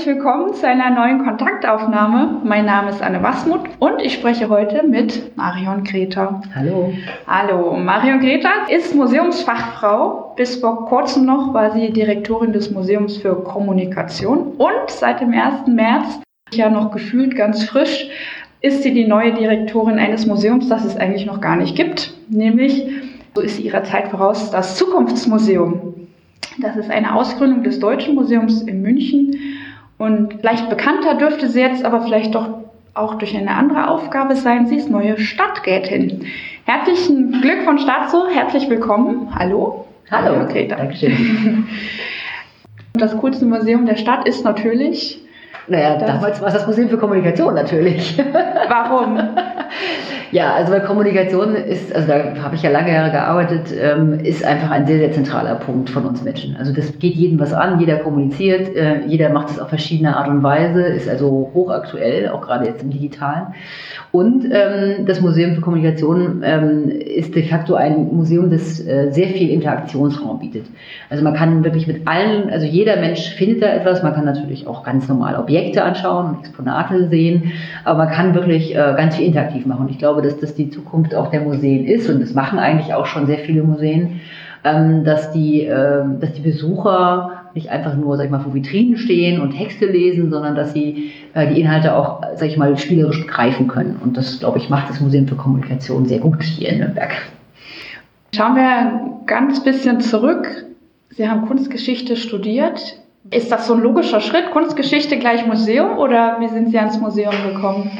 Herzlich 0.00 0.16
willkommen 0.16 0.54
zu 0.54 0.66
einer 0.66 0.88
neuen 0.88 1.22
Kontaktaufnahme. 1.26 2.40
Mein 2.42 2.64
Name 2.64 2.88
ist 2.88 3.02
Anne 3.02 3.22
Wasmuth 3.22 3.68
und 3.80 4.00
ich 4.00 4.14
spreche 4.14 4.48
heute 4.48 4.82
mit 4.86 5.36
Marion 5.36 5.84
Greta. 5.84 6.40
Hallo. 6.54 6.94
Hallo. 7.26 7.76
Marion 7.76 8.18
Greta 8.18 8.48
ist 8.70 8.94
Museumsfachfrau. 8.94 10.32
Bis 10.36 10.56
vor 10.56 10.86
kurzem 10.86 11.26
noch 11.26 11.52
war 11.52 11.72
sie 11.72 11.92
Direktorin 11.92 12.54
des 12.54 12.70
Museums 12.70 13.18
für 13.18 13.44
Kommunikation 13.44 14.52
und 14.56 14.88
seit 14.88 15.20
dem 15.20 15.34
1. 15.34 15.66
März, 15.66 16.22
ja 16.50 16.70
noch 16.70 16.92
gefühlt 16.92 17.36
ganz 17.36 17.64
frisch, 17.64 18.08
ist 18.62 18.82
sie 18.82 18.94
die 18.94 19.06
neue 19.06 19.34
Direktorin 19.34 19.98
eines 19.98 20.24
Museums, 20.24 20.66
das 20.70 20.86
es 20.86 20.96
eigentlich 20.96 21.26
noch 21.26 21.42
gar 21.42 21.56
nicht 21.56 21.76
gibt, 21.76 22.14
nämlich, 22.30 22.86
so 23.34 23.42
ist 23.42 23.56
sie 23.56 23.64
ihrer 23.64 23.84
Zeit 23.84 24.08
voraus, 24.08 24.50
das 24.50 24.76
Zukunftsmuseum. 24.76 26.08
Das 26.58 26.76
ist 26.76 26.90
eine 26.90 27.14
Ausgründung 27.14 27.64
des 27.64 27.80
Deutschen 27.80 28.14
Museums 28.14 28.62
in 28.62 28.80
München 28.80 29.36
und 30.00 30.42
leicht 30.42 30.70
bekannter 30.70 31.16
dürfte 31.16 31.50
sie 31.50 31.60
jetzt 31.60 31.84
aber 31.84 32.00
vielleicht 32.00 32.34
doch 32.34 32.48
auch 32.94 33.16
durch 33.16 33.36
eine 33.36 33.50
andere 33.50 33.88
Aufgabe 33.88 34.34
sein. 34.34 34.66
Sie 34.66 34.76
ist 34.76 34.88
neue 34.88 35.18
Stadträtin. 35.20 36.24
Herzlichen 36.64 37.42
Glückwunsch 37.42 37.84
dazu. 37.84 38.26
Herzlich 38.26 38.70
willkommen. 38.70 39.28
Hallo. 39.38 39.84
Hallo. 40.10 40.46
Greta. 40.48 40.76
Dankeschön. 40.76 41.66
Das 42.94 43.16
coolste 43.18 43.44
Museum 43.44 43.86
der 43.86 43.96
Stadt 43.96 44.26
ist 44.26 44.44
natürlich. 44.44 45.20
Naja, 45.68 45.96
damals 45.96 46.40
war 46.40 46.48
es 46.48 46.54
das 46.54 46.66
Museum 46.66 46.88
für 46.88 46.98
Kommunikation 46.98 47.54
natürlich. 47.54 48.18
Warum? 48.68 49.16
Ja, 50.32 50.54
also 50.54 50.70
bei 50.72 50.78
Kommunikation 50.80 51.56
ist, 51.56 51.92
also 51.92 52.06
da 52.06 52.42
habe 52.42 52.54
ich 52.54 52.62
ja 52.62 52.70
lange 52.70 52.92
Jahre 52.92 53.10
gearbeitet, 53.10 53.74
ähm, 53.76 54.20
ist 54.20 54.44
einfach 54.44 54.70
ein 54.70 54.86
sehr, 54.86 54.98
sehr 54.98 55.12
zentraler 55.12 55.56
Punkt 55.56 55.90
von 55.90 56.04
uns 56.04 56.22
Menschen. 56.22 56.56
Also 56.56 56.72
das 56.72 56.98
geht 57.00 57.14
jedem 57.14 57.40
was 57.40 57.52
an, 57.52 57.80
jeder 57.80 57.96
kommuniziert, 57.96 58.76
äh, 58.76 59.04
jeder 59.06 59.30
macht 59.30 59.50
es 59.50 59.58
auf 59.58 59.68
verschiedene 59.68 60.16
Art 60.16 60.28
und 60.28 60.42
Weise, 60.44 60.82
ist 60.82 61.08
also 61.08 61.50
hochaktuell, 61.52 62.28
auch 62.28 62.42
gerade 62.42 62.66
jetzt 62.66 62.82
im 62.82 62.90
Digitalen. 62.90 63.48
Und 64.12 64.44
ähm, 64.44 65.06
das 65.06 65.20
Museum 65.20 65.54
für 65.54 65.60
Kommunikation 65.60 66.42
ähm, 66.44 66.90
ist 66.90 67.34
de 67.34 67.44
facto 67.44 67.74
ein 67.74 68.08
Museum, 68.12 68.50
das 68.50 68.84
äh, 68.84 69.10
sehr 69.10 69.28
viel 69.28 69.50
Interaktionsraum 69.50 70.40
bietet. 70.40 70.66
Also 71.10 71.22
man 71.22 71.34
kann 71.34 71.62
wirklich 71.62 71.86
mit 71.86 72.08
allen, 72.08 72.50
also 72.50 72.66
jeder 72.66 72.96
Mensch 72.96 73.30
findet 73.34 73.62
da 73.62 73.68
etwas, 73.68 74.02
man 74.02 74.14
kann 74.14 74.24
natürlich 74.24 74.66
auch 74.66 74.82
ganz 74.82 75.08
normal 75.08 75.36
Objekte 75.36 75.84
anschauen 75.84 76.38
Exponate 76.40 77.08
sehen, 77.08 77.52
aber 77.84 78.04
man 78.04 78.08
kann 78.12 78.34
wirklich 78.34 78.74
äh, 78.74 78.94
ganz 78.96 79.16
viel 79.16 79.26
interaktiv 79.26 79.66
machen. 79.66 79.88
Ich 79.90 79.98
glaube, 79.98 80.19
dass 80.20 80.38
das 80.38 80.54
die 80.54 80.70
Zukunft 80.70 81.14
auch 81.14 81.30
der 81.30 81.40
Museen 81.40 81.84
ist 81.86 82.08
und 82.08 82.20
das 82.20 82.34
machen 82.34 82.58
eigentlich 82.58 82.94
auch 82.94 83.06
schon 83.06 83.26
sehr 83.26 83.38
viele 83.38 83.62
Museen, 83.62 84.20
ähm, 84.64 85.04
dass, 85.04 85.32
die, 85.32 85.64
äh, 85.64 86.02
dass 86.20 86.32
die 86.34 86.42
Besucher 86.42 87.40
nicht 87.54 87.70
einfach 87.70 87.96
nur, 87.96 88.16
sag 88.16 88.26
ich 88.26 88.30
mal, 88.30 88.40
vor 88.40 88.54
Vitrinen 88.54 88.96
stehen 88.96 89.40
und 89.40 89.56
Texte 89.56 89.86
lesen, 89.86 90.30
sondern 90.30 90.54
dass 90.54 90.72
sie 90.72 91.12
äh, 91.34 91.52
die 91.52 91.60
Inhalte 91.60 91.94
auch, 91.94 92.22
sag 92.36 92.48
ich 92.48 92.56
mal, 92.56 92.76
spielerisch 92.76 93.20
begreifen 93.20 93.68
können. 93.68 93.98
Und 94.02 94.16
das, 94.16 94.38
glaube 94.38 94.58
ich, 94.58 94.68
macht 94.68 94.90
das 94.90 95.00
Museum 95.00 95.26
für 95.26 95.34
Kommunikation 95.34 96.06
sehr 96.06 96.18
gut 96.18 96.42
hier 96.42 96.68
in 96.68 96.78
Nürnberg. 96.78 97.10
Schauen 98.34 98.54
wir 98.54 99.22
ganz 99.26 99.62
bisschen 99.64 100.00
zurück. 100.00 100.46
Sie 101.10 101.28
haben 101.28 101.46
Kunstgeschichte 101.46 102.16
studiert. 102.16 102.80
Ist 103.30 103.50
das 103.50 103.66
so 103.66 103.74
ein 103.74 103.80
logischer 103.80 104.20
Schritt, 104.20 104.50
Kunstgeschichte 104.52 105.18
gleich 105.18 105.46
Museum 105.46 105.98
oder 105.98 106.36
wie 106.40 106.48
sind 106.48 106.70
Sie 106.70 106.78
ans 106.78 106.98
Museum 107.00 107.34
gekommen? 107.52 107.90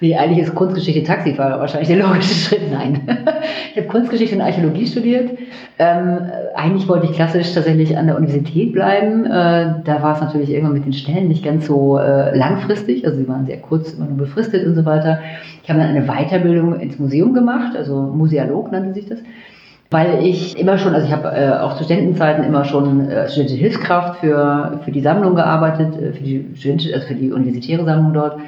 Nee, 0.00 0.16
eigentlich 0.16 0.46
ist 0.46 0.54
Kunstgeschichte 0.54 1.02
Taxifahrer 1.02 1.58
wahrscheinlich 1.58 1.88
der 1.88 1.98
logische 1.98 2.34
Schritt. 2.48 2.70
Nein. 2.70 3.00
Ich 3.70 3.76
habe 3.76 3.88
Kunstgeschichte 3.88 4.36
und 4.36 4.42
Archäologie 4.42 4.86
studiert. 4.86 5.30
Ähm, 5.78 6.18
eigentlich 6.54 6.88
wollte 6.88 7.06
ich 7.06 7.12
klassisch 7.12 7.52
tatsächlich 7.52 7.96
an 7.96 8.06
der 8.06 8.16
Universität 8.16 8.72
bleiben. 8.72 9.24
Äh, 9.24 9.74
da 9.84 10.02
war 10.02 10.14
es 10.14 10.20
natürlich 10.20 10.50
irgendwann 10.50 10.74
mit 10.74 10.84
den 10.84 10.92
Stellen 10.92 11.28
nicht 11.28 11.44
ganz 11.44 11.66
so 11.66 11.98
äh, 11.98 12.36
langfristig. 12.36 13.04
Also 13.04 13.18
sie 13.18 13.28
waren 13.28 13.46
sehr 13.46 13.58
kurz, 13.58 13.92
immer 13.92 14.06
nur 14.06 14.18
befristet 14.18 14.66
und 14.66 14.74
so 14.74 14.84
weiter. 14.84 15.20
Ich 15.62 15.70
habe 15.70 15.80
dann 15.80 15.88
eine 15.88 16.06
Weiterbildung 16.06 16.78
ins 16.80 16.98
Museum 16.98 17.34
gemacht, 17.34 17.76
also 17.76 18.00
Musealog 18.02 18.70
nannte 18.70 18.94
sich 18.94 19.06
das 19.06 19.18
weil 19.90 20.22
ich 20.22 20.58
immer 20.58 20.76
schon, 20.76 20.94
also 20.94 21.06
ich 21.06 21.12
habe 21.12 21.28
äh, 21.28 21.50
auch 21.60 21.76
zu 21.76 21.84
Studentenzeiten 21.84 22.44
immer 22.44 22.64
schon 22.64 23.08
äh, 23.08 23.28
studentische 23.28 23.58
Hilfskraft 23.58 24.20
für, 24.20 24.80
für 24.84 24.92
die 24.92 25.00
Sammlung 25.00 25.34
gearbeitet, 25.34 25.96
äh, 25.96 26.12
für 26.12 26.22
die 26.22 26.46
studentische, 26.54 26.94
also 26.94 27.06
für 27.06 27.14
die 27.14 27.32
universitäre 27.32 27.84
Sammlung 27.84 28.12
dort 28.12 28.38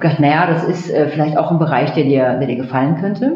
gedacht, 0.00 0.20
naja, 0.20 0.46
das 0.46 0.64
ist 0.64 0.90
äh, 0.90 1.08
vielleicht 1.08 1.36
auch 1.36 1.50
ein 1.50 1.58
Bereich, 1.58 1.92
der 1.92 2.04
dir, 2.04 2.34
der 2.38 2.46
dir 2.46 2.56
gefallen 2.56 2.96
könnte. 3.00 3.32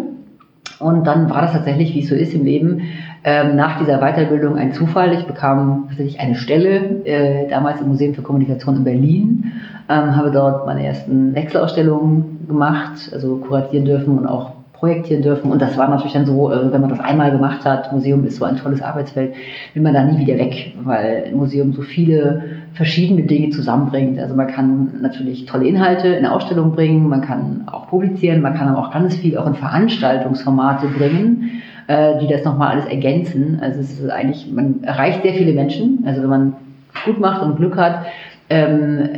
Und 0.79 1.07
dann 1.07 1.31
war 1.31 1.43
das 1.43 1.53
tatsächlich, 1.53 1.95
wie 1.95 2.01
es 2.01 2.09
so 2.09 2.15
ist 2.15 2.35
im 2.35 2.45
Leben, 2.45 2.83
ähm, 3.25 3.57
nach 3.57 3.79
dieser 3.79 3.99
Weiterbildung 3.99 4.57
ein 4.57 4.73
Zufall. 4.73 5.15
Ich 5.15 5.27
bekam 5.27 5.87
tatsächlich 5.89 6.21
eine 6.21 6.35
Stelle, 6.35 7.05
äh, 7.05 7.49
damals 7.49 7.81
im 7.81 7.89
Museum 7.89 8.15
für 8.15 8.23
Kommunikation 8.23 8.77
in 8.77 8.85
Berlin, 8.85 9.53
ähm, 9.89 10.17
habe 10.17 10.31
dort 10.31 10.67
meine 10.67 10.85
ersten 10.85 11.35
Wechselausstellungen 11.35 12.47
gemacht, 12.47 13.11
also 13.13 13.37
kuratieren 13.37 13.87
dürfen 13.87 14.19
und 14.19 14.27
auch 14.27 14.56
projektieren 14.87 15.23
dürfen. 15.23 15.51
Und 15.51 15.61
das 15.61 15.77
war 15.77 15.89
natürlich 15.89 16.13
dann 16.13 16.27
so, 16.27 16.53
äh, 16.53 16.73
wenn 16.73 16.81
man 16.81 16.91
das 16.91 17.01
einmal 17.01 17.33
gemacht 17.33 17.65
hat, 17.65 17.93
Museum 17.93 18.25
ist 18.25 18.37
so 18.37 18.45
ein 18.45 18.57
tolles 18.57 18.81
Arbeitsfeld, 18.81 19.35
will 19.75 19.83
man 19.83 19.95
da 19.95 20.05
nie 20.05 20.19
wieder 20.19 20.39
weg, 20.39 20.75
weil 20.85 21.25
ein 21.27 21.37
Museum 21.37 21.73
so 21.73 21.83
viele 21.83 22.45
verschiedene 22.75 23.23
Dinge 23.23 23.51
zusammenbringt. 23.51 24.19
Also 24.21 24.37
man 24.37 24.47
kann 24.47 25.01
natürlich 25.03 25.47
tolle 25.47 25.67
Inhalte 25.67 26.09
in 26.09 26.25
Ausstellung 26.25 26.73
bringen, 26.73 27.09
man 27.09 27.21
kann 27.21 27.65
auch 27.67 27.89
publizieren, 27.89 28.43
man 28.43 28.55
kann 28.55 28.69
aber 28.69 28.79
auch 28.79 28.93
ganz 28.93 29.17
viel 29.17 29.37
auch 29.39 29.47
in 29.49 29.55
Veranstaltungsformate 29.55 30.87
bringen, 30.87 31.63
äh, 31.89 32.19
die 32.21 32.29
das 32.29 32.45
nochmal 32.45 32.77
alles 32.77 32.87
ergänzen. 32.87 33.59
Also 33.61 33.81
es 33.81 33.99
ist 33.99 34.09
eigentlich, 34.09 34.53
man 34.53 34.85
erreicht 34.85 35.23
sehr 35.23 35.35
viele 35.35 35.53
Menschen. 35.53 36.05
Also 36.07 36.23
wenn 36.23 36.31
man 36.31 36.57
gut 37.05 37.19
macht 37.19 37.43
und 37.43 37.57
Glück 37.57 37.77
hat, 37.77 38.07
ähm, 38.49 39.09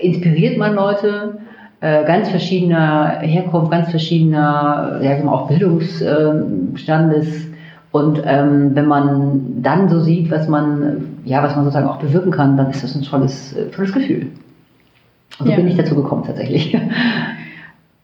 inspiriert 0.00 0.56
man 0.56 0.74
Leute, 0.74 1.38
ganz 1.80 2.28
verschiedener 2.28 3.20
Herkunft, 3.20 3.70
ganz 3.70 3.90
verschiedener, 3.90 5.00
ja, 5.02 5.24
auch 5.28 5.48
Bildungsstandes. 5.48 7.48
Und 7.90 8.22
ähm, 8.24 8.74
wenn 8.74 8.86
man 8.86 9.62
dann 9.62 9.88
so 9.88 10.00
sieht, 10.00 10.30
was 10.30 10.48
man, 10.48 11.18
ja, 11.24 11.42
was 11.42 11.56
man 11.56 11.64
sozusagen 11.64 11.88
auch 11.88 11.98
bewirken 11.98 12.30
kann, 12.30 12.56
dann 12.56 12.70
ist 12.70 12.84
das 12.84 12.94
ein 12.94 13.02
tolles, 13.02 13.54
äh, 13.54 13.70
tolles 13.70 13.92
Gefühl. 13.92 14.26
Und 15.38 15.46
so 15.46 15.52
ja. 15.52 15.56
bin 15.56 15.68
ich 15.68 15.76
dazu 15.76 15.94
gekommen 15.94 16.24
tatsächlich. 16.26 16.76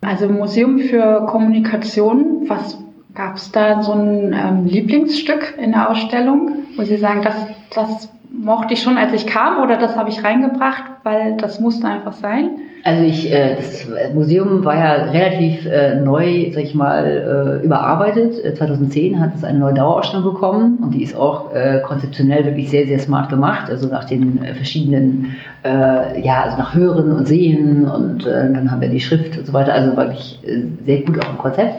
Also 0.01 0.29
Museum 0.29 0.81
für 0.81 1.25
Kommunikation, 1.25 2.43
was 2.47 2.77
gab 3.15 3.37
es 3.37 3.51
da 3.53 3.83
so 3.83 3.93
ein 3.93 4.35
ähm, 4.35 4.67
Lieblingsstück 4.67 5.55
in 5.57 5.73
der 5.73 5.91
Ausstellung, 5.91 6.57
wo 6.77 6.83
Sie 6.83 6.99
sagen, 6.99 7.23
das, 7.23 7.35
das 7.75 8.11
mochte 8.31 8.75
ich 8.75 8.83
schon, 8.83 8.99
als 8.99 9.15
ich 9.15 9.27
kam, 9.27 9.63
oder 9.63 9.79
das 9.79 9.97
habe 9.97 10.11
ich 10.11 10.23
reingebracht, 10.23 10.85
weil 11.05 11.39
das 11.39 11.59
musste 11.59 11.89
einfach 11.89 12.13
sein? 12.13 12.51
Also 12.87 13.03
ich, 13.03 13.33
äh, 13.33 13.57
das 13.57 13.87
Museum 14.13 14.63
war 14.63 14.77
ja 14.77 14.93
relativ 15.05 15.65
äh, 15.65 15.95
neu, 15.95 16.51
sag 16.53 16.65
ich 16.65 16.75
mal, 16.75 17.61
äh, 17.63 17.65
überarbeitet. 17.65 18.57
2010 18.59 19.19
hat 19.21 19.35
es 19.35 19.43
eine 19.43 19.59
neue 19.59 19.73
Dauerausstellung 19.73 20.35
bekommen 20.35 20.79
und 20.83 20.93
die 20.93 21.03
ist 21.03 21.17
auch 21.17 21.51
konzeptionell 21.83 22.45
wirklich 22.45 22.69
sehr, 22.71 22.87
sehr 22.87 22.99
smart 22.99 23.31
gemacht. 23.31 23.71
Also 23.71 23.89
nach 23.89 24.05
den 24.05 24.41
verschiedenen, 24.57 25.37
ja, 25.65 26.43
also 26.43 26.59
nach 26.59 26.75
Hören 26.75 27.13
und 27.13 27.27
Sehen 27.27 27.89
und 27.89 28.27
dann 28.27 28.71
haben 28.71 28.81
wir 28.81 28.89
die 28.89 29.01
Schrift 29.01 29.39
und 29.39 29.47
so 29.47 29.53
weiter. 29.53 29.73
Also 29.73 29.97
wirklich 29.97 30.41
sehr 30.85 31.01
gut 31.03 31.25
auch 31.25 31.31
im 31.31 31.39
Konzept. 31.39 31.75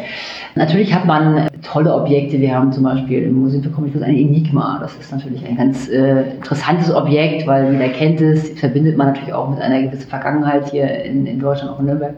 Natürlich 0.56 0.94
hat 0.96 1.06
man 1.06 1.48
tolle 1.62 1.94
Objekte. 1.94 2.40
Wir 2.40 2.56
haben 2.56 2.72
zum 2.72 2.84
Beispiel 2.84 3.24
im 3.24 3.34
Museum 3.34 3.64
für 3.64 3.70
Kommunikation 3.70 4.10
ein 4.10 4.18
Enigma. 4.18 4.80
Das 4.82 4.96
ist 4.96 5.12
natürlich 5.12 5.46
ein 5.46 5.58
ganz 5.58 5.88
interessantes 5.88 6.94
Objekt, 6.94 7.46
weil 7.46 7.74
jeder 7.74 7.90
kennt 7.90 8.22
es, 8.22 8.50
verbindet 8.60 8.98
man 8.98 9.08
natürlich 9.08 9.34
auch 9.34 9.50
mit 9.50 9.62
einer 9.62 9.82
gewissen 9.82 10.10
Vergangenheit 10.10 10.70
hier 10.72 10.95
in, 11.04 11.26
in 11.26 11.40
Deutschland, 11.40 11.72
auch 11.72 11.80
in 11.80 11.86
Nürnberg. 11.86 12.16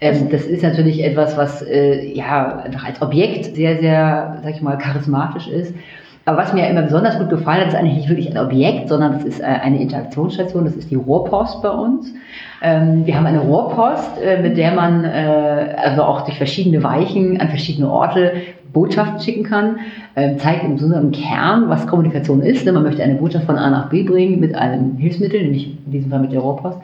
Ähm, 0.00 0.28
das 0.30 0.44
ist 0.44 0.62
natürlich 0.62 1.04
etwas, 1.04 1.36
was 1.36 1.62
äh, 1.62 2.12
ja 2.12 2.58
einfach 2.64 2.84
als 2.86 3.02
Objekt 3.02 3.54
sehr, 3.54 3.78
sehr, 3.78 4.38
sag 4.42 4.54
ich 4.54 4.62
mal, 4.62 4.78
charismatisch 4.78 5.48
ist. 5.48 5.74
Aber 6.24 6.38
was 6.38 6.52
mir 6.52 6.68
immer 6.68 6.82
besonders 6.82 7.18
gut 7.18 7.30
gefallen 7.30 7.62
hat, 7.62 7.68
ist 7.68 7.74
eigentlich 7.74 7.96
nicht 7.96 8.08
wirklich 8.08 8.30
ein 8.30 8.38
Objekt, 8.38 8.88
sondern 8.88 9.14
es 9.14 9.24
ist 9.24 9.40
äh, 9.40 9.44
eine 9.44 9.80
Interaktionsstation. 9.80 10.64
Das 10.64 10.76
ist 10.76 10.90
die 10.90 10.94
Rohrpost 10.94 11.62
bei 11.62 11.70
uns. 11.70 12.12
Ähm, 12.62 13.06
wir 13.06 13.16
haben 13.16 13.26
eine 13.26 13.40
Rohrpost, 13.40 14.20
äh, 14.22 14.40
mit 14.42 14.56
der 14.56 14.72
man 14.72 15.04
äh, 15.04 15.74
also 15.76 16.02
auch 16.02 16.22
durch 16.22 16.36
verschiedene 16.36 16.82
Weichen 16.82 17.40
an 17.40 17.48
verschiedene 17.48 17.90
Orte 17.90 18.32
Botschaften 18.72 19.20
schicken 19.20 19.44
kann. 19.44 19.80
Ähm, 20.14 20.38
zeigt 20.38 20.62
im 20.64 20.76
Grunde 20.76 20.96
im 20.96 21.10
Kern, 21.10 21.68
was 21.68 21.86
Kommunikation 21.86 22.42
ist. 22.42 22.64
Man 22.64 22.82
möchte 22.82 23.02
eine 23.02 23.14
Botschaft 23.14 23.46
von 23.46 23.56
A 23.56 23.70
nach 23.70 23.88
B 23.88 24.02
bringen 24.02 24.40
mit 24.40 24.54
einem 24.54 24.96
Hilfsmittel, 24.98 25.42
nämlich 25.42 25.76
in 25.84 25.90
diesem 25.90 26.10
Fall 26.10 26.20
mit 26.20 26.32
der 26.32 26.40
Rohrpost. 26.40 26.78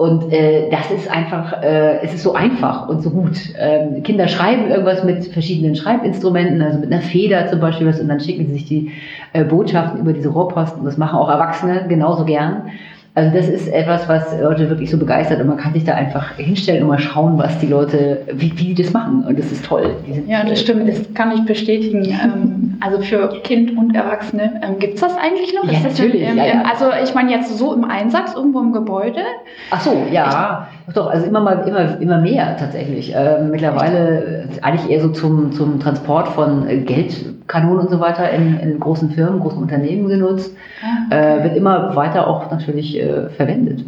Und 0.00 0.32
äh, 0.32 0.70
das 0.70 0.90
ist 0.90 1.10
einfach, 1.10 1.62
äh, 1.62 1.98
es 2.02 2.14
ist 2.14 2.22
so 2.22 2.32
einfach 2.32 2.88
und 2.88 3.02
so 3.02 3.10
gut. 3.10 3.36
Ähm, 3.58 4.02
Kinder 4.02 4.28
schreiben 4.28 4.70
irgendwas 4.70 5.04
mit 5.04 5.26
verschiedenen 5.26 5.76
Schreibinstrumenten, 5.76 6.62
also 6.62 6.78
mit 6.78 6.90
einer 6.90 7.02
Feder 7.02 7.48
zum 7.48 7.60
Beispiel, 7.60 7.86
was, 7.86 8.00
und 8.00 8.08
dann 8.08 8.18
schicken 8.18 8.46
sie 8.46 8.52
sich 8.54 8.64
die 8.64 8.92
äh, 9.34 9.44
Botschaften 9.44 10.00
über 10.00 10.14
diese 10.14 10.30
Rohrposten. 10.30 10.86
Das 10.86 10.96
machen 10.96 11.18
auch 11.18 11.28
Erwachsene 11.28 11.84
genauso 11.86 12.24
gern. 12.24 12.70
Also 13.14 13.36
das 13.36 13.48
ist 13.48 13.66
etwas, 13.66 14.08
was 14.08 14.38
Leute 14.40 14.68
wirklich 14.70 14.88
so 14.88 14.96
begeistert 14.96 15.40
und 15.40 15.48
man 15.48 15.56
kann 15.56 15.72
sich 15.72 15.84
da 15.84 15.94
einfach 15.94 16.36
hinstellen 16.36 16.84
und 16.84 16.90
mal 16.90 16.98
schauen, 17.00 17.36
was 17.38 17.58
die 17.58 17.66
Leute, 17.66 18.22
wie, 18.32 18.56
wie 18.56 18.72
die 18.72 18.82
das 18.82 18.92
machen 18.92 19.24
und 19.26 19.36
das 19.36 19.50
ist 19.50 19.64
toll. 19.64 19.96
ja, 20.28 20.44
das 20.44 20.60
stimmt, 20.60 20.88
das 20.88 21.12
kann 21.14 21.32
ich 21.32 21.44
bestätigen. 21.44 22.04
ähm, 22.24 22.76
also 22.80 23.00
für 23.00 23.28
Kind 23.42 23.76
und 23.76 23.96
Erwachsene 23.96 24.60
ähm, 24.62 24.78
gibt 24.78 24.94
es 24.94 25.00
das 25.00 25.16
eigentlich 25.16 25.52
noch? 25.52 25.64
Ja, 25.64 25.78
ist 25.78 25.84
natürlich. 25.84 26.22
Im, 26.22 26.36
ja, 26.36 26.46
ja. 26.46 26.62
Also 26.62 26.86
ich 27.02 27.12
meine 27.12 27.32
jetzt 27.32 27.58
so 27.58 27.74
im 27.74 27.84
Einsatz 27.84 28.34
irgendwo 28.34 28.60
im 28.60 28.72
Gebäude? 28.72 29.22
Ach 29.70 29.80
so, 29.80 30.06
ja, 30.12 30.68
ich, 30.79 30.79
doch, 30.94 31.08
also 31.08 31.26
immer 31.26 31.40
mal, 31.40 31.66
immer, 31.66 32.00
immer 32.00 32.18
mehr 32.18 32.56
tatsächlich. 32.56 33.12
Ähm, 33.14 33.50
mittlerweile 33.50 34.44
äh, 34.44 34.62
eigentlich 34.62 34.90
eher 34.90 35.00
so 35.00 35.08
zum, 35.08 35.52
zum 35.52 35.80
Transport 35.80 36.28
von 36.28 36.68
äh, 36.68 36.78
Geldkanonen 36.78 37.80
und 37.80 37.90
so 37.90 38.00
weiter 38.00 38.30
in, 38.30 38.58
in 38.58 38.80
großen 38.80 39.10
Firmen, 39.10 39.40
großen 39.40 39.60
Unternehmen 39.60 40.08
genutzt. 40.08 40.54
Ah, 40.82 41.14
äh, 41.14 41.44
wird 41.44 41.56
immer 41.56 41.94
weiter 41.96 42.26
auch 42.26 42.50
natürlich 42.50 42.98
äh, 42.98 43.28
verwendet. 43.30 43.84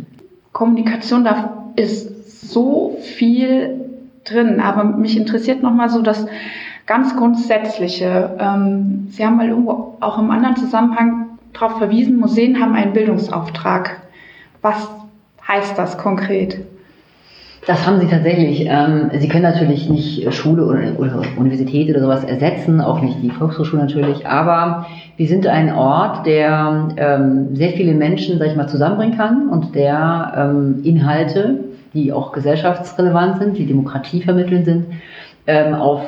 Kommunikation, 0.53 1.25
da 1.25 1.73
ist 1.77 2.51
so 2.51 2.99
viel 3.01 3.81
drin, 4.25 4.61
aber 4.61 4.85
mich 4.85 5.17
interessiert 5.17 5.63
nochmal 5.63 5.89
so 5.89 6.03
das 6.03 6.27
ganz 6.87 7.17
Grundsätzliche. 7.17 8.37
Ähm, 8.39 9.09
Sie 9.11 9.25
haben 9.25 9.37
mal 9.37 9.49
irgendwo 9.49 9.97
auch 10.01 10.19
im 10.19 10.31
anderen 10.31 10.57
Zusammenhang 10.57 11.39
darauf 11.53 11.79
verwiesen, 11.79 12.19
Museen 12.19 12.61
haben 12.61 12.75
einen 12.75 12.93
Bildungsauftrag. 12.93 14.01
Was 14.61 14.89
heißt 15.47 15.79
das 15.79 15.99
konkret? 15.99 16.59
Das 17.65 17.87
haben 17.87 18.01
sie 18.01 18.09
tatsächlich. 18.09 18.67
Ähm, 18.69 19.11
sie 19.17 19.29
können 19.29 19.45
natürlich 19.45 19.89
nicht 19.89 20.35
Schule 20.35 20.65
oder, 20.67 21.23
Universität 21.37 21.89
oder 21.91 22.01
sowas 22.01 22.25
ersetzen, 22.25 22.81
auch 22.81 23.01
nicht 23.01 23.23
die 23.23 23.31
Volkshochschule 23.31 23.83
natürlich, 23.83 24.27
aber 24.27 24.87
wir 25.17 25.29
sind 25.29 25.47
ein 25.47 25.73
Ort, 25.73 26.27
der 26.27 26.89
ähm, 26.97 27.55
sehr 27.55 27.71
viele 27.71 27.95
Menschen, 27.95 28.39
sag 28.39 28.49
ich 28.49 28.57
mal, 28.57 28.67
zusammenbringen 28.67 29.17
kann 29.17 29.49
und 29.49 29.77
der 29.77 30.33
ähm, 30.37 30.81
Inhalte, 30.83 31.61
die 31.95 32.13
auch 32.13 32.33
gesellschaftsrelevant 32.33 33.39
sind, 33.39 33.57
die 33.57 33.67
Demokratie 33.67 34.23
vermitteln 34.23 34.65
sind, 34.65 34.87
ähm, 35.47 35.75
auf 35.75 36.03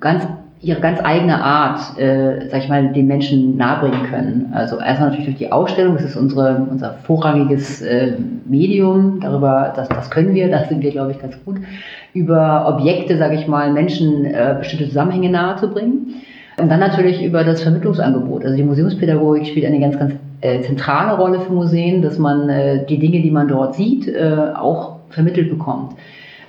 ganz 0.00 0.26
ihre 0.60 0.80
ganz 0.80 0.98
eigene 1.02 1.42
Art, 1.42 1.98
äh, 1.98 2.48
sag 2.50 2.62
ich 2.62 2.68
mal, 2.68 2.92
den 2.92 3.06
Menschen 3.06 3.56
nahebringen 3.56 4.06
können. 4.06 4.52
Also 4.54 4.78
erstmal 4.78 5.10
natürlich 5.10 5.26
durch 5.26 5.38
die 5.38 5.52
Ausstellung, 5.52 5.94
das 5.94 6.04
ist 6.04 6.16
unsere, 6.16 6.66
unser 6.70 6.94
vorrangiges 7.04 7.82
äh, 7.82 8.14
Medium, 8.46 9.20
darüber, 9.20 9.72
das, 9.76 9.88
das 9.88 10.10
können 10.10 10.34
wir, 10.34 10.50
da 10.50 10.64
sind 10.64 10.82
wir, 10.82 10.90
glaube 10.90 11.12
ich, 11.12 11.20
ganz 11.20 11.36
gut, 11.44 11.56
über 12.14 12.66
Objekte, 12.66 13.18
sage 13.18 13.34
ich 13.34 13.46
mal, 13.46 13.72
Menschen 13.72 14.24
äh, 14.24 14.56
bestimmte 14.58 14.88
Zusammenhänge 14.88 15.30
nahezubringen. 15.30 16.14
Und 16.56 16.70
dann 16.70 16.80
natürlich 16.80 17.22
über 17.22 17.42
das 17.42 17.62
Vermittlungsangebot. 17.62 18.44
Also 18.44 18.56
die 18.56 18.62
Museumspädagogik 18.62 19.46
spielt 19.46 19.66
eine 19.66 19.80
ganz, 19.80 19.98
ganz 19.98 20.14
äh, 20.40 20.60
zentrale 20.60 21.16
Rolle 21.16 21.40
für 21.40 21.52
Museen, 21.52 22.00
dass 22.00 22.18
man 22.18 22.48
äh, 22.48 22.86
die 22.86 22.98
Dinge, 22.98 23.20
die 23.22 23.30
man 23.30 23.48
dort 23.48 23.74
sieht, 23.74 24.06
äh, 24.06 24.52
auch 24.54 24.96
vermittelt 25.10 25.50
bekommt. 25.50 25.94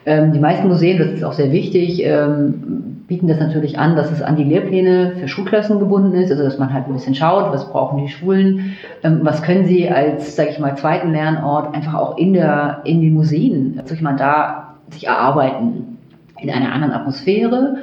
Ähm, 0.06 0.32
die 0.32 0.40
meisten 0.40 0.68
Museen, 0.68 1.00
das 1.00 1.08
ist 1.08 1.24
auch 1.24 1.34
sehr 1.34 1.52
wichtig, 1.52 2.04
ähm, 2.04 2.95
bieten 3.08 3.28
das 3.28 3.40
natürlich 3.40 3.78
an, 3.78 3.96
dass 3.96 4.12
es 4.12 4.22
an 4.22 4.36
die 4.36 4.44
Lehrpläne 4.44 5.14
für 5.20 5.28
Schulklassen 5.28 5.80
gebunden 5.80 6.16
ist, 6.16 6.32
also 6.32 6.44
dass 6.44 6.58
man 6.58 6.74
halt 6.74 6.88
ein 6.88 6.94
bisschen 6.94 7.14
schaut, 7.14 7.52
was 7.52 7.70
brauchen 7.72 8.00
die 8.00 8.10
Schulen, 8.10 8.76
ähm, 9.04 9.20
was 9.22 9.44
können 9.44 9.66
sie 9.66 9.90
als, 9.90 10.36
sage 10.36 10.50
ich 10.50 10.60
mal, 10.60 10.76
zweiten 10.76 11.12
Lernort 11.12 11.74
einfach 11.76 11.94
auch 11.94 12.18
in 12.18 12.34
der 12.34 12.82
in 12.84 13.02
den 13.02 13.14
Museen, 13.14 13.80
sag 13.86 13.98
ich 13.98 14.02
mal, 14.02 14.16
da 14.16 14.76
sich 14.90 15.08
erarbeiten 15.08 15.98
in 16.40 16.50
einer 16.50 16.74
anderen 16.74 16.94
Atmosphäre 16.94 17.78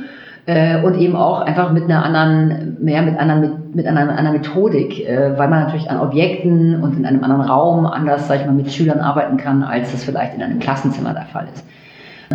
äh, 0.46 0.82
und 0.82 0.98
eben 0.98 1.14
auch 1.14 1.40
einfach 1.40 1.72
mit 1.72 1.84
einer 1.84 2.04
anderen, 2.04 2.76
mehr 2.80 3.02
mit 3.02 3.18
anderen, 3.18 3.74
mit, 3.74 3.86
einer 3.86 4.00
anderen 4.00 4.38
Methodik, 4.38 5.08
äh, 5.08 5.38
weil 5.38 5.48
man 5.48 5.64
natürlich 5.64 5.90
an 5.90 6.00
Objekten 6.00 6.82
und 6.82 6.98
in 6.98 7.06
einem 7.06 7.22
anderen 7.22 7.42
Raum 7.42 7.86
anders, 7.86 8.26
sag 8.26 8.40
ich 8.40 8.46
mal, 8.46 8.52
mit 8.52 8.72
Schülern 8.72 9.00
arbeiten 9.00 9.36
kann, 9.36 9.62
als 9.62 9.92
das 9.92 10.04
vielleicht 10.04 10.34
in 10.34 10.42
einem 10.42 10.58
Klassenzimmer 10.58 11.14
der 11.14 11.26
Fall 11.26 11.46
ist. 11.52 11.64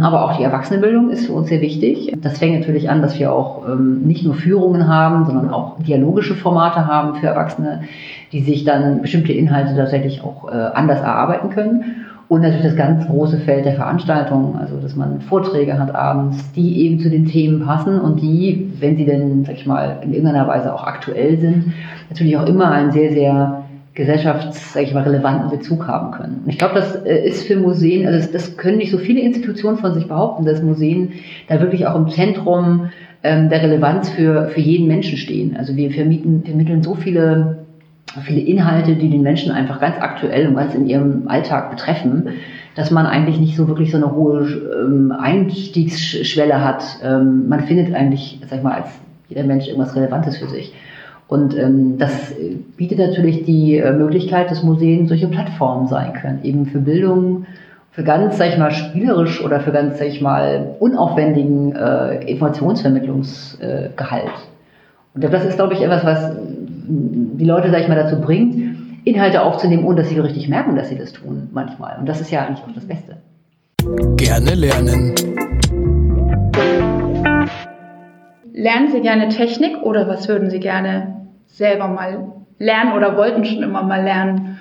Aber 0.02 0.24
auch 0.24 0.38
die 0.38 0.44
Erwachsenenbildung 0.44 1.10
ist 1.10 1.28
für 1.28 1.34
uns 1.34 1.50
sehr 1.50 1.62
wichtig. 1.62 2.14
Das 2.22 2.38
fängt 2.38 2.60
natürlich 2.60 2.90
an, 2.90 3.02
dass 3.02 3.18
wir 3.20 3.32
auch 3.32 3.68
ähm, 3.68 4.02
nicht 4.04 4.24
nur 4.24 4.36
Führungen 4.36 4.88
haben, 4.88 5.26
sondern 5.26 5.50
auch 5.50 5.78
dialogische 5.80 6.36
Formate 6.36 6.88
haben 6.88 7.16
für 7.16 7.28
Erwachsene, 7.28 7.84
die 8.32 8.42
sich 8.42 8.64
dann 8.64 9.02
bestimmte 9.02 9.34
Inhalte 9.34 9.76
tatsächlich 9.76 10.24
auch 10.24 10.52
äh, 10.52 10.56
anders 10.56 11.02
erarbeiten 11.02 11.50
können. 11.50 12.06
Und 12.30 12.42
natürlich 12.42 12.66
das 12.66 12.76
ganz 12.76 13.08
große 13.08 13.40
Feld 13.40 13.66
der 13.66 13.76
Veranstaltungen, 13.76 14.58
also 14.58 14.76
dass 14.82 14.98
man 14.98 15.22
Vorträge 15.22 15.80
hat 15.80 15.96
abends, 15.96 16.52
die 16.52 16.82
eben 16.82 17.00
zu 17.00 17.10
den 17.10 17.26
Themen 17.26 17.66
passen 17.66 18.02
und 18.02 18.22
die, 18.22 18.74
wenn 18.80 18.98
sie 18.98 19.06
denn, 19.06 19.46
sag 19.46 19.56
ich 19.56 19.66
mal, 19.66 20.00
in 20.02 20.12
irgendeiner 20.12 20.46
Weise 20.46 20.74
auch 20.74 20.84
aktuell 20.84 21.38
sind, 21.38 21.72
natürlich 22.10 22.36
auch 22.36 22.46
immer 22.46 22.70
einen 22.70 22.92
sehr, 22.92 23.12
sehr 23.14 23.64
gesellschafts, 23.98 24.74
sag 24.74 24.84
ich 24.84 24.94
mal, 24.94 25.02
relevanten 25.02 25.50
Bezug 25.50 25.88
haben 25.88 26.12
können. 26.12 26.42
Und 26.46 26.50
ich 26.50 26.60
glaube, 26.60 26.76
das 26.76 26.96
äh, 27.04 27.28
ist 27.28 27.48
für 27.48 27.56
Museen, 27.56 28.06
also 28.06 28.20
das, 28.20 28.32
das, 28.32 28.56
können 28.56 28.78
nicht 28.78 28.92
so 28.92 29.00
viele 29.00 29.22
Institutionen 29.22 29.80
von 29.80 29.96
sich 29.96 30.08
behaupten, 30.08 30.46
dass 30.46 30.62
Museen 30.62 31.14
da 31.48 31.60
wirklich 31.60 31.88
auch 31.88 31.96
im 31.96 32.08
Zentrum 32.10 32.92
ähm, 33.24 33.50
der 33.50 33.64
Relevanz 33.64 34.10
für, 34.10 34.50
für 34.50 34.62
jeden 34.62 34.88
Menschen 34.88 35.18
stehen. 35.18 35.58
Also 35.58 35.76
wir 35.76 35.90
vermieten, 35.90 36.44
vermitteln 36.46 36.84
so 36.84 36.94
viele 36.94 37.66
viele 38.24 38.40
Inhalte, 38.40 38.96
die 38.96 39.10
den 39.10 39.22
Menschen 39.22 39.52
einfach 39.52 39.82
ganz 39.82 39.98
aktuell 40.00 40.48
und 40.48 40.56
ganz 40.56 40.74
in 40.74 40.88
ihrem 40.88 41.28
Alltag 41.28 41.70
betreffen, 41.70 42.30
dass 42.74 42.90
man 42.90 43.06
eigentlich 43.06 43.40
nicht 43.40 43.56
so 43.58 43.68
wirklich 43.68 43.92
so 43.92 43.98
eine 43.98 44.14
hohe 44.14 44.48
ähm, 44.80 45.12
Einstiegsschwelle 45.12 46.64
hat. 46.64 46.84
Ähm, 47.04 47.50
man 47.50 47.62
findet 47.66 47.94
eigentlich, 47.94 48.40
sag 48.48 48.60
ich 48.60 48.64
mal, 48.64 48.76
als 48.76 48.88
jeder 49.28 49.44
Mensch 49.44 49.68
irgendwas 49.68 49.96
Relevantes 49.96 50.38
für 50.38 50.48
sich. 50.48 50.74
Und 51.28 51.58
ähm, 51.58 51.98
das 51.98 52.12
bietet 52.78 53.00
natürlich 53.00 53.44
die 53.44 53.78
äh, 53.78 53.92
Möglichkeit, 53.92 54.50
dass 54.50 54.64
Museen 54.64 55.08
solche 55.08 55.28
Plattformen 55.28 55.88
sein 55.88 56.14
können, 56.14 56.40
eben 56.44 56.66
für 56.66 56.80
Bildung, 56.80 57.46
für 57.92 58.04
ganz, 58.04 58.38
sag 58.38 58.50
ich 58.50 58.58
mal, 58.58 58.72
spielerisch 58.72 59.44
oder 59.44 59.60
für 59.60 59.72
ganz, 59.72 59.98
sag 60.00 60.08
ich 60.08 60.22
mal, 60.22 60.76
unaufwendigen 60.80 61.76
äh, 61.76 62.24
Informationsvermittlungsgehalt. 62.32 64.26
Äh, 64.26 65.16
Und 65.16 65.24
das 65.24 65.44
ist, 65.46 65.56
glaube 65.56 65.74
ich, 65.74 65.82
etwas, 65.82 66.06
was 66.06 66.32
die 66.88 67.46
Leute, 67.46 67.72
sag 67.72 67.82
ich 67.82 67.88
mal, 67.88 67.96
dazu 67.96 68.22
bringt, 68.22 68.78
Inhalte 69.04 69.42
aufzunehmen, 69.42 69.84
ohne 69.84 69.98
dass 69.98 70.10
sie 70.10 70.20
richtig 70.20 70.48
merken, 70.48 70.76
dass 70.76 70.90
sie 70.90 70.98
das 70.98 71.12
tun, 71.12 71.50
manchmal. 71.52 71.98
Und 72.00 72.08
das 72.08 72.22
ist 72.22 72.32
ja 72.32 72.46
eigentlich 72.46 72.64
auch 72.64 72.74
das 72.74 72.86
Beste. 72.86 73.18
Gerne 74.18 74.54
lernen. 74.54 75.16
Lernen 78.58 78.90
Sie 78.92 79.02
gerne 79.02 79.30
Technik 79.30 79.84
oder 79.84 80.08
was 80.08 80.28
würden 80.28 80.50
Sie 80.50 80.60
gerne 80.60 81.28
selber 81.46 81.88
mal 81.88 82.26
lernen 82.58 82.94
oder 82.94 83.16
wollten 83.16 83.46
schon 83.46 83.62
immer 83.62 83.84
mal 83.84 84.04
lernen? 84.04 84.58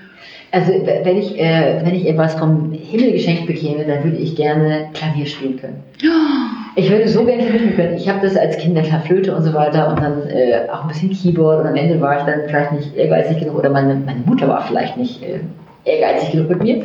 Also 0.52 0.70
wenn 0.70 1.16
ich, 1.16 1.40
äh, 1.40 1.80
wenn 1.82 1.94
ich 1.94 2.06
etwas 2.06 2.34
vom 2.34 2.72
Himmel 2.72 3.12
geschenkt 3.12 3.46
bekäme, 3.46 3.86
dann 3.86 4.04
würde 4.04 4.18
ich 4.18 4.36
gerne 4.36 4.88
Klavier 4.92 5.26
spielen 5.26 5.58
können. 5.58 5.82
Ich 6.78 6.90
würde 6.90 7.08
so 7.08 7.24
gerne 7.24 7.42
Klavier 7.42 7.60
spielen 7.60 7.76
können. 7.76 7.96
Ich 7.96 8.06
habe 8.06 8.20
das 8.20 8.36
als 8.36 8.58
Kind 8.58 8.78
klar 8.82 9.00
Flöte 9.00 9.34
und 9.34 9.42
so 9.42 9.54
weiter 9.54 9.88
und 9.88 9.98
dann 9.98 10.28
äh, 10.28 10.68
auch 10.70 10.82
ein 10.82 10.88
bisschen 10.88 11.10
Keyboard 11.10 11.62
und 11.62 11.68
am 11.68 11.74
Ende 11.74 11.98
war 12.02 12.18
ich 12.18 12.24
dann 12.24 12.40
vielleicht 12.48 12.72
nicht 12.72 12.94
ehrgeizig 12.94 13.38
genug 13.38 13.58
oder 13.58 13.70
meine, 13.70 13.94
meine 13.94 14.20
Mutter 14.26 14.46
war 14.46 14.60
vielleicht 14.60 14.98
nicht 14.98 15.22
äh, 15.22 15.40
ehrgeizig 15.86 16.32
genug 16.32 16.50
mit 16.50 16.62
mir. 16.62 16.84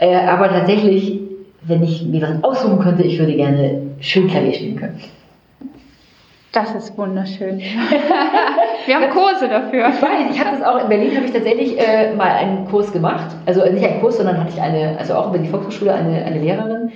Äh, 0.00 0.16
aber 0.26 0.48
tatsächlich, 0.48 1.20
wenn 1.62 1.84
ich 1.84 2.04
mir 2.04 2.20
was 2.22 2.42
aussuchen 2.42 2.80
könnte, 2.80 3.04
ich 3.04 3.16
würde 3.20 3.36
gerne 3.36 3.82
schön 4.00 4.26
Klavier 4.26 4.54
spielen 4.54 4.74
können. 4.74 5.00
Das 6.58 6.74
ist 6.74 6.98
wunderschön. 6.98 7.60
Wir 8.86 8.94
haben 8.96 9.10
Kurse 9.10 9.48
dafür. 9.48 9.90
Ich 9.90 10.02
weiß, 10.02 10.34
ich 10.34 10.44
habe 10.44 10.56
das 10.58 10.66
auch 10.66 10.82
in 10.82 10.88
Berlin 10.88 11.14
habe 11.14 11.26
ich 11.26 11.30
tatsächlich 11.30 11.78
äh, 11.78 12.16
mal 12.16 12.32
einen 12.32 12.66
Kurs 12.66 12.92
gemacht. 12.92 13.36
Also 13.46 13.64
nicht 13.70 13.86
einen 13.86 14.00
Kurs, 14.00 14.16
sondern 14.16 14.38
hatte 14.38 14.50
ich 14.54 14.60
eine, 14.60 14.98
also 14.98 15.14
auch 15.14 15.28
über 15.28 15.38
die 15.38 15.46
Volkshochschule 15.46 15.94
eine, 15.94 16.24
eine 16.24 16.40
Lehrerin. 16.40 16.90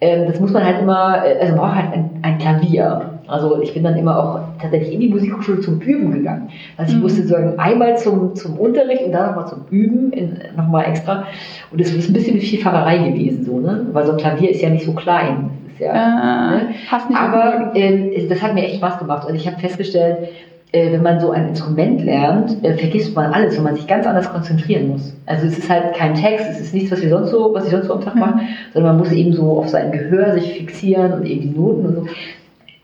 Ähm, 0.00 0.28
das 0.28 0.38
muss 0.38 0.52
man 0.52 0.64
halt 0.64 0.80
immer, 0.80 1.24
äh, 1.26 1.40
also 1.40 1.56
man 1.56 1.60
braucht 1.60 1.74
halt 1.74 1.92
ein, 1.92 2.10
ein, 2.22 2.38
Klavier. 2.38 3.18
Also 3.26 3.60
ich 3.60 3.74
bin 3.74 3.82
dann 3.82 3.96
immer 3.96 4.16
auch 4.16 4.40
tatsächlich 4.62 4.94
in 4.94 5.00
die 5.00 5.08
Musikhochschule 5.08 5.60
zum 5.60 5.80
Üben 5.80 6.12
gegangen. 6.12 6.48
Also 6.76 6.92
ich 6.92 6.96
mhm. 6.96 7.02
musste 7.02 7.22
sozusagen 7.22 7.58
einmal 7.58 7.98
zum, 7.98 8.36
zum 8.36 8.60
Unterricht 8.60 9.02
und 9.02 9.10
dann 9.10 9.30
nochmal 9.30 9.48
zum 9.48 9.64
Üben, 9.70 10.12
nochmal 10.56 10.84
extra. 10.84 11.24
Und 11.72 11.80
das 11.80 11.90
ist 11.90 12.08
ein 12.08 12.12
bisschen 12.12 12.36
wie 12.36 12.40
Vielfahrerei 12.40 12.98
gewesen, 12.98 13.44
so, 13.44 13.58
ne? 13.58 13.88
Weil 13.92 14.06
so 14.06 14.12
ein 14.12 14.18
Klavier 14.18 14.50
ist 14.50 14.62
ja 14.62 14.70
nicht 14.70 14.84
so 14.84 14.92
klein 14.92 15.50
ja. 15.80 16.58
Äh, 16.58 16.62
ne? 16.64 16.74
Aber 17.14 17.72
äh, 17.74 18.26
das 18.28 18.42
hat 18.42 18.54
mir 18.54 18.64
echt 18.64 18.76
Spaß 18.76 18.98
gemacht 18.98 19.28
und 19.28 19.34
ich 19.34 19.46
habe 19.46 19.58
festgestellt, 19.58 20.28
äh, 20.72 20.92
wenn 20.92 21.02
man 21.02 21.18
so 21.18 21.30
ein 21.32 21.48
Instrument 21.48 22.04
lernt, 22.04 22.62
äh, 22.64 22.74
vergisst 22.74 23.14
man 23.16 23.32
alles, 23.32 23.56
weil 23.56 23.64
man 23.64 23.76
sich 23.76 23.86
ganz 23.86 24.06
anders 24.06 24.30
konzentrieren 24.30 24.88
muss. 24.88 25.12
Also 25.26 25.46
es 25.46 25.58
ist 25.58 25.68
halt 25.68 25.94
kein 25.94 26.14
Text, 26.14 26.46
es 26.50 26.60
ist 26.60 26.74
nichts, 26.74 26.92
was 26.92 27.02
wir 27.02 27.08
sonst 27.08 27.30
so, 27.30 27.52
was 27.52 27.64
ich 27.64 27.70
sonst 27.70 27.86
so 27.86 27.94
am 27.94 28.00
Tag 28.02 28.14
mache, 28.14 28.36
mhm. 28.36 28.48
sondern 28.72 28.96
man 28.96 29.04
muss 29.04 29.12
eben 29.12 29.32
so 29.32 29.58
auf 29.58 29.68
sein 29.68 29.90
Gehör 29.90 30.34
sich 30.34 30.52
fixieren 30.54 31.12
und 31.12 31.26
eben 31.26 31.40
die 31.42 31.58
Noten 31.58 31.86
und 31.86 31.94
so. 31.94 32.06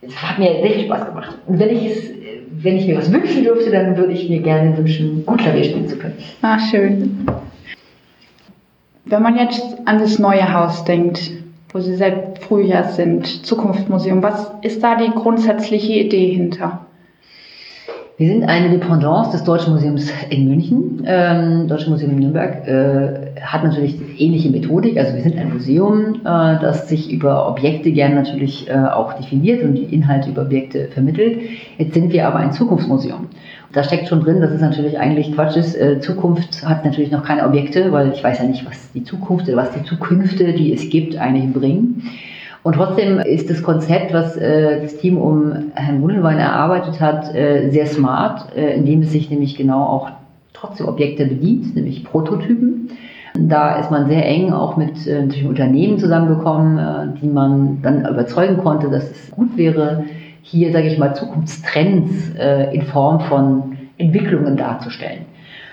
Das 0.03 0.23
hat 0.23 0.39
mir 0.39 0.63
sehr 0.63 0.71
viel 0.71 0.85
Spaß 0.87 1.07
gemacht. 1.07 1.39
Und 1.47 1.59
wenn 1.59 1.71
ich 1.71 1.87
es, 1.87 2.11
wenn 2.63 2.77
ich 2.77 2.87
mir 2.87 2.97
was 2.97 3.13
wünschen 3.13 3.45
dürfte, 3.45 3.71
dann 3.71 3.97
würde 3.97 4.13
ich 4.13 4.29
mir 4.29 4.41
gerne 4.41 4.77
wünschen, 4.77 5.25
gut 5.25 5.39
Klavier 5.39 5.65
spielen 5.65 5.89
zu 5.89 5.97
können. 5.97 6.15
Ah, 6.43 6.59
schön. 6.59 7.27
Wenn 9.05 9.23
man 9.23 9.37
jetzt 9.37 9.63
an 9.85 9.99
das 9.99 10.19
neue 10.19 10.53
Haus 10.53 10.85
denkt, 10.85 11.31
wo 11.73 11.81
Sie 11.81 11.97
seit 11.97 12.39
Frühjahr 12.39 12.85
sind, 12.85 13.45
Zukunftsmuseum, 13.45 14.23
was 14.23 14.53
ist 14.63 14.83
da 14.83 14.97
die 14.97 15.11
grundsätzliche 15.11 15.93
Idee 15.95 16.33
hinter? 16.33 16.87
Wir 18.19 18.29
sind 18.29 18.45
eine 18.45 18.71
Dependance 18.71 19.33
des 19.33 19.45
Deutschen 19.45 19.75
Museums 19.75 20.11
in 20.31 20.49
München. 20.49 21.03
Ähm, 21.05 21.69
Deutsche 21.69 21.91
Museum 21.91 22.13
in 22.13 22.21
Nürnberg 22.21 22.67
äh, 22.67 23.39
hat 23.43 23.63
natürlich 23.63 23.95
ähnliche 24.19 24.49
Methodik. 24.49 24.97
Also 24.97 25.15
wir 25.15 25.21
sind 25.21 25.37
ein 25.37 25.53
Museum, 25.53 26.15
äh, 26.25 26.25
das 26.25 26.89
sich 26.89 27.13
über 27.13 27.47
Objekte 27.47 27.93
gern 27.93 28.15
natürlich 28.15 28.71
äh, 28.71 28.73
auch 28.73 29.13
definiert 29.13 29.63
und 29.63 29.75
die 29.75 29.95
Inhalte 29.95 30.31
über 30.31 30.43
Objekte 30.43 30.89
vermittelt. 30.95 31.41
Jetzt 31.77 31.93
sind 31.93 32.11
wir 32.11 32.27
aber 32.27 32.37
ein 32.37 32.53
Zukunftsmuseum. 32.53 33.27
Da 33.73 33.83
steckt 33.83 34.09
schon 34.09 34.21
drin, 34.21 34.41
dass 34.41 34.53
es 34.53 34.61
natürlich 34.61 34.99
eigentlich 34.99 35.33
Quatsch 35.33 35.57
ist. 35.57 35.77
Äh, 35.77 36.01
Zukunft 36.01 36.67
hat 36.67 36.85
natürlich 36.85 37.11
noch 37.11 37.25
keine 37.25 37.45
Objekte, 37.47 37.93
weil 37.93 38.13
ich 38.13 38.23
weiß 38.23 38.39
ja 38.39 38.45
nicht, 38.45 38.65
was 38.67 38.93
die 38.93 39.05
Zukunft 39.05 39.49
oder 39.49 39.57
was 39.57 39.73
die 39.73 39.83
Zukünfte, 39.83 40.53
die 40.53 40.73
es 40.73 40.89
gibt, 40.89 41.17
eigentlich 41.17 41.53
bringen. 41.53 42.03
Und 42.63 42.75
trotzdem 42.75 43.19
ist 43.21 43.51
das 43.51 43.63
Konzept, 43.63 44.13
was 44.13 44.37
äh, 44.37 44.83
das 44.83 44.97
Team 44.97 45.19
um 45.19 45.53
Herrn 45.75 46.03
Wundelwein 46.03 46.39
erarbeitet 46.39 47.01
hat, 47.01 47.35
äh, 47.35 47.71
sehr 47.71 47.87
smart, 47.87 48.53
indem 48.55 49.03
es 49.03 49.13
sich 49.13 49.31
nämlich 49.31 49.57
genau 49.57 49.85
auch 49.85 50.11
trotzdem 50.53 50.89
Objekte 50.89 51.27
bedient, 51.27 51.77
nämlich 51.77 52.05
Prototypen. 52.05 52.91
Da 53.39 53.79
ist 53.79 53.91
man 53.91 54.09
sehr 54.09 54.25
eng 54.25 54.53
auch 54.53 54.79
mit 54.79 54.93
Unternehmen 55.47 55.99
zusammengekommen, 55.99 57.19
die 57.21 57.27
man 57.27 57.83
dann 57.83 58.07
überzeugen 58.07 58.57
konnte, 58.57 58.89
dass 58.89 59.11
es 59.11 59.31
gut 59.31 59.59
wäre, 59.59 60.05
hier, 60.49 60.73
sage 60.73 60.87
ich 60.87 60.97
mal, 60.97 61.15
Zukunftstrends 61.15 62.37
äh, 62.39 62.73
in 62.75 62.83
Form 62.83 63.21
von 63.21 63.77
Entwicklungen 63.99 64.57
darzustellen. 64.57 65.25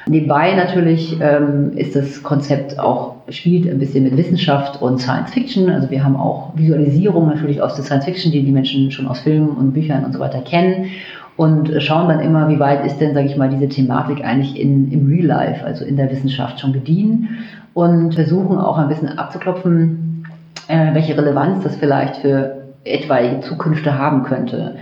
Nebenbei 0.08 0.53
natürlich 0.56 1.18
ähm, 1.22 1.72
ist 1.75 1.96
das 1.96 2.24
Konzept 2.24 2.77
auch, 2.80 3.15
spielt 3.30 3.70
ein 3.70 3.77
bisschen 3.77 4.03
mit 4.03 4.18
Wissenschaft 4.18 4.82
und 4.82 5.00
Science 5.00 5.32
Fiction. 5.32 5.70
Also 5.70 5.92
wir 5.92 6.03
haben 6.03 6.18
auch 6.18 6.51
Visualisierung 6.56 7.27
natürlich 7.27 7.62
aus 7.62 7.75
der 7.75 7.86
Science 7.86 8.06
Fiction, 8.06 8.32
die 8.32 8.44
die 8.44 8.51
Menschen 8.51 8.92
schon 8.92 9.08
aus 9.08 9.20
Filmen 9.20 9.50
und 9.50 9.74
Büchern 9.74 10.03
und 10.03 10.13
so 10.13 10.20
weiter 10.20 10.42
kennen. 10.42 10.88
Und 11.38 11.72
schauen 11.82 12.10
dann 12.10 12.20
immer, 12.20 12.50
wie 12.50 12.60
weit 12.60 12.86
ist 12.86 12.98
denn, 12.98 13.13
sage 13.13 13.27
ich 13.27 13.38
mal, 13.38 13.50
diese 13.50 13.70
Thematik 13.70 14.25
eigentlich 14.25 14.60
in, 14.60 14.92
im 14.92 15.08
Real 15.08 15.25
Life, 15.25 15.63
also 15.63 15.86
in 15.86 15.98
der 15.98 16.12
Wissenschaft 16.12 16.60
schon 16.60 16.74
gediehen. 16.74 17.30
Und 17.74 18.15
versuchen 18.15 18.58
auch 18.58 18.77
ein 18.77 18.88
bisschen 18.88 19.18
abzuklopfen, 19.18 20.25
äh, 20.68 20.94
welche 20.94 21.18
Relevanz 21.18 21.63
das 21.63 21.75
vielleicht 21.75 22.18
für 22.18 22.62
etwaige 22.84 23.42
Zukünfte 23.42 23.98
haben 23.98 24.24
könnte. 24.24 24.75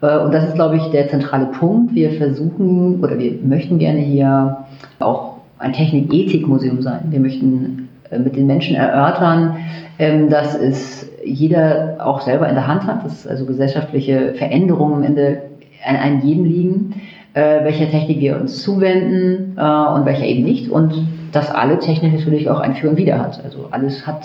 Äh, 0.00 0.18
und 0.18 0.32
das 0.32 0.44
ist, 0.44 0.54
glaube 0.54 0.76
ich, 0.76 0.84
der 0.90 1.08
zentrale 1.08 1.46
Punkt. 1.46 1.94
Wir 1.94 2.12
versuchen 2.12 3.02
oder 3.02 3.18
wir 3.18 3.34
möchten 3.42 3.78
gerne 3.78 4.00
hier 4.00 4.58
auch 4.98 5.38
ein 5.58 5.72
Technik-Ethik-Museum 5.72 6.82
sein. 6.82 7.06
Wir 7.10 7.20
möchten 7.20 7.88
äh, 8.10 8.18
mit 8.18 8.36
den 8.36 8.46
Menschen 8.46 8.76
erörtern, 8.76 9.56
ähm, 9.98 10.28
dass 10.28 10.54
es 10.54 11.10
jeder 11.24 11.96
auch 12.00 12.20
selber 12.20 12.48
in 12.48 12.54
der 12.54 12.66
Hand 12.66 12.86
hat, 12.86 13.04
dass 13.04 13.26
also 13.26 13.46
gesellschaftliche 13.46 14.34
Veränderungen 14.34 14.94
am 14.94 15.02
Ende 15.02 15.42
an 15.86 15.96
einem 15.96 16.20
jeden 16.20 16.44
liegen, 16.44 16.94
äh, 17.34 17.64
welcher 17.64 17.88
Technik 17.90 18.20
wir 18.20 18.40
uns 18.40 18.62
zuwenden 18.62 19.56
und 19.56 20.06
welcher 20.06 20.24
eben 20.24 20.44
nicht. 20.44 20.70
Und 20.70 20.94
dass 21.32 21.50
alle 21.50 21.78
Technik 21.78 22.14
natürlich 22.14 22.48
auch 22.48 22.60
ein 22.60 22.74
Für 22.74 22.90
und 22.90 22.96
Wider 22.96 23.18
hat. 23.18 23.42
Also 23.44 23.68
alles 23.70 24.06
hat 24.06 24.24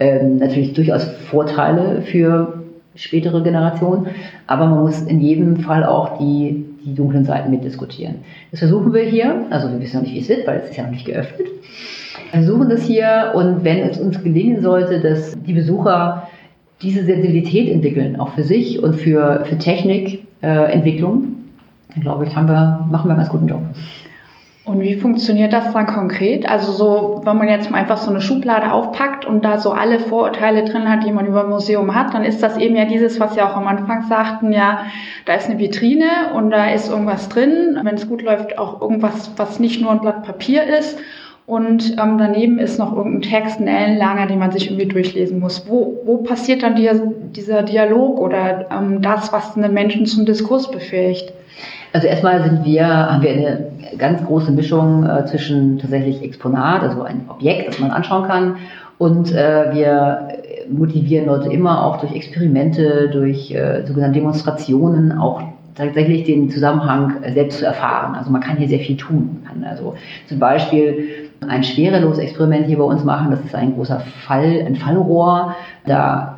ähm, 0.00 0.38
natürlich 0.38 0.72
durchaus 0.74 1.04
Vorteile 1.04 2.02
für 2.02 2.62
spätere 2.94 3.42
Generationen, 3.42 4.08
aber 4.46 4.66
man 4.66 4.80
muss 4.80 5.02
in 5.02 5.20
jedem 5.20 5.58
Fall 5.58 5.84
auch 5.84 6.18
die, 6.18 6.64
die 6.84 6.94
dunklen 6.94 7.24
Seiten 7.24 7.50
mitdiskutieren. 7.50 8.16
Das 8.50 8.60
versuchen 8.60 8.92
wir 8.92 9.02
hier, 9.02 9.46
also 9.50 9.70
wir 9.70 9.80
wissen 9.80 9.96
noch 9.96 10.02
nicht, 10.02 10.14
wie 10.14 10.20
es 10.20 10.28
wird, 10.28 10.46
weil 10.46 10.58
es 10.58 10.70
ist 10.70 10.76
ja 10.76 10.84
noch 10.84 10.90
nicht 10.90 11.06
geöffnet. 11.06 11.48
Wir 12.32 12.42
versuchen 12.42 12.68
das 12.68 12.82
hier 12.82 13.32
und 13.34 13.64
wenn 13.64 13.78
es 13.78 13.98
uns 13.98 14.22
gelingen 14.22 14.62
sollte, 14.62 15.00
dass 15.00 15.40
die 15.40 15.52
Besucher 15.52 16.28
diese 16.82 17.04
Sensibilität 17.04 17.68
entwickeln, 17.70 18.20
auch 18.20 18.30
für 18.30 18.42
sich 18.42 18.82
und 18.82 18.96
für, 18.96 19.44
für 19.44 19.58
Technikentwicklung, 19.58 21.22
äh, 21.22 21.94
dann 21.94 22.02
glaube 22.02 22.26
ich, 22.26 22.36
haben 22.36 22.48
wir, 22.48 22.86
machen 22.90 23.08
wir 23.08 23.10
einen 23.10 23.20
ganz 23.20 23.30
guten 23.30 23.48
Job. 23.48 23.62
Und 24.68 24.82
wie 24.82 24.96
funktioniert 24.96 25.54
das 25.54 25.72
dann 25.72 25.86
konkret? 25.86 26.46
Also 26.46 26.72
so, 26.72 27.22
wenn 27.24 27.38
man 27.38 27.48
jetzt 27.48 27.72
einfach 27.72 27.96
so 27.96 28.10
eine 28.10 28.20
Schublade 28.20 28.70
aufpackt 28.70 29.24
und 29.24 29.42
da 29.42 29.56
so 29.56 29.72
alle 29.72 29.98
Vorurteile 29.98 30.64
drin 30.64 30.90
hat, 30.90 31.06
die 31.06 31.10
man 31.10 31.24
über 31.24 31.44
ein 31.44 31.48
Museum 31.48 31.94
hat, 31.94 32.12
dann 32.12 32.22
ist 32.22 32.42
das 32.42 32.58
eben 32.58 32.76
ja 32.76 32.84
dieses, 32.84 33.18
was 33.18 33.32
Sie 33.32 33.40
auch 33.40 33.56
am 33.56 33.66
Anfang 33.66 34.02
sagten, 34.08 34.52
ja, 34.52 34.84
da 35.24 35.32
ist 35.32 35.48
eine 35.48 35.58
Vitrine 35.58 36.34
und 36.34 36.50
da 36.50 36.68
ist 36.68 36.90
irgendwas 36.90 37.30
drin. 37.30 37.78
Wenn 37.82 37.94
es 37.94 38.10
gut 38.10 38.20
läuft, 38.20 38.58
auch 38.58 38.82
irgendwas, 38.82 39.30
was 39.38 39.58
nicht 39.58 39.80
nur 39.80 39.90
ein 39.90 40.00
Blatt 40.00 40.22
Papier 40.22 40.64
ist. 40.64 40.98
Und 41.46 41.96
ähm, 41.98 42.18
daneben 42.18 42.58
ist 42.58 42.78
noch 42.78 42.94
irgendein 42.94 43.22
Text, 43.22 43.58
ein 43.58 43.68
Ellenlanger, 43.68 44.26
den 44.26 44.38
man 44.38 44.50
sich 44.50 44.66
irgendwie 44.66 44.84
durchlesen 44.84 45.40
muss. 45.40 45.66
Wo, 45.66 46.02
wo 46.04 46.18
passiert 46.18 46.62
dann 46.62 46.76
die, 46.76 46.90
dieser 47.34 47.62
Dialog 47.62 48.20
oder 48.20 48.66
ähm, 48.70 49.00
das, 49.00 49.32
was 49.32 49.56
einen 49.56 49.72
Menschen 49.72 50.04
zum 50.04 50.26
Diskurs 50.26 50.70
befähigt? 50.70 51.32
Also 51.92 52.06
erstmal 52.06 52.42
sind 52.42 52.64
wir, 52.64 52.86
haben 52.86 53.22
wir 53.22 53.30
eine 53.30 53.70
ganz 53.96 54.24
große 54.24 54.52
Mischung 54.52 55.06
äh, 55.06 55.24
zwischen 55.26 55.78
tatsächlich 55.78 56.22
Exponat, 56.22 56.82
also 56.82 57.02
ein 57.02 57.22
Objekt, 57.28 57.68
das 57.68 57.78
man 57.78 57.90
anschauen 57.90 58.26
kann, 58.26 58.56
und 58.98 59.32
äh, 59.32 59.72
wir 59.72 60.28
motivieren 60.70 61.26
Leute 61.26 61.50
immer 61.50 61.84
auch 61.84 61.98
durch 61.98 62.14
Experimente, 62.14 63.08
durch 63.10 63.50
äh, 63.52 63.86
sogenannte 63.86 64.18
Demonstrationen 64.18 65.12
auch 65.12 65.40
tatsächlich 65.76 66.24
den 66.24 66.50
Zusammenhang 66.50 67.14
selbst 67.32 67.60
zu 67.60 67.64
erfahren. 67.64 68.16
Also 68.16 68.30
man 68.30 68.40
kann 68.40 68.56
hier 68.56 68.68
sehr 68.68 68.80
viel 68.80 68.96
tun. 68.96 69.38
Man 69.44 69.44
kann 69.44 69.64
also 69.64 69.94
zum 70.26 70.40
Beispiel 70.40 71.08
ein 71.48 71.62
Schwerelos-Experiment 71.62 72.66
hier 72.66 72.78
bei 72.78 72.84
uns 72.84 73.04
machen. 73.04 73.30
Das 73.30 73.40
ist 73.44 73.54
ein 73.54 73.74
großer 73.74 74.00
Fall, 74.26 74.64
ein 74.66 74.74
Fallrohr. 74.74 75.54
Da 75.86 76.36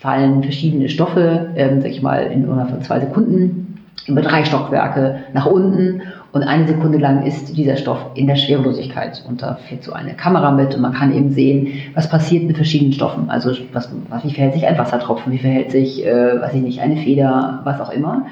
fallen 0.00 0.42
verschiedene 0.42 0.88
Stoffe, 0.88 1.50
ähm, 1.54 1.80
sag 1.80 1.90
ich 1.92 2.02
mal, 2.02 2.24
in 2.24 2.46
von 2.46 2.82
zwei 2.82 2.98
Sekunden 2.98 3.63
über 4.06 4.20
drei 4.20 4.44
Stockwerke 4.44 5.24
nach 5.32 5.46
unten 5.46 6.02
und 6.32 6.42
eine 6.42 6.66
Sekunde 6.66 6.98
lang 6.98 7.24
ist 7.24 7.56
dieser 7.56 7.76
Stoff 7.76 8.06
in 8.14 8.26
der 8.26 8.34
Schwerelosigkeit. 8.34 9.24
Und 9.28 9.40
da 9.40 9.54
fährt 9.54 9.84
so 9.84 9.92
eine 9.92 10.14
Kamera 10.14 10.50
mit 10.50 10.74
und 10.74 10.82
man 10.82 10.92
kann 10.92 11.14
eben 11.14 11.30
sehen, 11.30 11.68
was 11.94 12.08
passiert 12.08 12.44
mit 12.44 12.56
verschiedenen 12.56 12.92
Stoffen. 12.92 13.30
Also 13.30 13.52
was, 13.72 13.88
wie 14.24 14.32
verhält 14.32 14.54
sich 14.54 14.66
ein 14.66 14.76
Wassertropfen, 14.76 15.32
wie 15.32 15.38
verhält 15.38 15.70
sich, 15.70 16.04
äh, 16.04 16.40
weiß 16.40 16.54
ich 16.54 16.62
nicht, 16.62 16.80
eine 16.80 16.96
Feder, 16.96 17.60
was 17.62 17.80
auch 17.80 17.90
immer. 17.90 18.26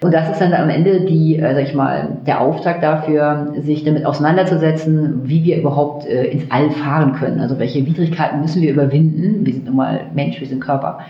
Und 0.00 0.12
das 0.12 0.30
ist 0.30 0.40
dann 0.40 0.52
am 0.52 0.68
Ende 0.68 1.00
die, 1.00 1.36
äh, 1.36 1.54
sag 1.54 1.62
ich 1.62 1.74
mal, 1.74 2.18
der 2.26 2.40
Auftakt 2.40 2.82
dafür, 2.82 3.54
sich 3.60 3.84
damit 3.84 4.04
auseinanderzusetzen, 4.04 5.22
wie 5.24 5.44
wir 5.44 5.58
überhaupt 5.58 6.06
äh, 6.06 6.24
ins 6.26 6.50
All 6.50 6.70
fahren 6.70 7.14
können. 7.14 7.40
Also 7.40 7.58
welche 7.58 7.84
Widrigkeiten 7.86 8.40
müssen 8.40 8.62
wir 8.62 8.72
überwinden. 8.72 9.46
Wir 9.46 9.54
sind 9.54 9.66
nun 9.66 9.76
mal 9.76 10.02
Mensch, 10.14 10.40
wir 10.40 10.46
sind 10.46 10.60
Körper. 10.60 11.00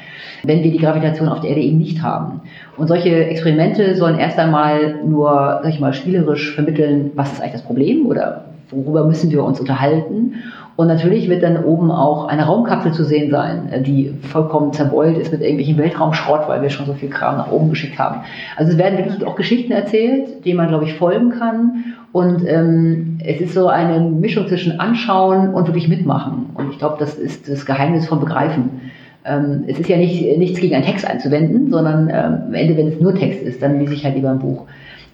Wenn 0.43 0.63
wir 0.63 0.71
die 0.71 0.79
Gravitation 0.79 1.29
auf 1.29 1.41
der 1.41 1.51
Erde 1.51 1.63
eben 1.63 1.79
nicht 1.79 2.03
haben. 2.03 2.43
Und 2.77 2.89
solche 2.89 3.27
Experimente 3.27 3.95
sollen 3.97 4.19
erst 4.19 4.39
einmal 4.39 5.03
nur, 5.05 5.61
sag 5.63 5.73
ich 5.73 5.81
mal, 5.81 5.93
spielerisch 5.93 6.55
vermitteln, 6.55 7.11
was 7.15 7.33
ist 7.33 7.41
eigentlich 7.41 7.53
das 7.53 7.63
Problem 7.63 8.07
oder 8.07 8.45
worüber 8.75 9.05
müssen 9.07 9.31
wir 9.31 9.45
uns 9.45 9.61
unterhalten. 9.61 10.35
Und 10.77 10.89
natürlich 10.89 11.29
wird 11.29 11.45
dann 11.45 11.63
oben 11.63 11.93
auch 11.93 12.27
eine 12.27 12.47
Raumkapsel 12.47 12.93
zu 12.93 13.05
sehen 13.05 13.31
sein, 13.31 13.69
äh, 13.71 13.81
die 13.81 14.13
vollkommen 14.23 14.73
zerbeult 14.73 15.17
ist 15.17 15.31
mit 15.31 15.41
irgendwelchen 15.41 15.79
Weltraumschrott, 15.79 16.49
weil 16.49 16.63
wir 16.63 16.71
schon 16.71 16.87
so 16.87 16.95
viel 16.95 17.11
Kram 17.11 17.37
nach 17.37 17.53
oben 17.53 17.71
geschickt 17.71 17.99
haben. 17.99 18.23
Also 18.57 18.73
es 18.73 18.79
werden 18.79 18.99
wirklich 18.99 19.25
auch 19.25 19.37
Geschichten 19.37 19.73
erzählt, 19.73 20.45
denen 20.45 20.57
man, 20.57 20.69
glaube 20.69 20.85
ich, 20.85 20.95
folgen 20.95 21.31
kann. 21.31 21.95
Und 22.11 22.45
ähm, 22.47 23.19
es 23.25 23.41
ist 23.41 23.55
so 23.55 23.69
eine 23.69 24.01
Mischung 24.01 24.49
zwischen 24.49 24.81
Anschauen 24.81 25.55
und 25.55 25.67
wirklich 25.67 25.89
mitmachen. 25.89 26.51
Und 26.55 26.71
ich 26.71 26.79
glaube, 26.79 26.97
das 26.99 27.15
ist 27.15 27.49
das 27.49 27.67
Geheimnis 27.67 28.07
von 28.07 28.19
Begreifen. 28.19 28.93
Ähm, 29.25 29.65
es 29.69 29.79
ist 29.79 29.89
ja 29.89 29.97
nicht, 29.97 30.39
nichts 30.39 30.61
gegen 30.61 30.75
einen 30.75 30.85
Text 30.85 31.07
einzuwenden, 31.07 31.71
sondern 31.71 32.09
ähm, 32.09 32.43
am 32.49 32.55
Ende, 32.55 32.77
wenn 32.77 32.89
es 32.89 33.01
nur 33.01 33.15
Text 33.15 33.43
ist, 33.43 33.63
dann 33.63 33.79
lese 33.79 33.95
ich 33.95 34.05
halt 34.05 34.17
lieber 34.17 34.31
ein 34.31 34.39
Buch. 34.39 34.67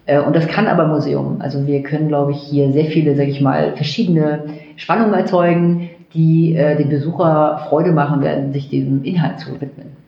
Äh, 0.07 0.21
und 0.21 0.35
das 0.35 0.47
kann 0.49 0.67
aber 0.67 0.87
Museum. 0.87 1.37
Also 1.41 1.67
wir 1.67 1.83
können, 1.83 2.09
glaube 2.09 2.33
ich, 2.33 2.39
hier 2.43 2.73
sehr 2.73 2.87
viele, 2.87 3.15
sage 3.17 3.31
ich 3.31 3.41
mal, 3.41 3.75
verschiedene 3.75 4.45
Spannungen 4.77 5.15
erzeugen, 5.15 5.91
die 6.15 6.57
äh, 6.57 6.77
den 6.77 6.89
Besucher 6.89 7.67
Freude 7.69 7.93
machen 7.93 8.23
werden, 8.23 8.53
sich 8.53 8.69
diesem 8.69 9.05
Inhalt 9.05 9.41
zu 9.41 9.61
widmen. 9.61 10.01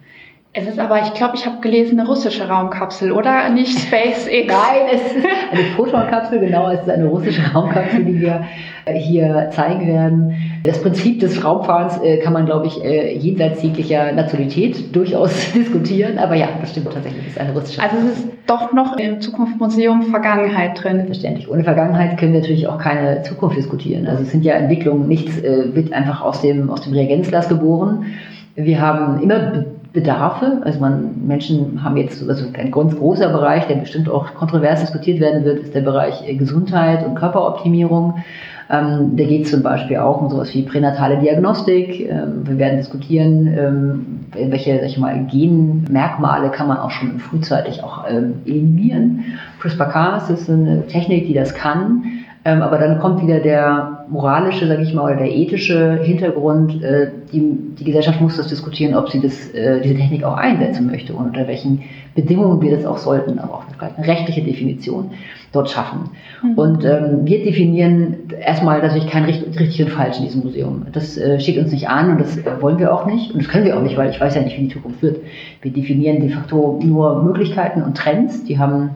Es 0.54 0.66
ist 0.66 0.78
aber, 0.78 1.00
ich 1.00 1.14
glaube, 1.14 1.34
ich 1.34 1.46
habe 1.46 1.60
gelesen, 1.62 1.98
eine 1.98 2.06
russische 2.06 2.46
Raumkapsel, 2.46 3.10
oder? 3.10 3.48
Nicht 3.48 3.78
SpaceX. 3.78 4.48
Nein, 4.48 4.86
es 4.92 5.00
ist 5.00 5.24
eine 5.50 5.62
Photonkapsel, 5.76 6.40
genau, 6.40 6.70
es 6.70 6.82
ist 6.82 6.90
eine 6.90 7.06
russische 7.06 7.42
Raumkapsel, 7.54 8.04
die 8.04 8.20
wir 8.20 8.44
äh, 8.84 8.92
hier 8.98 9.48
zeigen 9.50 9.86
werden. 9.86 10.34
Das 10.64 10.80
Prinzip 10.80 11.20
des 11.20 11.44
Raumfahrens 11.44 12.00
äh, 12.02 12.18
kann 12.18 12.32
man, 12.32 12.46
glaube 12.46 12.68
ich, 12.68 12.84
äh, 12.84 13.16
jenseits 13.16 13.62
jeglicher 13.62 14.12
Nationalität 14.12 14.94
durchaus 14.94 15.52
diskutieren, 15.52 16.18
aber 16.18 16.36
ja, 16.36 16.48
das 16.60 16.70
stimmt 16.70 16.92
tatsächlich, 16.92 17.22
es 17.26 17.32
ist 17.32 17.40
eine 17.40 17.52
russische 17.52 17.82
Also 17.82 17.96
es 17.98 18.18
ist 18.18 18.28
doch 18.46 18.72
noch 18.72 18.96
im 18.96 19.20
Zukunftsmuseum 19.20 20.02
Vergangenheit 20.04 20.82
drin. 20.82 21.06
Verständlich. 21.06 21.50
Ohne 21.50 21.64
Vergangenheit 21.64 22.18
können 22.18 22.32
wir 22.32 22.40
natürlich 22.40 22.66
auch 22.68 22.78
keine 22.78 23.22
Zukunft 23.22 23.56
diskutieren. 23.56 24.06
Also 24.06 24.22
es 24.22 24.30
sind 24.30 24.44
ja 24.44 24.54
Entwicklungen, 24.54 25.08
nichts 25.08 25.42
wird 25.42 25.92
einfach 25.92 26.22
aus 26.22 26.42
dem, 26.42 26.70
aus 26.70 26.82
dem 26.82 26.92
Reagenzglas 26.92 27.48
geboren. 27.48 28.06
Wir 28.54 28.80
haben 28.80 29.22
immer 29.22 29.64
Bedarfe. 29.92 30.62
Also 30.64 30.80
man, 30.80 31.26
Menschen 31.26 31.82
haben 31.82 31.96
jetzt, 31.96 32.26
also 32.28 32.46
ein 32.52 32.70
ganz 32.70 32.96
großer 32.96 33.28
Bereich, 33.28 33.66
der 33.66 33.76
bestimmt 33.76 34.08
auch 34.08 34.34
kontrovers 34.34 34.80
diskutiert 34.80 35.20
werden 35.20 35.44
wird, 35.44 35.60
ist 35.60 35.74
der 35.74 35.82
Bereich 35.82 36.26
äh, 36.26 36.34
Gesundheit 36.34 37.06
und 37.06 37.14
Körperoptimierung. 37.14 38.22
Ähm, 38.72 39.16
da 39.16 39.24
geht 39.24 39.44
es 39.44 39.50
zum 39.50 39.62
Beispiel 39.62 39.98
auch 39.98 40.22
um 40.22 40.30
sowas 40.30 40.54
wie 40.54 40.62
pränatale 40.62 41.18
Diagnostik. 41.18 42.08
Ähm, 42.08 42.40
wir 42.44 42.58
werden 42.58 42.78
diskutieren, 42.78 43.46
ähm, 43.46 44.06
welche 44.32 44.76
sag 44.76 44.86
ich 44.86 44.96
mal, 44.96 45.26
Genmerkmale 45.30 46.50
kann 46.50 46.68
man 46.68 46.78
auch 46.78 46.90
schon 46.90 47.18
frühzeitig 47.18 47.84
auch 47.84 48.04
ähm, 48.08 48.36
eliminieren. 48.46 49.24
CRISPR-Cas 49.60 50.30
ist 50.30 50.48
eine 50.48 50.86
Technik, 50.86 51.26
die 51.26 51.34
das 51.34 51.54
kann. 51.54 52.21
Ähm, 52.44 52.60
aber 52.60 52.78
dann 52.78 52.98
kommt 52.98 53.22
wieder 53.22 53.38
der 53.38 54.04
moralische, 54.08 54.66
sage 54.66 54.82
ich 54.82 54.92
mal, 54.92 55.04
oder 55.04 55.16
der 55.16 55.30
ethische 55.30 56.00
Hintergrund. 56.02 56.82
Äh, 56.82 57.10
die, 57.32 57.40
die 57.78 57.84
Gesellschaft 57.84 58.20
muss 58.20 58.36
das 58.36 58.48
diskutieren, 58.48 58.96
ob 58.96 59.10
sie 59.10 59.20
das, 59.20 59.50
äh, 59.50 59.80
diese 59.80 59.94
Technik 59.94 60.24
auch 60.24 60.36
einsetzen 60.36 60.86
möchte 60.86 61.12
und 61.12 61.26
unter 61.26 61.46
welchen 61.46 61.84
Bedingungen 62.16 62.60
wir 62.60 62.76
das 62.76 62.84
auch 62.84 62.98
sollten, 62.98 63.38
aber 63.38 63.54
auch 63.54 63.64
eine 63.78 64.06
rechtliche 64.06 64.42
Definition 64.42 65.12
dort 65.52 65.70
schaffen. 65.70 66.10
Mhm. 66.42 66.54
Und 66.54 66.84
ähm, 66.84 67.20
wir 67.24 67.44
definieren 67.44 68.16
erstmal 68.44 68.82
natürlich 68.82 69.06
kein 69.06 69.24
richtig, 69.24 69.58
richtig 69.60 69.86
und 69.86 69.90
falsch 69.92 70.18
in 70.18 70.24
diesem 70.24 70.42
Museum. 70.42 70.86
Das 70.92 71.16
äh, 71.16 71.38
steht 71.38 71.58
uns 71.58 71.70
nicht 71.70 71.88
an 71.88 72.10
und 72.10 72.20
das 72.20 72.36
äh, 72.38 72.60
wollen 72.60 72.78
wir 72.78 72.92
auch 72.92 73.06
nicht. 73.06 73.32
Und 73.32 73.40
das 73.40 73.48
können 73.48 73.64
wir 73.64 73.76
auch 73.76 73.82
nicht, 73.82 73.96
weil 73.96 74.10
ich 74.10 74.20
weiß 74.20 74.34
ja 74.34 74.42
nicht, 74.42 74.58
wie 74.58 74.64
die 74.64 74.74
Zukunft 74.74 75.00
wird. 75.00 75.20
Wir 75.60 75.72
definieren 75.72 76.20
de 76.20 76.30
facto 76.30 76.80
nur 76.82 77.22
Möglichkeiten 77.22 77.82
und 77.82 77.96
Trends. 77.96 78.44
Die 78.44 78.58
haben 78.58 78.90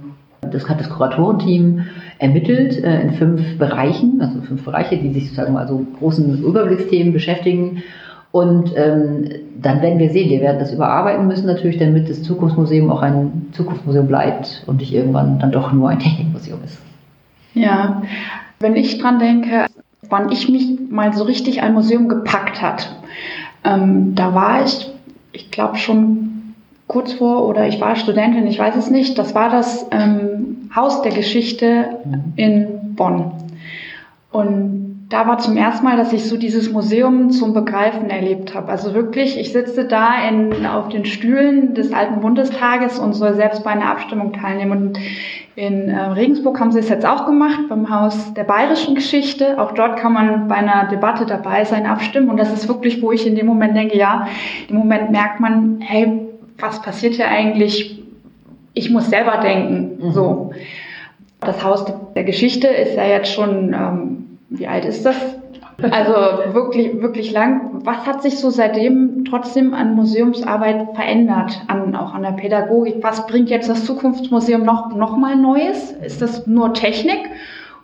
das 0.52 0.68
hat 0.68 0.80
das 0.80 0.88
Kuratorenteam 0.88 1.86
ermittelt 2.18 2.82
äh, 2.82 3.02
in 3.02 3.12
fünf 3.12 3.58
Bereichen, 3.58 4.20
also 4.20 4.40
fünf 4.40 4.64
Bereiche, 4.64 4.96
die 4.96 5.12
sich 5.12 5.24
sozusagen 5.24 5.52
mal 5.52 5.68
so 5.68 5.84
großen 5.98 6.42
Überblicksthemen 6.42 7.12
beschäftigen. 7.12 7.82
Und 8.32 8.72
ähm, 8.76 9.28
dann 9.60 9.82
werden 9.82 9.98
wir 9.98 10.10
sehen, 10.10 10.30
wir 10.30 10.40
werden 10.40 10.58
das 10.58 10.72
überarbeiten 10.72 11.26
müssen 11.26 11.46
natürlich, 11.46 11.78
damit 11.78 12.08
das 12.08 12.22
Zukunftsmuseum 12.22 12.90
auch 12.90 13.02
ein 13.02 13.46
Zukunftsmuseum 13.52 14.06
bleibt 14.06 14.62
und 14.66 14.76
nicht 14.80 14.92
irgendwann 14.92 15.38
dann 15.38 15.52
doch 15.52 15.72
nur 15.72 15.88
ein 15.88 15.98
Technikmuseum 16.00 16.60
ist. 16.64 16.78
Ja, 17.54 18.02
wenn 18.60 18.76
ich 18.76 18.98
dran 18.98 19.18
denke, 19.18 19.66
wann 20.08 20.30
ich 20.30 20.48
mich 20.48 20.78
mal 20.90 21.12
so 21.14 21.24
richtig 21.24 21.62
ein 21.62 21.72
Museum 21.72 22.08
gepackt 22.08 22.60
hat, 22.60 22.94
ähm, 23.64 24.14
da 24.14 24.34
war 24.34 24.64
ich, 24.64 24.90
ich 25.32 25.50
glaube 25.50 25.76
schon 25.76 26.54
kurz 26.86 27.14
vor 27.14 27.46
oder 27.46 27.66
ich 27.66 27.80
war 27.80 27.96
Studentin, 27.96 28.46
ich 28.46 28.58
weiß 28.58 28.76
es 28.76 28.90
nicht. 28.90 29.18
Das 29.18 29.34
war 29.34 29.50
das 29.50 29.86
ähm, 29.90 30.55
Haus 30.76 31.02
der 31.02 31.12
Geschichte 31.12 32.00
mhm. 32.04 32.32
in 32.36 32.94
Bonn. 32.94 33.32
Und 34.30 34.86
da 35.08 35.26
war 35.26 35.38
zum 35.38 35.56
ersten 35.56 35.84
Mal, 35.84 35.96
dass 35.96 36.12
ich 36.12 36.24
so 36.24 36.36
dieses 36.36 36.72
Museum 36.72 37.30
zum 37.30 37.54
Begreifen 37.54 38.10
erlebt 38.10 38.54
habe. 38.54 38.68
Also 38.68 38.92
wirklich, 38.92 39.38
ich 39.38 39.52
sitze 39.52 39.86
da 39.86 40.28
in, 40.28 40.66
auf 40.66 40.88
den 40.88 41.04
Stühlen 41.04 41.74
des 41.74 41.92
alten 41.92 42.20
Bundestages 42.20 42.98
und 42.98 43.12
soll 43.12 43.34
selbst 43.34 43.62
bei 43.62 43.70
einer 43.70 43.88
Abstimmung 43.88 44.32
teilnehmen. 44.32 44.72
Und 44.72 44.98
in 45.54 45.88
äh, 45.88 46.00
Regensburg 46.00 46.58
haben 46.58 46.72
sie 46.72 46.80
es 46.80 46.88
jetzt 46.88 47.06
auch 47.06 47.24
gemacht, 47.24 47.60
beim 47.68 47.88
Haus 47.88 48.34
der 48.34 48.44
bayerischen 48.44 48.96
Geschichte. 48.96 49.60
Auch 49.60 49.72
dort 49.72 49.96
kann 49.96 50.12
man 50.12 50.48
bei 50.48 50.56
einer 50.56 50.88
Debatte 50.88 51.24
dabei 51.24 51.64
sein, 51.64 51.86
abstimmen. 51.86 52.28
Und 52.28 52.36
das 52.36 52.52
ist 52.52 52.68
wirklich, 52.68 53.00
wo 53.00 53.12
ich 53.12 53.26
in 53.26 53.36
dem 53.36 53.46
Moment 53.46 53.76
denke, 53.76 53.96
ja, 53.96 54.26
im 54.68 54.76
Moment 54.76 55.12
merkt 55.12 55.38
man, 55.38 55.78
hey, 55.80 56.26
was 56.58 56.82
passiert 56.82 57.14
hier 57.14 57.28
eigentlich? 57.28 58.02
Ich 58.76 58.90
muss 58.90 59.08
selber 59.08 59.38
denken. 59.38 60.06
Mhm. 60.06 60.12
So. 60.12 60.50
Das 61.40 61.64
Haus 61.64 61.86
der 62.14 62.24
Geschichte 62.24 62.68
ist 62.68 62.94
ja 62.94 63.06
jetzt 63.06 63.32
schon, 63.32 63.72
ähm, 63.72 64.38
wie 64.50 64.66
alt 64.66 64.84
ist 64.84 65.06
das? 65.06 65.16
Also 65.82 66.12
wirklich, 66.52 67.00
wirklich 67.00 67.32
lang. 67.32 67.80
Was 67.84 68.06
hat 68.06 68.22
sich 68.22 68.38
so 68.38 68.50
seitdem 68.50 69.24
trotzdem 69.24 69.72
an 69.72 69.94
Museumsarbeit 69.94 70.94
verändert, 70.94 71.58
an, 71.68 71.96
auch 71.96 72.12
an 72.12 72.22
der 72.22 72.32
Pädagogik? 72.32 72.96
Was 73.00 73.26
bringt 73.26 73.48
jetzt 73.48 73.70
das 73.70 73.86
Zukunftsmuseum 73.86 74.62
noch, 74.62 74.94
noch 74.94 75.16
mal 75.16 75.36
Neues? 75.36 75.92
Ist 75.92 76.20
das 76.20 76.46
nur 76.46 76.74
Technik 76.74 77.30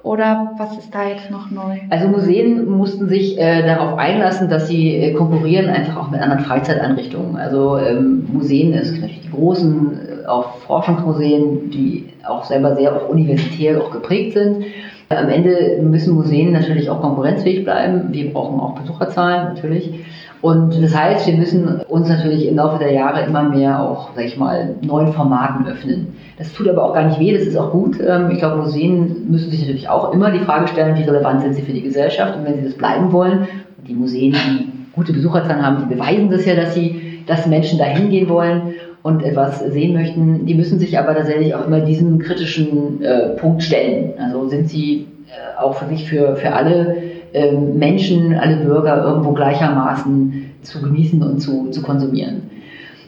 oder 0.03 0.53
was 0.59 0.77
ist 0.77 0.95
da 0.95 1.09
jetzt 1.09 1.31
noch 1.31 1.51
neu? 1.51 1.79
Also 1.91 2.09
Museen 2.09 2.69
mussten 2.69 3.09
sich 3.09 3.39
äh, 3.39 3.63
darauf 3.63 3.99
einlassen, 3.99 4.51
dass 4.51 4.69
sie 4.69 4.97
äh, 4.97 5.13
konkurrieren 5.15 5.71
einfach 5.71 5.97
auch 5.97 6.11
mit 6.11 6.21
anderen 6.21 6.45
Freizeitanrichtungen. 6.45 7.37
Also 7.37 7.79
ähm, 7.79 8.29
Museen, 8.33 8.75
es 8.75 8.91
gibt 8.91 9.03
natürlich 9.03 9.23
die 9.23 9.31
großen, 9.31 10.12
auch 10.27 10.57
Forschungsmuseen, 10.67 11.71
die 11.71 12.09
auch 12.27 12.45
selber 12.45 12.77
sehr 12.77 12.95
auch 12.95 13.09
universitär 13.09 13.83
auch 13.83 13.91
geprägt 13.91 14.35
sind. 14.35 14.65
Am 15.09 15.29
Ende 15.29 15.81
müssen 15.83 16.15
Museen 16.15 16.53
natürlich 16.53 16.89
auch 16.89 17.01
konkurrenzfähig 17.01 17.65
bleiben. 17.65 18.09
Wir 18.13 18.33
brauchen 18.33 18.61
auch 18.61 18.79
Besucherzahlen 18.79 19.55
natürlich. 19.55 19.93
Und 20.41 20.83
das 20.83 20.95
heißt, 20.95 21.29
wir 21.29 21.37
müssen 21.37 21.83
uns 21.83 22.09
natürlich 22.09 22.49
im 22.49 22.57
Laufe 22.57 22.81
der 22.81 22.93
Jahre 22.93 23.25
immer 23.25 23.45
mehr 23.45 23.81
auch, 23.81 24.11
sag 24.17 24.25
ich 24.25 24.37
mal, 24.37 24.75
neuen 24.83 25.13
Formaten 25.13 25.67
öffnen. 25.69 26.17
Das 26.37 26.53
tut 26.53 26.69
aber 26.69 26.83
auch 26.83 26.95
gar 26.95 27.05
nicht 27.05 27.21
weh, 27.21 27.33
das 27.33 27.47
ist 27.47 27.57
auch 27.57 27.71
gut. 27.71 28.01
Ähm, 28.01 28.31
ich 28.33 28.39
glaube, 28.39 28.57
Museen 28.57 29.31
müssen 29.31 29.53
sich 29.53 29.61
natürlich 29.61 29.89
auch 29.89 30.13
immer 30.13 30.33
die 30.33 30.41
Frage 30.41 30.67
stellen, 30.67 30.97
wie 30.99 31.05
relevant 31.05 31.43
sind 31.43 31.55
sie 31.55 31.63
für 31.63 31.73
die 31.73 31.83
Gesellschaft. 31.83 32.37
Und 32.37 32.45
wenn 32.45 32.57
sie 32.57 32.65
das 32.65 32.75
bleiben 32.75 33.13
wollen, 33.13 33.47
die 33.87 33.95
Museen, 33.95 34.33
die 34.33 34.69
gute 34.95 35.13
Besucherzahlen 35.13 35.65
haben, 35.65 35.89
die 35.89 35.95
beweisen 35.95 36.29
das 36.31 36.45
ja, 36.45 36.57
dass 36.57 36.75
sie, 36.75 37.23
dass 37.29 37.47
Menschen 37.47 37.79
da 37.79 37.85
hingehen 37.85 38.29
wollen 38.29 38.75
und 39.03 39.23
etwas 39.23 39.61
sehen 39.61 39.95
möchten. 39.95 40.47
Die 40.47 40.55
müssen 40.55 40.79
sich 40.79 40.99
aber 40.99 41.15
tatsächlich 41.15 41.55
auch 41.55 41.67
immer 41.67 41.81
diesem 41.81 42.19
kritischen 42.19 43.03
äh, 43.03 43.31
Punkt 43.31 43.63
stellen. 43.63 44.15
Also 44.19 44.49
sind 44.49 44.69
sie 44.69 45.09
äh, 45.29 45.61
auch 45.61 45.75
für 45.75 45.87
sich 45.87 46.09
für, 46.09 46.37
für 46.37 46.53
alle 46.53 46.97
äh, 47.33 47.53
Menschen, 47.53 48.35
alle 48.35 48.57
Bürger 48.57 49.03
irgendwo 49.05 49.33
gleichermaßen 49.33 50.51
zu 50.63 50.83
genießen 50.83 51.23
und 51.23 51.41
zu, 51.41 51.71
zu 51.71 51.83
konsumieren. 51.83 52.51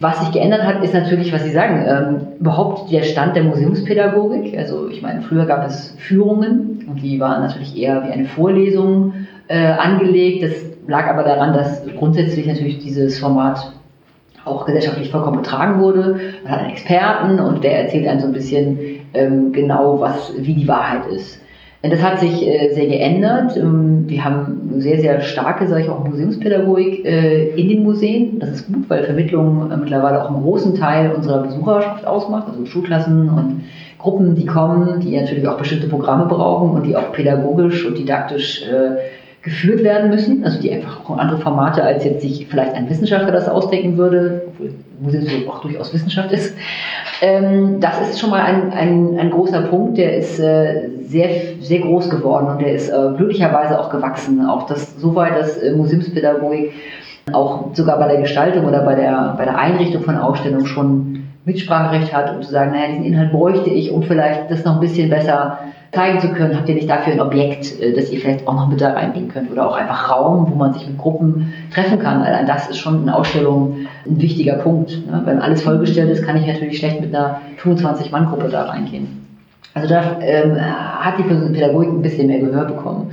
Was 0.01 0.21
sich 0.21 0.33
geändert 0.33 0.65
hat, 0.65 0.83
ist 0.83 0.93
natürlich, 0.93 1.33
was 1.33 1.45
Sie 1.45 1.53
sagen, 1.53 1.85
ähm, 1.87 2.39
überhaupt 2.41 2.91
der 2.91 3.05
Stand 3.05 3.37
der 3.37 3.45
Museumspädagogik. 3.45 4.59
Also 4.59 4.89
ich 4.89 5.03
meine, 5.03 5.23
früher 5.23 5.47
gab 5.47 5.67
es 5.67 5.95
Führungen 5.99 6.85
und 6.89 7.01
die 7.03 7.21
waren 7.21 7.43
natürlich 7.43 7.79
eher 7.79 8.03
wie 8.05 8.13
eine 8.13 8.25
Vorlesung 8.25 9.13
äh, 9.47 9.65
angelegt. 9.65 10.43
Das 10.43 10.53
lag 10.89 11.07
aber 11.07 11.23
daran, 11.23 11.55
dass 11.55 11.87
grundsätzlich 11.97 12.47
natürlich 12.47 12.81
dieses 12.81 13.19
Format 13.19 13.73
auch 14.45 14.67
gesellschaftlich 14.67 15.11
vollkommen 15.11 15.39
betragen 15.39 15.81
wurde. 15.81 16.21
Man 16.43 16.53
hat 16.53 16.61
einen 16.61 16.71
Experten 16.71 17.39
und 17.41 17.65
der 17.65 17.85
erzählt 17.85 18.07
einem 18.07 18.21
so 18.21 18.27
ein 18.27 18.33
bisschen 18.33 18.79
ähm, 19.15 19.53
genau, 19.53 20.01
was, 20.01 20.33
wie 20.39 20.55
die 20.55 20.69
Wahrheit 20.69 21.07
ist. 21.07 21.41
Das 21.91 22.03
hat 22.03 22.19
sich 22.19 22.47
äh, 22.47 22.73
sehr 22.73 22.87
geändert. 22.87 23.57
Ähm, 23.59 24.05
wir 24.09 24.25
haben 24.25 24.71
sehr, 24.79 25.01
sehr 25.01 25.21
starke, 25.21 25.67
sage 25.67 25.83
ich 25.83 25.89
auch, 25.91 26.03
Museumspädagogik 26.03 27.05
äh, 27.05 27.51
in 27.51 27.69
den 27.69 27.83
Museen. 27.83 28.39
Das 28.39 28.51
ist 28.51 28.73
gut, 28.73 28.89
weil 28.89 29.05
Vermittlung 29.05 29.71
äh, 29.71 29.77
mittlerweile 29.77 30.23
auch 30.23 30.31
einen 30.31 30.43
großen 30.43 30.75
Teil 30.77 31.13
unserer 31.13 31.43
Besucherschaft 31.43 32.07
ausmacht, 32.07 32.49
also 32.49 32.65
Schulklassen 32.65 33.29
und 33.29 33.65
Gruppen, 33.99 34.35
die 34.35 34.47
kommen, 34.47 35.01
die 35.01 35.19
natürlich 35.19 35.47
auch 35.47 35.59
bestimmte 35.59 35.89
Programme 35.89 36.25
brauchen 36.27 36.71
und 36.71 36.87
die 36.87 36.97
auch 36.97 37.13
pädagogisch 37.13 37.85
und 37.87 37.99
didaktisch 37.99 38.65
geführt 39.45 39.85
werden 39.85 40.11
müssen, 40.11 40.43
also 40.43 40.59
die 40.59 40.73
einfach 40.73 41.05
auch 41.05 41.19
andere 41.19 41.39
Formate, 41.39 41.85
als 41.85 42.03
jetzt 42.05 42.23
sich 42.23 42.47
vielleicht 42.49 42.75
ein 42.75 42.89
Wissenschaftler 42.89 43.31
das 43.31 43.47
ausdenken 43.47 43.99
würde, 43.99 44.43
obwohl 44.49 44.73
Museum 45.01 45.49
auch 45.49 45.61
durchaus 45.61 45.93
Wissenschaft 45.93 46.33
ist. 46.33 46.57
Ähm, 47.21 47.79
das 47.79 48.01
ist 48.09 48.21
schon 48.21 48.31
mal 48.31 48.41
ein, 48.41 48.73
ein, 48.73 49.19
ein 49.19 49.31
großer 49.31 49.63
Punkt, 49.63 49.99
der 49.99 50.17
ist 50.17 50.41
äh, 50.41 50.89
sehr, 51.07 51.29
sehr 51.61 51.81
groß 51.81 52.09
geworden 52.09 52.49
und 52.49 52.63
der 52.63 52.75
ist 52.75 52.89
äh, 52.89 53.11
glücklicherweise 53.17 53.79
auch 53.79 53.91
gewachsen. 53.91 54.47
Auch 54.47 54.67
das, 54.67 54.99
soweit, 54.99 55.39
dass 55.39 55.59
äh, 55.59 55.73
Museumspädagogik 55.73 56.73
auch 57.33 57.75
sogar 57.75 57.99
bei 57.99 58.09
der 58.09 58.21
Gestaltung 58.23 58.65
oder 58.67 58.83
bei 58.83 58.95
der, 58.95 59.35
bei 59.37 59.45
der 59.45 59.59
Einrichtung 59.59 60.03
von 60.03 60.17
Ausstellungen 60.17 60.67
schon 60.67 61.14
Mitspracherecht 61.45 62.13
hat, 62.15 62.35
um 62.35 62.43
zu 62.43 62.51
sagen, 62.51 62.73
naja, 62.73 62.89
diesen 62.89 63.05
Inhalt 63.05 63.33
bräuchte 63.33 63.71
ich, 63.71 63.91
um 63.91 64.03
vielleicht 64.03 64.51
das 64.51 64.65
noch 64.65 64.75
ein 64.75 64.81
bisschen 64.81 65.11
besser 65.11 65.59
zeigen 65.93 66.19
zu 66.21 66.29
können, 66.29 66.57
habt 66.57 66.69
ihr 66.69 66.75
nicht 66.75 66.91
dafür 66.91 67.13
ein 67.13 67.21
Objekt, 67.21 67.81
äh, 67.81 67.93
das 67.93 68.11
ihr 68.11 68.21
vielleicht 68.21 68.47
auch 68.49 68.55
noch 68.55 68.69
mit 68.69 68.81
da 68.81 68.93
reinlegen 68.93 69.29
könnt 69.29 69.51
oder 69.51 69.69
auch 69.69 69.77
einfach 69.77 70.11
Raum, 70.11 70.51
wo 70.51 70.55
man 70.57 70.73
sich 70.73 70.87
mit 70.87 70.99
Gruppen 70.99 71.53
treffen 71.73 71.99
kann. 71.99 72.23
Allein 72.23 72.47
das 72.47 72.69
ist 72.69 72.79
schon 72.79 73.03
in 73.03 73.09
Ausstellungen 73.09 73.87
ein 74.07 74.21
wichtiger 74.21 74.55
Punkt. 74.55 75.07
Ne? 75.07 75.23
Wenn 75.25 75.41
alles 75.41 75.63
vollgestellt 75.63 76.11
ist, 76.11 76.25
kann 76.25 76.37
ich 76.37 76.47
natürlich 76.47 76.79
schlecht 76.79 77.01
mit 77.01 77.15
einer 77.15 77.41
25-Mann-Gruppe 77.63 78.49
da 78.49 78.65
reingehen. 78.65 79.25
Also 79.75 79.89
da 79.89 80.19
ähm, 80.21 80.57
hat 80.61 81.19
die 81.19 81.23
Pädagogik 81.25 81.91
ein 81.91 82.03
bisschen 82.03 82.29
mehr 82.29 82.39
Gehör 82.39 82.65
bekommen. 82.65 83.11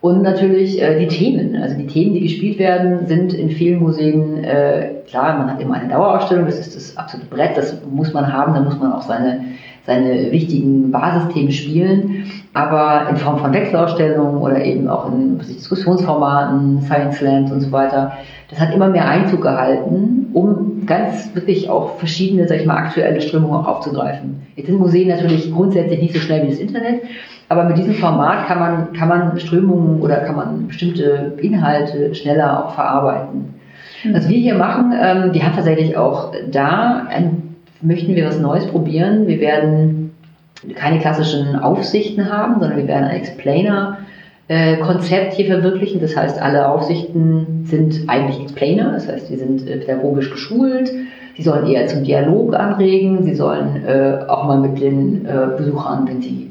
Und 0.00 0.22
natürlich 0.22 0.80
äh, 0.80 0.98
die 1.00 1.08
Themen. 1.08 1.56
Also 1.56 1.76
die 1.76 1.86
Themen, 1.86 2.14
die 2.14 2.20
gespielt 2.20 2.58
werden, 2.58 3.06
sind 3.06 3.32
in 3.34 3.50
vielen 3.50 3.80
Museen, 3.80 4.44
äh, 4.44 4.90
klar, 5.08 5.38
man 5.38 5.50
hat 5.50 5.60
immer 5.60 5.74
eine 5.74 5.88
Dauerausstellung, 5.88 6.46
das 6.46 6.58
ist 6.58 6.76
das 6.76 6.96
absolute 6.96 7.28
Brett, 7.28 7.56
das 7.56 7.76
muss 7.90 8.12
man 8.12 8.32
haben, 8.32 8.54
da 8.54 8.60
muss 8.60 8.78
man 8.78 8.92
auch 8.92 9.02
seine 9.02 9.40
seine 9.88 10.30
wichtigen 10.30 10.92
Basisthemen 10.92 11.50
spielen, 11.50 12.26
aber 12.52 13.08
in 13.08 13.16
Form 13.16 13.38
von 13.38 13.54
Wechselausstellungen 13.54 14.36
oder 14.36 14.62
eben 14.62 14.86
auch 14.86 15.10
in 15.10 15.38
Diskussionsformaten, 15.38 16.82
Science 16.82 17.22
Land 17.22 17.50
und 17.50 17.62
so 17.62 17.72
weiter. 17.72 18.12
Das 18.50 18.60
hat 18.60 18.74
immer 18.74 18.88
mehr 18.88 19.08
Einzug 19.08 19.40
gehalten, 19.40 20.26
um 20.34 20.84
ganz 20.84 21.34
wirklich 21.34 21.70
auch 21.70 21.96
verschiedene, 21.96 22.46
sag 22.46 22.60
ich 22.60 22.66
mal, 22.66 22.76
aktuelle 22.76 23.22
Strömungen 23.22 23.64
aufzugreifen. 23.64 24.46
Jetzt 24.56 24.66
sind 24.66 24.78
Museen 24.78 25.08
natürlich 25.08 25.50
grundsätzlich 25.50 26.02
nicht 26.02 26.12
so 26.12 26.20
schnell 26.20 26.42
wie 26.42 26.50
das 26.50 26.58
Internet, 26.58 27.00
aber 27.48 27.64
mit 27.64 27.78
diesem 27.78 27.94
Format 27.94 28.46
kann 28.46 28.58
man, 28.58 28.92
kann 28.92 29.08
man 29.08 29.38
Strömungen 29.40 30.00
oder 30.00 30.16
kann 30.16 30.36
man 30.36 30.66
bestimmte 30.68 31.34
Inhalte 31.38 32.14
schneller 32.14 32.64
auch 32.64 32.74
verarbeiten. 32.74 33.54
Was 34.12 34.28
wir 34.28 34.38
hier 34.38 34.54
machen, 34.54 34.92
ähm, 34.92 35.32
wir 35.32 35.44
haben 35.44 35.54
tatsächlich 35.54 35.96
auch 35.96 36.32
da 36.50 37.06
ein 37.08 37.48
möchten 37.80 38.14
wir 38.14 38.26
was 38.26 38.38
Neues 38.38 38.66
probieren. 38.66 39.26
Wir 39.26 39.40
werden 39.40 40.12
keine 40.74 40.98
klassischen 40.98 41.56
Aufsichten 41.56 42.30
haben, 42.30 42.60
sondern 42.60 42.78
wir 42.78 42.88
werden 42.88 43.04
einen 43.04 43.20
Explainer 43.20 43.98
äh, 44.48 44.78
Konzept 44.78 45.34
hier 45.34 45.46
verwirklichen. 45.46 46.00
Das 46.00 46.16
heißt, 46.16 46.40
alle 46.40 46.68
Aufsichten 46.68 47.64
sind 47.64 48.08
eigentlich 48.08 48.40
Explainer, 48.40 48.92
das 48.92 49.08
heißt, 49.08 49.28
die 49.28 49.36
sind 49.36 49.68
äh, 49.68 49.76
pädagogisch 49.76 50.30
geschult. 50.30 50.90
Sie 51.36 51.42
sollen 51.42 51.68
eher 51.68 51.86
zum 51.86 52.02
Dialog 52.02 52.54
anregen. 52.56 53.22
Sie 53.22 53.34
sollen 53.34 53.84
äh, 53.86 54.24
auch 54.26 54.46
mal 54.46 54.58
mit 54.58 54.80
den 54.80 55.24
äh, 55.24 55.56
Besuchern, 55.56 56.08
wenn 56.08 56.20
sie 56.20 56.47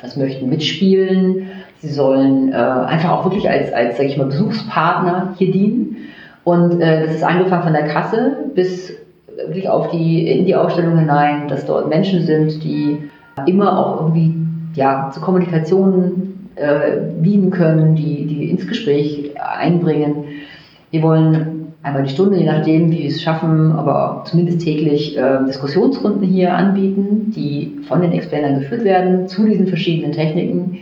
das 0.00 0.16
möchten, 0.16 0.48
mitspielen. 0.48 1.48
Sie 1.80 1.88
sollen 1.88 2.52
äh, 2.52 2.56
einfach 2.56 3.10
auch 3.10 3.24
wirklich 3.24 3.48
als, 3.48 3.72
als 3.72 3.96
sag 3.96 4.06
ich 4.06 4.16
mal, 4.16 4.26
Besuchspartner 4.26 5.34
hier 5.38 5.52
dienen. 5.52 5.96
Und 6.44 6.80
äh, 6.80 7.06
das 7.06 7.16
ist 7.16 7.22
angefangen 7.22 7.62
von 7.62 7.72
der 7.72 7.86
Kasse 7.88 8.36
bis 8.54 8.92
wirklich 9.36 9.68
auf 9.68 9.90
die, 9.90 10.28
in 10.28 10.46
die 10.46 10.56
Ausstellung 10.56 10.98
hinein, 10.98 11.48
dass 11.48 11.66
dort 11.66 11.88
Menschen 11.88 12.22
sind, 12.22 12.62
die 12.64 12.98
immer 13.46 13.78
auch 13.78 14.00
irgendwie 14.00 14.34
ja, 14.74 15.10
zur 15.12 15.22
Kommunikation 15.22 16.50
äh, 16.56 16.98
dienen 17.20 17.50
können, 17.50 17.94
die, 17.94 18.26
die 18.26 18.50
ins 18.50 18.66
Gespräch 18.66 19.32
einbringen. 19.40 20.24
Wir 20.90 21.02
wollen 21.02 21.57
einmal 21.82 22.02
die 22.02 22.10
Stunde, 22.10 22.38
je 22.38 22.46
nachdem, 22.46 22.90
wie 22.90 22.98
wir 23.00 23.08
es 23.08 23.22
schaffen, 23.22 23.72
aber 23.72 24.24
zumindest 24.26 24.60
täglich 24.60 25.16
äh, 25.16 25.44
Diskussionsrunden 25.46 26.26
hier 26.26 26.54
anbieten, 26.54 27.32
die 27.34 27.78
von 27.86 28.00
den 28.00 28.12
Explainern 28.12 28.60
geführt 28.60 28.84
werden 28.84 29.28
zu 29.28 29.44
diesen 29.44 29.68
verschiedenen 29.68 30.12
Techniken, 30.12 30.78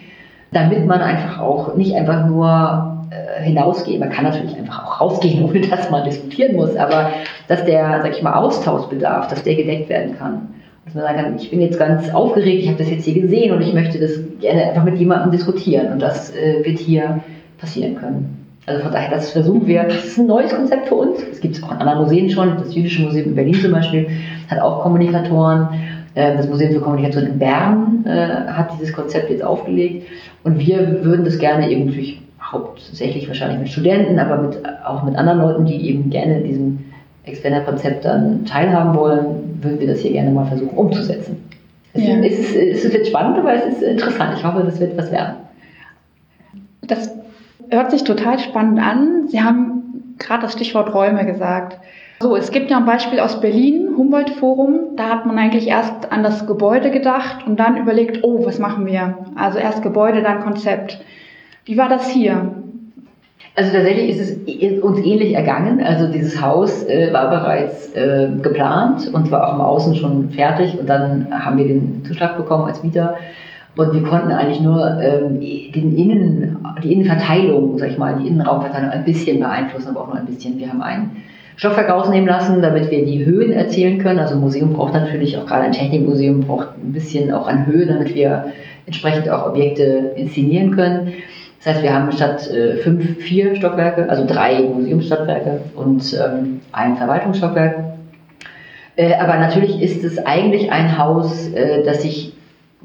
damit 0.53 0.87
man 0.87 1.01
einfach 1.01 1.41
auch 1.41 1.77
nicht 1.77 1.95
einfach 1.95 2.27
nur 2.27 3.09
äh, 3.11 3.43
hinausgehen, 3.43 4.01
man 4.01 4.11
kann 4.11 4.25
natürlich 4.25 4.57
einfach 4.57 4.85
auch 4.85 5.01
rausgehen, 5.01 5.45
ohne 5.49 5.61
dass 5.61 5.91
man 5.91 6.05
diskutieren 6.05 6.57
muss, 6.57 6.75
aber 6.77 7.11
dass 7.49 7.65
der, 7.65 8.01
sag 8.03 8.17
ich 8.17 8.23
mal, 8.23 8.35
Austauschbedarf, 8.35 9.29
dass 9.29 9.43
der 9.43 9.57
gedeckt 9.57 9.89
werden 9.89 10.17
kann. 10.17 10.49
Dass 10.87 10.95
man 10.95 11.05
sagen 11.05 11.19
kann, 11.19 11.37
ich 11.37 11.51
bin 11.51 11.61
jetzt 11.61 11.79
ganz 11.79 12.15
aufgeregt, 12.15 12.63
ich 12.63 12.69
habe 12.69 12.79
das 12.79 12.91
jetzt 12.91 13.05
hier 13.05 13.21
gesehen 13.21 13.53
und 13.53 13.61
ich 13.61 13.75
möchte 13.75 13.99
das 13.99 14.13
gerne 14.41 14.65
einfach 14.65 14.85
mit 14.85 14.99
jemandem 14.99 15.33
diskutieren 15.33 15.93
und 15.93 16.01
das 16.01 16.35
äh, 16.35 16.65
wird 16.65 16.79
hier 16.79 17.21
passieren 17.59 17.97
können. 17.97 18.46
Also 18.67 18.83
von 18.83 18.93
daher, 18.93 19.11
das 19.11 19.31
versuchen 19.31 19.67
wir. 19.67 19.85
Das 19.85 20.05
ist 20.05 20.19
ein 20.19 20.27
neues 20.27 20.53
Konzept 20.53 20.89
für 20.89 20.97
uns. 20.97 21.23
Es 21.31 21.41
gibt 21.41 21.57
es 21.57 21.63
auch 21.63 21.71
in 21.71 21.79
anderen 21.79 22.01
Museen 22.01 22.29
schon. 22.29 22.57
Das 22.59 22.75
Jüdische 22.75 23.03
Museum 23.03 23.27
in 23.27 23.35
Berlin 23.37 23.55
zum 23.55 23.73
Beispiel 23.73 24.09
hat 24.51 24.59
auch 24.59 24.83
Kommunikatoren. 24.83 25.69
Ähm, 26.17 26.37
das 26.37 26.49
Museum 26.49 26.73
für 26.73 26.81
Kommunikation 26.81 27.27
in 27.27 27.39
Bern 27.39 28.05
äh, 28.07 28.11
hat 28.51 28.71
dieses 28.75 28.93
Konzept 28.93 29.31
jetzt 29.31 29.45
aufgelegt. 29.45 30.09
Und 30.43 30.59
wir 30.59 31.05
würden 31.05 31.25
das 31.25 31.39
gerne 31.39 31.71
eben 31.71 31.87
natürlich 31.87 32.21
hauptsächlich 32.43 33.29
wahrscheinlich 33.29 33.59
mit 33.59 33.69
Studenten, 33.69 34.19
aber 34.19 34.39
mit, 34.39 34.59
auch 34.85 35.05
mit 35.05 35.17
anderen 35.17 35.41
Leuten, 35.41 35.67
die 35.67 35.89
eben 35.89 36.11
gerne 36.11 36.39
in 36.39 36.45
diesem 36.45 36.79
Explainer-Konzept 37.25 38.05
dann 38.05 38.45
teilhaben 38.47 38.97
wollen, 38.97 39.59
würden 39.63 39.81
wir 39.81 39.87
das 39.87 40.01
hier 40.01 40.13
gerne 40.13 40.31
mal 40.31 40.47
versuchen 40.47 40.77
umzusetzen. 40.77 41.37
Es, 41.93 42.07
ja. 42.07 42.17
ist, 42.17 42.55
es, 42.55 42.85
es 42.85 42.93
wird 42.93 43.07
spannend, 43.07 43.39
aber 43.39 43.55
es 43.55 43.75
ist 43.75 43.83
interessant. 43.83 44.35
Ich 44.39 44.45
hoffe, 44.45 44.63
das 44.65 44.79
wird 44.81 44.97
was 44.97 45.11
werden. 45.11 45.35
Das 46.83 47.11
hört 47.71 47.91
sich 47.91 48.05
total 48.05 48.39
spannend 48.39 48.81
an. 48.81 49.29
Sie 49.29 49.43
haben 49.43 50.15
gerade 50.19 50.43
das 50.43 50.53
Stichwort 50.53 50.95
Räume 50.95 51.25
gesagt. 51.27 51.79
So, 52.21 52.35
es 52.35 52.51
gibt 52.51 52.71
ja 52.71 52.79
ein 52.79 52.87
Beispiel 52.87 53.21
aus 53.21 53.41
Berlin, 53.41 53.91
Humboldt 53.97 54.31
Forum. 54.31 54.97
Da 54.97 55.11
hat 55.11 55.27
man 55.27 55.39
eigentlich 55.39 55.69
erst 55.69 56.11
an 56.11 56.23
das 56.23 56.47
Gebäude 56.47 56.91
gedacht 56.91 57.47
und 57.47 57.61
dann 57.61 57.77
überlegt, 57.77 58.21
oh, 58.23 58.47
was 58.47 58.59
machen 58.59 58.87
wir? 58.87 59.19
Also 59.35 59.59
erst 59.59 59.83
Gebäude, 59.83 60.23
dann 60.23 60.41
Konzept. 60.41 60.99
Wie 61.67 61.77
war 61.77 61.89
das 61.89 62.09
hier? 62.09 62.55
Also 63.55 63.73
tatsächlich 63.73 64.11
ist 64.11 64.21
es 64.21 64.83
uns 64.83 64.99
ähnlich 64.99 65.35
ergangen. 65.35 65.83
Also 65.83 66.11
dieses 66.11 66.41
Haus 66.41 66.85
äh, 66.85 67.13
war 67.13 67.31
bereits 67.31 67.95
äh, 67.95 68.29
geplant 68.43 69.11
und 69.13 69.31
war 69.31 69.49
auch 69.49 69.55
im 69.55 69.61
Außen 69.61 69.95
schon 69.97 70.31
fertig 70.31 70.79
und 70.79 70.89
dann 70.89 71.27
haben 71.31 71.59
wir 71.59 71.67
den 71.67 72.05
Zuschlag 72.07 72.37
bekommen 72.37 72.65
als 72.65 72.83
Mieter 72.83 73.17
und 73.77 73.93
wir 73.93 74.03
konnten 74.03 74.31
eigentlich 74.33 74.61
nur 74.61 75.01
ähm, 75.01 75.41
den 75.41 75.97
Innen, 75.97 76.59
die 76.83 76.93
Innenverteilung, 76.93 77.79
sag 77.79 77.91
ich 77.91 77.99
mal, 77.99 78.19
die 78.21 78.29
Innenraumverteilung 78.29 78.91
ein 78.91 79.05
bisschen 79.05 79.39
beeinflussen, 79.39 79.89
aber 79.89 80.03
auch 80.03 80.07
nur 80.07 80.17
ein 80.17 80.27
bisschen. 80.27 80.59
Wir 80.59 80.69
haben 80.69 80.81
ein 80.81 81.11
Stoffwerk 81.57 81.91
rausnehmen 81.91 82.27
lassen, 82.27 82.63
damit 82.63 82.91
wir 82.91 83.05
die 83.05 83.25
Höhen 83.25 83.53
erzielen 83.53 83.99
können. 83.99 84.19
Also 84.19 84.35
ein 84.35 84.41
Museum 84.41 84.73
braucht 84.73 84.95
natürlich, 84.95 85.37
auch 85.37 85.47
gerade 85.47 85.65
ein 85.65 85.73
Technikmuseum 85.73 86.41
braucht 86.41 86.69
ein 86.83 86.93
bisschen 86.93 87.33
auch 87.33 87.49
an 87.49 87.67
Höhe, 87.67 87.87
damit 87.87 88.15
wir 88.15 88.53
entsprechend 88.87 89.29
auch 89.29 89.47
Objekte 89.47 90.13
inszenieren 90.17 90.75
können. 90.75 91.13
Das 91.59 91.75
heißt, 91.75 91.83
wir 91.83 91.93
haben 91.93 92.13
statt 92.13 92.49
äh, 92.51 92.77
fünf, 92.77 93.19
vier 93.19 93.57
Stockwerke, 93.57 94.09
also 94.09 94.25
drei 94.27 94.61
Museumsstockwerke 94.61 95.61
und 95.75 96.15
ähm, 96.15 96.61
ein 96.73 96.97
Verwaltungsstockwerk. 96.97 97.77
Äh, 98.97 99.15
aber 99.15 99.39
natürlich 99.39 99.83
ist 99.83 100.05
es 100.05 100.19
eigentlich 100.25 100.71
ein 100.71 100.97
Haus, 100.97 101.49
äh, 101.53 101.83
das 101.85 102.03
sich 102.03 102.36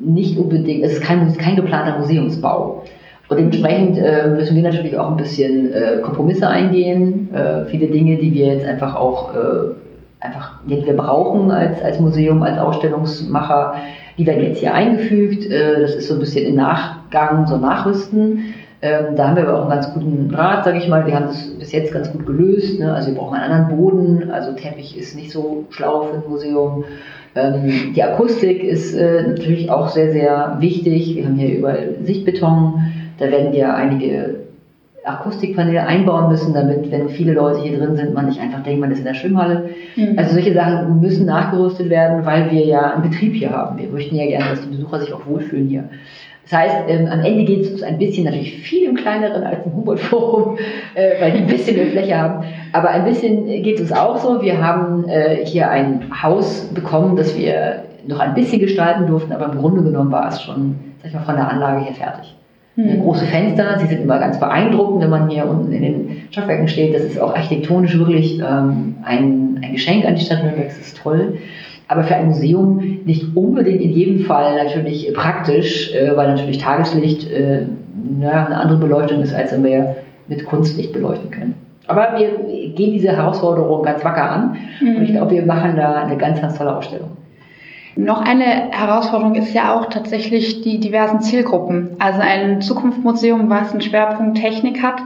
nicht 0.04 0.38
unbedingt, 0.38 0.84
es 0.84 0.94
ist 0.94 1.04
kein, 1.04 1.36
kein 1.38 1.56
geplanter 1.56 2.00
Museumsbau. 2.00 2.84
Und 3.30 3.38
dementsprechend 3.38 3.98
äh, 3.98 4.28
müssen 4.28 4.56
wir 4.56 4.64
natürlich 4.64 4.98
auch 4.98 5.12
ein 5.12 5.18
bisschen 5.18 5.72
äh, 5.74 6.00
Kompromisse 6.02 6.48
eingehen. 6.50 7.34
Äh, 7.34 7.66
viele 7.66 7.88
Dinge, 7.88 8.18
die 8.18 8.34
wir 8.34 8.48
jetzt 8.48 8.66
einfach 8.66 8.96
auch 8.96 9.34
äh, 9.34 9.72
einfach, 10.20 10.60
die 10.68 10.86
wir 10.86 10.98
brauchen 10.98 11.50
als, 11.50 11.82
als 11.82 12.00
Museum, 12.00 12.44
als 12.44 12.58
Ausstellungsmacher, 12.58 13.76
die 14.18 14.28
werden 14.28 14.44
jetzt 14.44 14.60
hier 14.60 14.74
eingefügt. 14.74 15.50
Äh, 15.50 15.82
das 15.82 15.96
ist 15.96 16.10
so 16.10 16.16
ein 16.16 16.20
bisschen 16.20 16.46
im 16.46 16.56
Nachgang, 16.56 17.48
so 17.48 17.58
Nachrüsten. 17.58 18.54
Ähm, 18.84 19.16
da 19.16 19.28
haben 19.28 19.36
wir 19.36 19.48
aber 19.48 19.60
auch 19.60 19.70
einen 19.70 19.82
ganz 19.82 19.94
guten 19.94 20.34
Rat, 20.34 20.66
sage 20.66 20.80
ich 20.80 20.88
mal. 20.88 21.06
Wir 21.06 21.16
haben 21.16 21.28
das 21.28 21.48
bis 21.60 21.72
jetzt 21.72 21.94
ganz 21.94 22.12
gut 22.12 22.26
gelöst. 22.26 22.80
Ne? 22.80 22.94
Also 22.94 23.10
wir 23.10 23.16
brauchen 23.16 23.36
einen 23.36 23.52
anderen 23.52 23.78
Boden. 23.78 24.32
Also 24.32 24.54
Teppich 24.54 24.98
ist 24.98 25.16
nicht 25.16 25.32
so 25.32 25.66
schlau 25.70 26.04
für 26.04 26.16
ein 26.16 26.24
Museum. 26.28 26.84
Ähm, 27.36 27.94
die 27.96 28.04
Akustik 28.04 28.64
ist 28.64 28.94
äh, 28.94 29.28
natürlich 29.28 29.70
auch 29.70 29.90
sehr, 29.90 30.12
sehr 30.12 30.58
wichtig. 30.60 31.16
Wir 31.16 31.26
haben 31.26 31.36
hier 31.36 31.60
überall 31.60 31.96
Sichtbeton. 32.04 32.82
Da 33.20 33.30
werden 33.30 33.54
wir 33.54 33.76
einige 33.76 34.42
Akustikpaneele 35.04 35.86
einbauen 35.86 36.30
müssen, 36.30 36.54
damit, 36.54 36.92
wenn 36.92 37.10
viele 37.10 37.34
Leute 37.34 37.62
hier 37.62 37.78
drin 37.78 37.96
sind, 37.96 38.14
man 38.14 38.28
nicht 38.28 38.40
einfach 38.40 38.62
denkt, 38.64 38.82
man 38.82 38.92
ist 38.92 39.00
in 39.00 39.06
der 39.06 39.14
Schwimmhalle. 39.16 39.70
Mhm. 39.96 40.18
Also 40.18 40.34
solche 40.34 40.54
Sachen 40.54 41.02
müssen 41.02 41.26
nachgerüstet 41.26 41.90
werden, 41.90 42.26
weil 42.26 42.52
wir 42.52 42.66
ja 42.66 42.94
einen 42.94 43.10
Betrieb 43.10 43.34
hier 43.34 43.52
haben. 43.52 43.80
Wir 43.80 43.90
möchten 43.90 44.16
ja 44.16 44.26
gerne, 44.26 44.52
dass 44.52 44.62
die 44.62 44.70
Besucher 44.76 45.00
sich 45.00 45.14
auch 45.14 45.26
wohlfühlen 45.26 45.68
hier. 45.68 45.90
Das 46.44 46.60
heißt, 46.60 46.76
ähm, 46.88 47.08
am 47.08 47.22
Ende 47.22 47.46
geht 47.46 47.62
es 47.62 47.72
uns 47.72 47.84
ein 47.84 47.98
bisschen 47.98 48.26
natürlich 48.26 48.58
viel 48.60 48.90
im 48.90 48.96
kleineren 48.96 49.44
als 49.44 49.66
im 49.66 49.74
Humboldt-Forum, 49.74 50.58
äh, 50.96 51.22
weil 51.22 51.32
die 51.32 51.40
ein 51.40 51.48
bisschen 51.48 51.78
mehr 51.78 51.88
Fläche 51.88 52.20
haben. 52.20 52.44
Aber 52.74 52.90
ein 52.90 53.06
bisschen 53.06 53.46
geht 53.46 53.76
es 53.76 53.82
uns 53.82 53.94
auch 53.94 54.18
so. 54.18 54.42
Wir 54.42 54.62
haben 54.62 55.08
äh, 55.08 55.46
hier 55.46 55.70
ein 55.70 56.04
Haus 56.22 56.70
bekommen, 56.74 57.16
das 57.16 57.38
wir 57.38 57.84
noch 58.08 58.20
ein 58.20 58.34
bisschen 58.34 58.60
gestalten 58.60 59.08
durften, 59.08 59.32
aber 59.32 59.52
im 59.52 59.60
Grunde 59.60 59.84
genommen 59.84 60.12
war 60.12 60.28
es 60.30 60.42
schon, 60.42 60.76
sag 61.02 61.10
ich 61.10 61.14
mal, 61.14 61.24
von 61.24 61.36
der 61.36 61.50
Anlage 61.50 61.86
her 61.86 61.94
fertig. 61.94 62.36
Mhm. 62.76 63.02
Große 63.02 63.26
Fenster, 63.26 63.78
sie 63.80 63.88
sind 63.88 64.02
immer 64.02 64.18
ganz 64.18 64.40
beeindruckend, 64.40 65.04
wenn 65.04 65.10
man 65.10 65.30
hier 65.30 65.46
unten 65.46 65.72
in 65.72 65.82
den 65.82 66.22
Stockwerken 66.32 66.68
steht. 66.68 66.96
Das 66.96 67.04
ist 67.04 67.20
auch 67.20 67.36
architektonisch 67.36 67.98
wirklich 67.98 68.40
ähm, 68.40 68.96
ein, 69.04 69.60
ein 69.62 69.74
Geschenk 69.74 70.06
an 70.06 70.16
die 70.16 70.22
Stadt 70.22 70.44
Nürnberg, 70.44 70.68
das 70.68 70.80
ist 70.80 70.98
toll 70.98 71.38
aber 71.92 72.06
für 72.06 72.16
ein 72.16 72.28
Museum 72.28 73.00
nicht 73.04 73.36
unbedingt 73.36 73.82
in 73.82 73.92
jedem 73.92 74.20
Fall 74.22 74.56
natürlich 74.64 75.14
praktisch, 75.14 75.94
äh, 75.94 76.16
weil 76.16 76.30
natürlich 76.30 76.58
Tageslicht 76.58 77.30
äh, 77.30 77.66
na, 78.20 78.46
eine 78.46 78.56
andere 78.56 78.80
Beleuchtung 78.80 79.22
ist, 79.22 79.34
als 79.34 79.52
wenn 79.52 79.64
wir 79.66 79.98
mit 80.30 80.46
Kunstlicht 80.46 80.94
beleuchten 80.94 81.30
können. 81.32 81.56
Aber 81.88 82.16
wir 82.18 82.30
gehen 82.74 82.94
diese 82.94 83.10
Herausforderung 83.10 83.84
ganz 83.84 84.06
wacker 84.06 84.32
an 84.32 84.58
mhm. 84.80 84.96
und 84.96 85.04
ich 85.04 85.12
glaube, 85.12 85.32
wir 85.32 85.46
machen 85.46 85.76
da 85.76 86.04
eine 86.04 86.16
ganz, 86.16 86.40
ganz 86.40 86.58
tolle 86.58 86.78
Ausstellung. 86.78 87.10
Noch 87.98 88.22
eine 88.22 88.72
Herausforderung 88.72 89.36
ist 89.36 89.54
ja 89.54 89.76
auch 89.76 89.88
tatsächlich 89.88 90.62
die 90.62 90.80
diversen 90.80 91.20
Zielgruppen. 91.20 91.98
Also 92.00 92.22
ein 92.22 92.62
Zukunftsmuseum, 92.62 93.50
was 93.50 93.74
einen 93.74 93.82
Schwerpunkt 93.82 94.38
Technik 94.38 94.82
hat. 94.82 95.02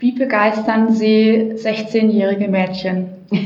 Wie 0.00 0.10
begeistern 0.10 0.90
Sie 0.90 1.52
16-jährige 1.54 2.48
Mädchen? 2.48 3.19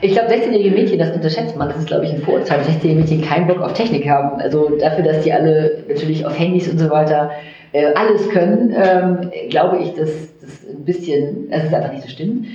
Ich 0.00 0.12
glaube, 0.12 0.32
16-jährige 0.32 0.70
Mädchen, 0.70 0.98
das 0.98 1.10
unterschätzt 1.10 1.56
man. 1.56 1.68
Das 1.68 1.78
ist, 1.78 1.88
glaube 1.88 2.04
ich, 2.04 2.12
ein 2.12 2.22
Vorurteil. 2.22 2.60
16-jährige 2.60 3.00
Mädchen 3.00 3.20
keinen 3.22 3.48
Bock 3.48 3.60
auf 3.60 3.72
Technik 3.72 4.08
haben. 4.08 4.40
Also 4.40 4.76
dafür, 4.78 5.02
dass 5.02 5.24
die 5.24 5.32
alle 5.32 5.82
natürlich 5.88 6.24
auf 6.24 6.38
Handys 6.38 6.68
und 6.68 6.78
so 6.78 6.88
weiter 6.88 7.30
äh, 7.72 7.92
alles 7.94 8.28
können, 8.28 8.74
ähm, 8.76 9.30
glaube 9.50 9.78
ich, 9.78 9.94
dass 9.94 10.10
das 10.40 10.68
ein 10.70 10.84
bisschen, 10.84 11.50
das 11.50 11.64
ist 11.64 11.74
einfach 11.74 11.92
nicht 11.92 12.04
so 12.04 12.08
stimmt. 12.08 12.46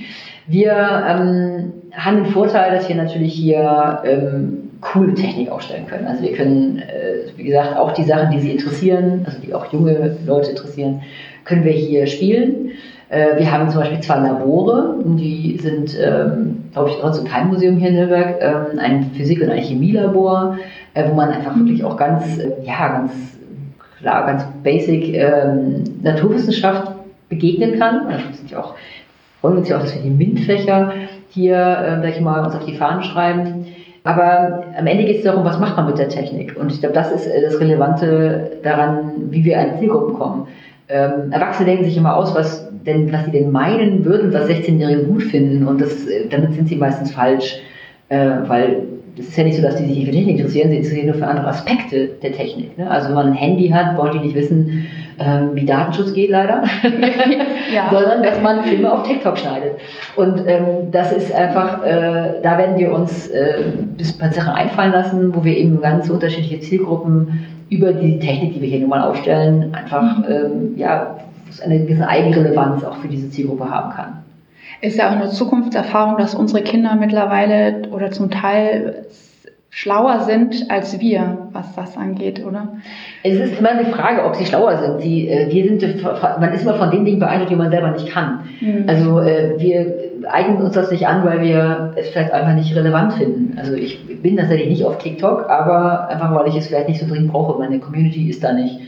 Wir 0.46 0.72
ähm, 0.72 1.72
haben 1.92 2.24
den 2.24 2.32
Vorteil, 2.32 2.74
dass 2.74 2.88
wir 2.88 2.96
natürlich 2.96 3.34
hier 3.34 4.02
ähm, 4.04 4.70
coole 4.80 5.14
Technik 5.14 5.50
aufstellen 5.50 5.86
können. 5.86 6.06
Also 6.06 6.22
wir 6.22 6.32
können, 6.32 6.78
äh, 6.78 7.30
wie 7.36 7.44
gesagt, 7.44 7.76
auch 7.76 7.92
die 7.92 8.04
Sachen, 8.04 8.30
die 8.30 8.40
Sie 8.40 8.50
interessieren, 8.50 9.22
also 9.26 9.38
die 9.40 9.54
auch 9.54 9.72
junge 9.72 10.16
Leute 10.26 10.50
interessieren, 10.50 11.02
können 11.44 11.64
wir 11.64 11.72
hier 11.72 12.06
spielen. 12.06 12.72
Äh, 13.14 13.38
wir 13.38 13.52
haben 13.52 13.70
zum 13.70 13.80
Beispiel 13.80 14.00
zwei 14.00 14.18
Labore, 14.18 14.96
die 15.04 15.56
sind, 15.62 15.96
ähm, 16.00 16.64
glaube 16.72 16.90
ich, 16.90 16.96
sonst 16.96 17.18
in 17.18 17.24
keinem 17.26 17.48
Museum 17.48 17.76
hier 17.76 17.90
in 17.90 17.94
Nürnberg, 17.94 18.40
ähm, 18.40 18.78
ein 18.80 19.10
Physik- 19.14 19.40
und 19.40 19.50
ein 19.50 19.62
Chemielabor, 19.62 20.58
äh, 20.94 21.08
wo 21.08 21.14
man 21.14 21.30
einfach 21.30 21.56
wirklich 21.56 21.84
auch 21.84 21.96
ganz, 21.96 22.38
äh, 22.38 22.50
ja, 22.64 22.88
ganz 22.88 23.12
klar, 24.00 24.26
ganz 24.26 24.44
basic 24.64 25.14
ähm, 25.14 25.84
Naturwissenschaft 26.02 26.90
begegnen 27.28 27.78
kann. 27.78 28.08
Also 28.08 28.26
wir 28.26 28.34
sind 28.34 28.50
ja 28.50 28.58
auch, 28.58 28.74
freuen 29.40 29.58
uns 29.58 29.68
ja 29.68 29.76
auch, 29.76 29.82
dass 29.82 29.94
wir 29.94 30.02
die 30.02 30.10
MINT-Fächer 30.10 30.92
hier, 31.28 31.56
äh, 31.56 32.02
sag 32.02 32.16
ich 32.16 32.20
mal, 32.20 32.44
uns 32.44 32.56
auf 32.56 32.64
die 32.64 32.74
Fahnen 32.74 33.04
schreiben. 33.04 33.66
Aber 34.02 34.64
am 34.76 34.86
Ende 34.88 35.04
geht 35.04 35.18
es 35.18 35.24
darum, 35.24 35.44
was 35.44 35.60
macht 35.60 35.76
man 35.76 35.86
mit 35.86 35.98
der 35.98 36.08
Technik? 36.08 36.56
Und 36.58 36.72
ich 36.72 36.80
glaube, 36.80 36.94
das 36.96 37.12
ist 37.12 37.26
das 37.26 37.60
Relevante 37.60 38.58
daran, 38.64 39.12
wie 39.30 39.44
wir 39.44 39.60
an 39.60 39.78
Zielgruppen 39.78 40.14
kommen. 40.14 40.48
Ähm, 40.88 41.32
Erwachsene 41.32 41.66
denken 41.66 41.84
sich 41.84 41.96
immer 41.96 42.16
aus, 42.16 42.34
was, 42.34 42.68
denn, 42.84 43.12
was 43.12 43.24
sie 43.24 43.30
denn 43.30 43.50
meinen 43.50 44.04
würden, 44.04 44.32
was 44.32 44.48
16-Jährige 44.48 45.04
gut 45.04 45.22
finden. 45.24 45.66
Und 45.66 45.80
das, 45.80 46.06
äh, 46.06 46.28
damit 46.28 46.54
sind 46.54 46.68
sie 46.68 46.76
meistens 46.76 47.12
falsch, 47.12 47.60
äh, 48.08 48.30
weil 48.46 48.82
es 49.18 49.28
ist 49.28 49.36
ja 49.36 49.44
nicht 49.44 49.56
so, 49.56 49.62
dass 49.62 49.76
die 49.76 49.86
sich 49.86 50.04
für 50.04 50.10
Technik 50.10 50.38
interessieren, 50.38 50.70
sie 50.70 50.78
interessieren 50.78 51.06
nur 51.06 51.14
für 51.14 51.26
andere 51.26 51.46
Aspekte 51.46 52.08
der 52.22 52.32
Technik. 52.32 52.76
Ne? 52.76 52.90
Also 52.90 53.08
wenn 53.08 53.14
man 53.14 53.26
ein 53.28 53.34
Handy 53.34 53.68
hat, 53.68 53.96
wollen 53.96 54.12
die 54.12 54.26
nicht 54.26 54.34
wissen, 54.34 54.86
ähm, 55.20 55.50
wie 55.54 55.64
Datenschutz 55.64 56.12
geht 56.12 56.30
leider, 56.30 56.64
ja. 57.72 57.88
sondern 57.90 58.24
dass 58.24 58.42
man 58.42 58.64
Filme 58.64 58.92
auf 58.92 59.04
TikTok 59.04 59.38
schneidet. 59.38 59.74
Und 60.16 60.42
ähm, 60.48 60.90
das 60.90 61.12
ist 61.12 61.32
einfach, 61.32 61.84
äh, 61.84 62.40
da 62.42 62.58
werden 62.58 62.76
wir 62.76 62.92
uns 62.92 63.28
äh, 63.28 63.62
bis 63.96 64.18
paar 64.18 64.32
Sachen 64.32 64.52
einfallen 64.52 64.92
lassen, 64.92 65.34
wo 65.34 65.44
wir 65.44 65.56
eben 65.56 65.80
ganz 65.80 66.10
unterschiedliche 66.10 66.60
Zielgruppen 66.60 67.46
über 67.70 67.92
die 67.92 68.18
Technik, 68.18 68.54
die 68.54 68.62
wir 68.62 68.68
hier 68.68 68.80
nun 68.80 68.88
mal 68.88 69.08
aufstellen, 69.08 69.72
einfach 69.72 70.18
mhm. 70.18 70.24
ähm, 70.28 70.74
ja, 70.76 71.18
eine 71.64 71.78
gewisse 71.78 72.08
Eigenrelevanz 72.08 72.82
auch 72.82 72.96
für 72.96 73.08
diese 73.08 73.30
Zielgruppe 73.30 73.70
haben 73.70 73.94
kann 73.94 74.23
ist 74.84 74.98
ja 74.98 75.08
auch 75.08 75.16
eine 75.16 75.30
Zukunftserfahrung, 75.30 76.18
dass 76.18 76.34
unsere 76.34 76.62
Kinder 76.62 76.94
mittlerweile 76.96 77.88
oder 77.90 78.10
zum 78.10 78.30
Teil 78.30 79.06
schlauer 79.70 80.20
sind 80.20 80.70
als 80.70 81.00
wir, 81.00 81.48
was 81.52 81.74
das 81.74 81.96
angeht, 81.96 82.44
oder? 82.46 82.68
Es 83.24 83.34
ist 83.34 83.58
immer 83.58 83.70
eine 83.70 83.86
Frage, 83.86 84.24
ob 84.24 84.36
sie 84.36 84.46
schlauer 84.46 84.78
sind. 84.78 85.00
Sie, 85.00 85.28
äh, 85.28 85.52
wir 85.52 85.64
sind, 85.64 86.02
man 86.04 86.52
ist 86.52 86.62
immer 86.62 86.74
von 86.74 86.92
den 86.92 87.04
Dingen 87.04 87.18
beeindruckt, 87.18 87.50
die 87.50 87.56
man 87.56 87.72
selber 87.72 87.90
nicht 87.90 88.08
kann. 88.08 88.44
Mhm. 88.60 88.84
Also 88.86 89.18
äh, 89.18 89.54
wir 89.58 90.30
eignen 90.30 90.62
uns 90.62 90.74
das 90.74 90.92
nicht 90.92 91.08
an, 91.08 91.24
weil 91.24 91.42
wir 91.42 91.92
es 91.96 92.08
vielleicht 92.10 92.32
einfach 92.32 92.54
nicht 92.54 92.74
relevant 92.76 93.14
finden. 93.14 93.58
Also 93.58 93.74
ich 93.74 94.22
bin 94.22 94.36
tatsächlich 94.36 94.68
nicht 94.68 94.84
auf 94.84 94.98
TikTok, 94.98 95.50
aber 95.50 96.08
einfach 96.08 96.32
weil 96.34 96.48
ich 96.48 96.56
es 96.56 96.68
vielleicht 96.68 96.88
nicht 96.88 97.00
so 97.00 97.08
dringend 97.08 97.32
brauche. 97.32 97.58
Meine 97.58 97.80
Community 97.80 98.30
ist 98.30 98.44
da 98.44 98.52
nicht. 98.52 98.78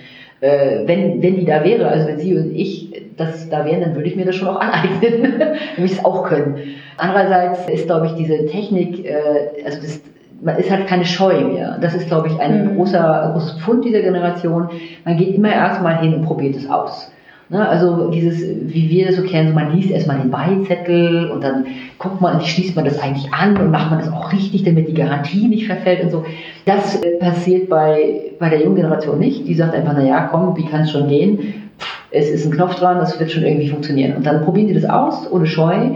Äh, 0.40 0.86
wenn, 0.86 1.22
wenn 1.22 1.36
die 1.36 1.44
da 1.44 1.64
wäre, 1.64 1.88
also 1.88 2.06
wenn 2.06 2.18
Sie 2.18 2.36
und 2.36 2.54
ich 2.54 2.92
das 3.16 3.48
da 3.48 3.64
wären, 3.64 3.80
dann 3.80 3.94
würde 3.94 4.08
ich 4.08 4.16
mir 4.16 4.26
das 4.26 4.36
schon 4.36 4.48
auch 4.48 4.60
aneignen, 4.60 5.40
wenn 5.76 5.84
ich 5.84 5.92
es 5.92 6.04
auch 6.04 6.24
können. 6.24 6.56
Andererseits 6.98 7.68
ist, 7.68 7.86
glaube 7.86 8.06
ich, 8.06 8.14
diese 8.14 8.46
Technik, 8.46 9.04
äh, 9.04 9.64
also 9.64 9.80
das, 9.80 10.00
man 10.42 10.56
ist 10.58 10.70
halt 10.70 10.86
keine 10.86 11.06
Scheu 11.06 11.40
mehr. 11.44 11.78
Das 11.80 11.94
ist, 11.94 12.08
glaube 12.08 12.28
ich, 12.28 12.38
ein 12.38 12.72
mhm. 12.72 12.76
großer, 12.76 13.30
großes 13.32 13.60
Pfund 13.60 13.84
dieser 13.84 14.02
Generation. 14.02 14.68
Man 15.04 15.16
geht 15.16 15.34
immer 15.34 15.52
erstmal 15.52 16.00
hin 16.00 16.14
und 16.14 16.22
probiert 16.22 16.56
es 16.56 16.68
aus. 16.68 17.10
Ne, 17.48 17.68
also 17.68 18.10
dieses, 18.10 18.40
wie 18.40 18.90
wir 18.90 19.06
das 19.06 19.16
so 19.16 19.22
kennen, 19.22 19.54
man 19.54 19.72
liest 19.72 19.90
erstmal 19.90 20.18
den 20.18 20.32
Beizettel 20.32 21.30
und 21.30 21.44
dann 21.44 21.66
guckt 21.98 22.20
man, 22.20 22.40
wie 22.40 22.44
schließt 22.44 22.74
man 22.74 22.84
das 22.84 22.98
eigentlich 22.98 23.32
an 23.32 23.56
und 23.56 23.70
macht 23.70 23.90
man 23.90 24.00
das 24.00 24.12
auch 24.12 24.32
richtig, 24.32 24.64
damit 24.64 24.88
die 24.88 24.94
Garantie 24.94 25.46
nicht 25.46 25.66
verfällt 25.66 26.02
und 26.02 26.10
so. 26.10 26.24
Das 26.64 27.00
äh, 27.02 27.18
passiert 27.18 27.68
bei, 27.68 28.32
bei 28.40 28.48
der 28.48 28.62
jungen 28.62 28.74
Generation 28.76 29.20
nicht. 29.20 29.46
Die 29.46 29.54
sagt 29.54 29.74
einfach, 29.74 29.92
naja, 29.92 30.28
komm, 30.30 30.56
wie 30.56 30.64
kann 30.64 30.82
es 30.82 30.90
schon 30.90 31.06
gehen? 31.06 31.66
es 32.10 32.30
ist 32.30 32.46
ein 32.46 32.52
Knopf 32.52 32.76
dran, 32.76 32.98
das 32.98 33.18
wird 33.18 33.30
schon 33.30 33.44
irgendwie 33.44 33.68
funktionieren. 33.68 34.16
Und 34.16 34.26
dann 34.26 34.42
probieren 34.42 34.68
sie 34.68 34.74
das 34.74 34.84
aus, 34.84 35.30
ohne 35.30 35.46
Scheu, 35.46 35.90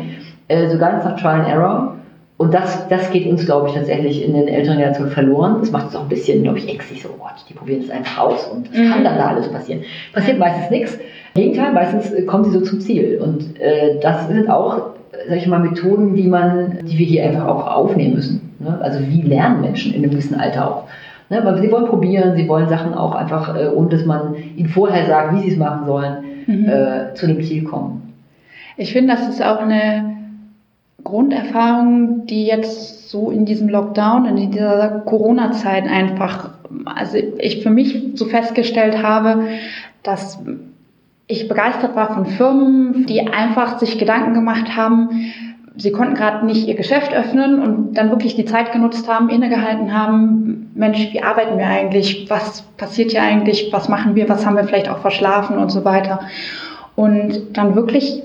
äh, 0.48 0.68
so 0.68 0.78
ganz 0.78 1.04
nach 1.04 1.18
Trial 1.18 1.40
and 1.40 1.48
Error. 1.48 1.96
Und 2.36 2.54
das, 2.54 2.88
das 2.88 3.10
geht 3.10 3.26
uns, 3.26 3.44
glaube 3.44 3.68
ich, 3.68 3.74
tatsächlich 3.74 4.24
in 4.24 4.32
den 4.32 4.48
älteren 4.48 4.78
Generationen 4.78 5.10
verloren. 5.10 5.56
Das 5.60 5.70
macht 5.70 5.88
es 5.88 5.96
auch 5.96 6.02
ein 6.02 6.08
bisschen, 6.08 6.42
glaube 6.42 6.58
ich, 6.58 6.68
ängstlich 6.68 7.02
so, 7.02 7.10
Gott, 7.18 7.44
die 7.48 7.54
probieren 7.54 7.82
es 7.82 7.90
einfach 7.90 8.18
aus 8.18 8.46
und 8.46 8.70
es 8.72 8.78
mhm. 8.78 8.90
kann 8.90 9.04
dann 9.04 9.18
da 9.18 9.28
alles 9.28 9.48
passieren. 9.48 9.82
Passiert 10.12 10.38
meistens 10.38 10.70
nichts. 10.70 10.98
Im 11.40 11.52
Gegenteil, 11.52 11.72
meistens 11.72 12.12
äh, 12.12 12.22
kommen 12.22 12.44
sie 12.44 12.50
so 12.50 12.60
zum 12.60 12.80
Ziel. 12.80 13.20
Und 13.22 13.58
äh, 13.60 13.98
das 14.00 14.28
sind 14.28 14.50
auch, 14.50 14.90
sag 15.28 15.36
ich 15.36 15.46
mal, 15.46 15.60
Methoden, 15.60 16.14
die 16.14 16.26
man, 16.26 16.78
die 16.82 16.98
wir 16.98 17.06
hier 17.06 17.24
einfach 17.24 17.46
auch 17.46 17.66
aufnehmen 17.66 18.14
müssen. 18.14 18.54
Ne? 18.58 18.78
Also 18.82 19.00
wie 19.00 19.22
lernen 19.22 19.62
Menschen 19.62 19.94
in 19.94 20.02
einem 20.02 20.10
gewissen 20.10 20.38
Alter 20.38 20.68
auch. 20.68 20.84
Ne, 21.30 21.40
weil 21.44 21.62
sie 21.62 21.70
wollen 21.70 21.86
probieren, 21.86 22.34
sie 22.34 22.48
wollen 22.48 22.68
Sachen 22.68 22.92
auch 22.92 23.14
einfach, 23.14 23.56
äh, 23.56 23.68
ohne 23.68 23.88
dass 23.88 24.04
man 24.04 24.34
ihnen 24.56 24.68
vorher 24.68 25.06
sagt, 25.06 25.36
wie 25.36 25.42
sie 25.42 25.52
es 25.52 25.58
machen 25.58 25.86
sollen, 25.86 26.16
mhm. 26.46 26.68
äh, 26.68 27.14
zu 27.14 27.28
dem 27.28 27.40
Ziel 27.40 27.62
kommen. 27.62 28.14
Ich 28.76 28.92
finde, 28.92 29.14
das 29.14 29.28
ist 29.28 29.40
auch 29.40 29.60
eine 29.60 30.16
Grunderfahrung, 31.04 32.26
die 32.26 32.46
jetzt 32.46 33.10
so 33.10 33.30
in 33.30 33.44
diesem 33.44 33.68
Lockdown, 33.68 34.26
in 34.26 34.50
dieser 34.50 35.02
Corona-Zeit 35.06 35.84
einfach, 35.84 36.50
also 36.84 37.18
ich 37.38 37.62
für 37.62 37.70
mich 37.70 37.96
so 38.14 38.24
festgestellt 38.24 39.00
habe, 39.00 39.44
dass 40.02 40.40
ich 41.30 41.48
begeistert 41.48 41.94
war 41.96 42.14
von 42.14 42.26
Firmen, 42.26 43.06
die 43.06 43.26
einfach 43.28 43.78
sich 43.78 43.98
Gedanken 43.98 44.34
gemacht 44.34 44.76
haben, 44.76 45.32
sie 45.76 45.92
konnten 45.92 46.14
gerade 46.14 46.44
nicht 46.44 46.66
ihr 46.66 46.74
Geschäft 46.74 47.14
öffnen 47.14 47.62
und 47.62 47.94
dann 47.94 48.10
wirklich 48.10 48.34
die 48.34 48.44
Zeit 48.44 48.72
genutzt 48.72 49.08
haben, 49.08 49.28
innegehalten 49.28 49.96
haben, 49.96 50.70
Mensch, 50.74 51.12
wie 51.12 51.22
arbeiten 51.22 51.58
wir 51.58 51.66
eigentlich? 51.66 52.28
Was 52.28 52.62
passiert 52.76 53.12
hier 53.12 53.22
eigentlich? 53.22 53.72
Was 53.72 53.88
machen 53.88 54.14
wir? 54.14 54.28
Was 54.28 54.44
haben 54.44 54.56
wir 54.56 54.64
vielleicht 54.64 54.88
auch 54.88 54.98
verschlafen 54.98 55.58
und 55.58 55.70
so 55.70 55.84
weiter? 55.84 56.20
Und 56.96 57.56
dann 57.56 57.74
wirklich 57.74 58.22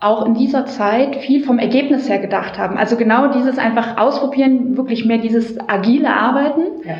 auch 0.00 0.26
in 0.26 0.34
dieser 0.34 0.66
Zeit 0.66 1.16
viel 1.16 1.44
vom 1.44 1.58
Ergebnis 1.58 2.08
her 2.08 2.18
gedacht 2.18 2.58
haben. 2.58 2.76
Also 2.76 2.96
genau 2.96 3.32
dieses 3.32 3.58
einfach 3.58 3.98
ausprobieren, 3.98 4.76
wirklich 4.76 5.04
mehr 5.04 5.18
dieses 5.18 5.58
agile 5.68 6.10
Arbeiten, 6.10 6.62
ja. 6.84 6.94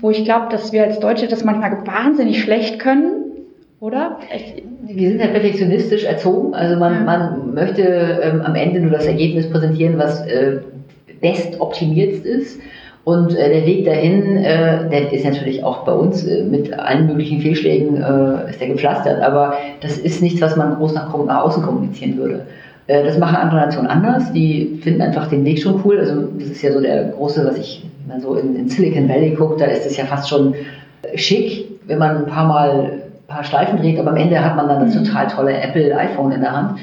wo 0.00 0.10
ich 0.10 0.24
glaube, 0.24 0.46
dass 0.50 0.72
wir 0.72 0.84
als 0.84 1.00
Deutsche 1.00 1.26
das 1.26 1.44
manchmal 1.44 1.86
wahnsinnig 1.86 2.40
schlecht 2.40 2.78
können, 2.78 3.24
oder? 3.80 4.18
Ich, 4.34 4.62
wir 4.88 5.10
sind 5.10 5.20
ja 5.20 5.26
perfektionistisch 5.28 6.04
erzogen. 6.04 6.54
Also 6.54 6.76
man, 6.76 7.04
man 7.04 7.54
möchte 7.54 7.82
ähm, 7.82 8.40
am 8.42 8.54
Ende 8.54 8.80
nur 8.80 8.90
das 8.90 9.06
Ergebnis 9.06 9.48
präsentieren, 9.50 9.98
was 9.98 10.26
äh, 10.26 10.58
best 11.20 11.60
optimiert 11.60 12.24
ist. 12.24 12.60
Und 13.04 13.34
äh, 13.36 13.48
der 13.48 13.66
Weg 13.66 13.84
dahin, 13.84 14.38
äh, 14.38 14.88
der 14.88 15.12
ist 15.12 15.24
natürlich 15.24 15.62
auch 15.64 15.84
bei 15.84 15.92
uns 15.92 16.26
äh, 16.26 16.42
mit 16.44 16.72
allen 16.78 17.06
möglichen 17.06 17.40
Fehlschlägen 17.40 17.96
äh, 17.96 18.50
ist 18.50 18.60
der 18.60 18.68
gepflastert. 18.68 19.22
Aber 19.22 19.54
das 19.80 19.98
ist 19.98 20.22
nichts, 20.22 20.40
was 20.40 20.56
man 20.56 20.76
groß 20.76 20.94
nach, 20.94 21.16
nach 21.24 21.42
außen 21.42 21.62
kommunizieren 21.62 22.16
würde. 22.16 22.46
Äh, 22.86 23.04
das 23.04 23.18
machen 23.18 23.36
andere 23.36 23.60
Nationen 23.60 23.88
anders. 23.88 24.32
Die 24.32 24.78
finden 24.82 25.02
einfach 25.02 25.28
den 25.28 25.44
Weg 25.44 25.60
schon 25.60 25.82
cool. 25.84 25.98
Also 25.98 26.28
das 26.38 26.48
ist 26.48 26.62
ja 26.62 26.72
so 26.72 26.80
der 26.80 27.04
große, 27.10 27.46
was 27.46 27.58
ich 27.58 27.84
wenn 28.06 28.16
man 28.16 28.20
so 28.22 28.34
in, 28.36 28.56
in 28.56 28.68
Silicon 28.68 29.08
Valley 29.08 29.34
gucke, 29.34 29.58
da 29.58 29.66
ist 29.66 29.84
es 29.84 29.96
ja 29.98 30.06
fast 30.06 30.30
schon 30.30 30.54
schick, 31.14 31.66
wenn 31.86 31.98
man 31.98 32.16
ein 32.18 32.26
paar 32.26 32.48
Mal 32.48 33.02
paar 33.28 33.44
Schleifen 33.44 33.78
dreht, 33.78 33.98
aber 33.98 34.10
am 34.10 34.16
Ende 34.16 34.42
hat 34.42 34.56
man 34.56 34.68
dann 34.68 34.80
das 34.80 34.94
mhm. 34.94 35.04
total 35.04 35.28
tolle 35.28 35.60
Apple 35.60 35.96
iPhone 35.96 36.32
in 36.32 36.40
der 36.40 36.52
Hand. 36.52 36.80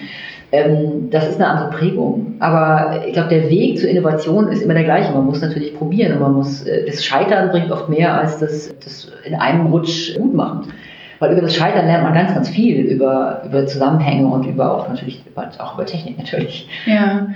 Ähm, 0.51 1.09
das 1.09 1.27
ist 1.27 1.41
eine 1.41 1.47
andere 1.47 1.71
Prägung. 1.71 2.35
Aber 2.39 3.03
ich 3.05 3.13
glaube, 3.13 3.29
der 3.29 3.49
Weg 3.49 3.79
zur 3.79 3.89
Innovation 3.89 4.47
ist 4.47 4.61
immer 4.61 4.75
der 4.75 4.83
gleiche. 4.83 5.11
Man 5.11 5.25
muss 5.25 5.41
natürlich 5.41 5.75
probieren 5.75 6.13
und 6.13 6.21
man 6.21 6.33
muss, 6.33 6.63
äh, 6.63 6.85
das 6.85 7.03
Scheitern 7.03 7.49
bringt 7.49 7.71
oft 7.71 7.89
mehr 7.89 8.13
als 8.13 8.37
das, 8.37 8.73
das 8.83 9.11
in 9.25 9.35
einem 9.35 9.65
Rutsch 9.67 10.15
gut 10.15 10.33
machen. 10.33 10.71
Weil 11.19 11.31
über 11.31 11.41
das 11.41 11.55
Scheitern 11.55 11.87
lernt 11.87 12.03
man 12.03 12.13
ganz, 12.13 12.33
ganz 12.33 12.49
viel 12.49 12.81
über, 12.81 13.41
über 13.45 13.65
Zusammenhänge 13.65 14.27
und 14.27 14.45
über 14.45 14.71
auch 14.71 14.89
natürlich, 14.89 15.23
auch 15.35 15.73
über 15.75 15.85
Technik 15.85 16.17
natürlich. 16.17 16.67
Ja. 16.85 17.27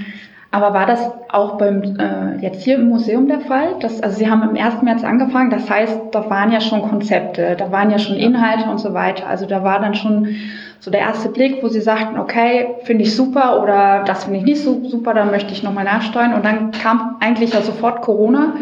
Aber 0.51 0.73
war 0.73 0.87
das 0.87 0.99
auch 1.31 1.59
beim 1.59 1.83
äh, 1.99 2.41
jetzt 2.41 2.63
hier 2.63 2.75
im 2.75 2.89
Museum 2.89 3.27
der 3.27 3.41
Fall? 3.41 3.75
Das, 3.81 4.01
also 4.01 4.17
Sie 4.17 4.29
haben 4.29 4.41
im 4.41 4.57
1. 4.61 4.81
März 4.81 5.03
angefangen, 5.03 5.51
das 5.51 5.69
heißt, 5.69 5.99
da 6.11 6.27
waren 6.29 6.51
ja 6.51 6.59
schon 6.59 6.81
Konzepte, 6.81 7.55
da 7.55 7.71
waren 7.71 7.91
ja 7.91 7.99
schon 7.99 8.15
Inhalte 8.15 8.67
und 8.67 8.79
so 8.79 8.95
weiter. 8.95 9.27
Also 9.27 9.45
da 9.45 9.63
war 9.63 9.79
dann 9.79 9.93
schon 9.93 10.35
so 10.79 10.89
der 10.89 11.01
erste 11.01 11.29
Blick, 11.29 11.61
wo 11.61 11.67
Sie 11.67 11.81
sagten, 11.81 12.17
okay, 12.17 12.69
finde 12.83 13.03
ich 13.03 13.15
super 13.15 13.61
oder 13.61 14.03
das 14.05 14.23
finde 14.23 14.39
ich 14.39 14.45
nicht 14.45 14.63
so 14.63 14.83
super, 14.85 15.13
da 15.13 15.25
möchte 15.25 15.53
ich 15.53 15.61
nochmal 15.61 15.83
nachsteuern. 15.83 16.33
Und 16.33 16.43
dann 16.45 16.71
kam 16.71 17.17
eigentlich 17.19 17.53
ja 17.53 17.61
sofort 17.61 18.01
Corona. 18.01 18.55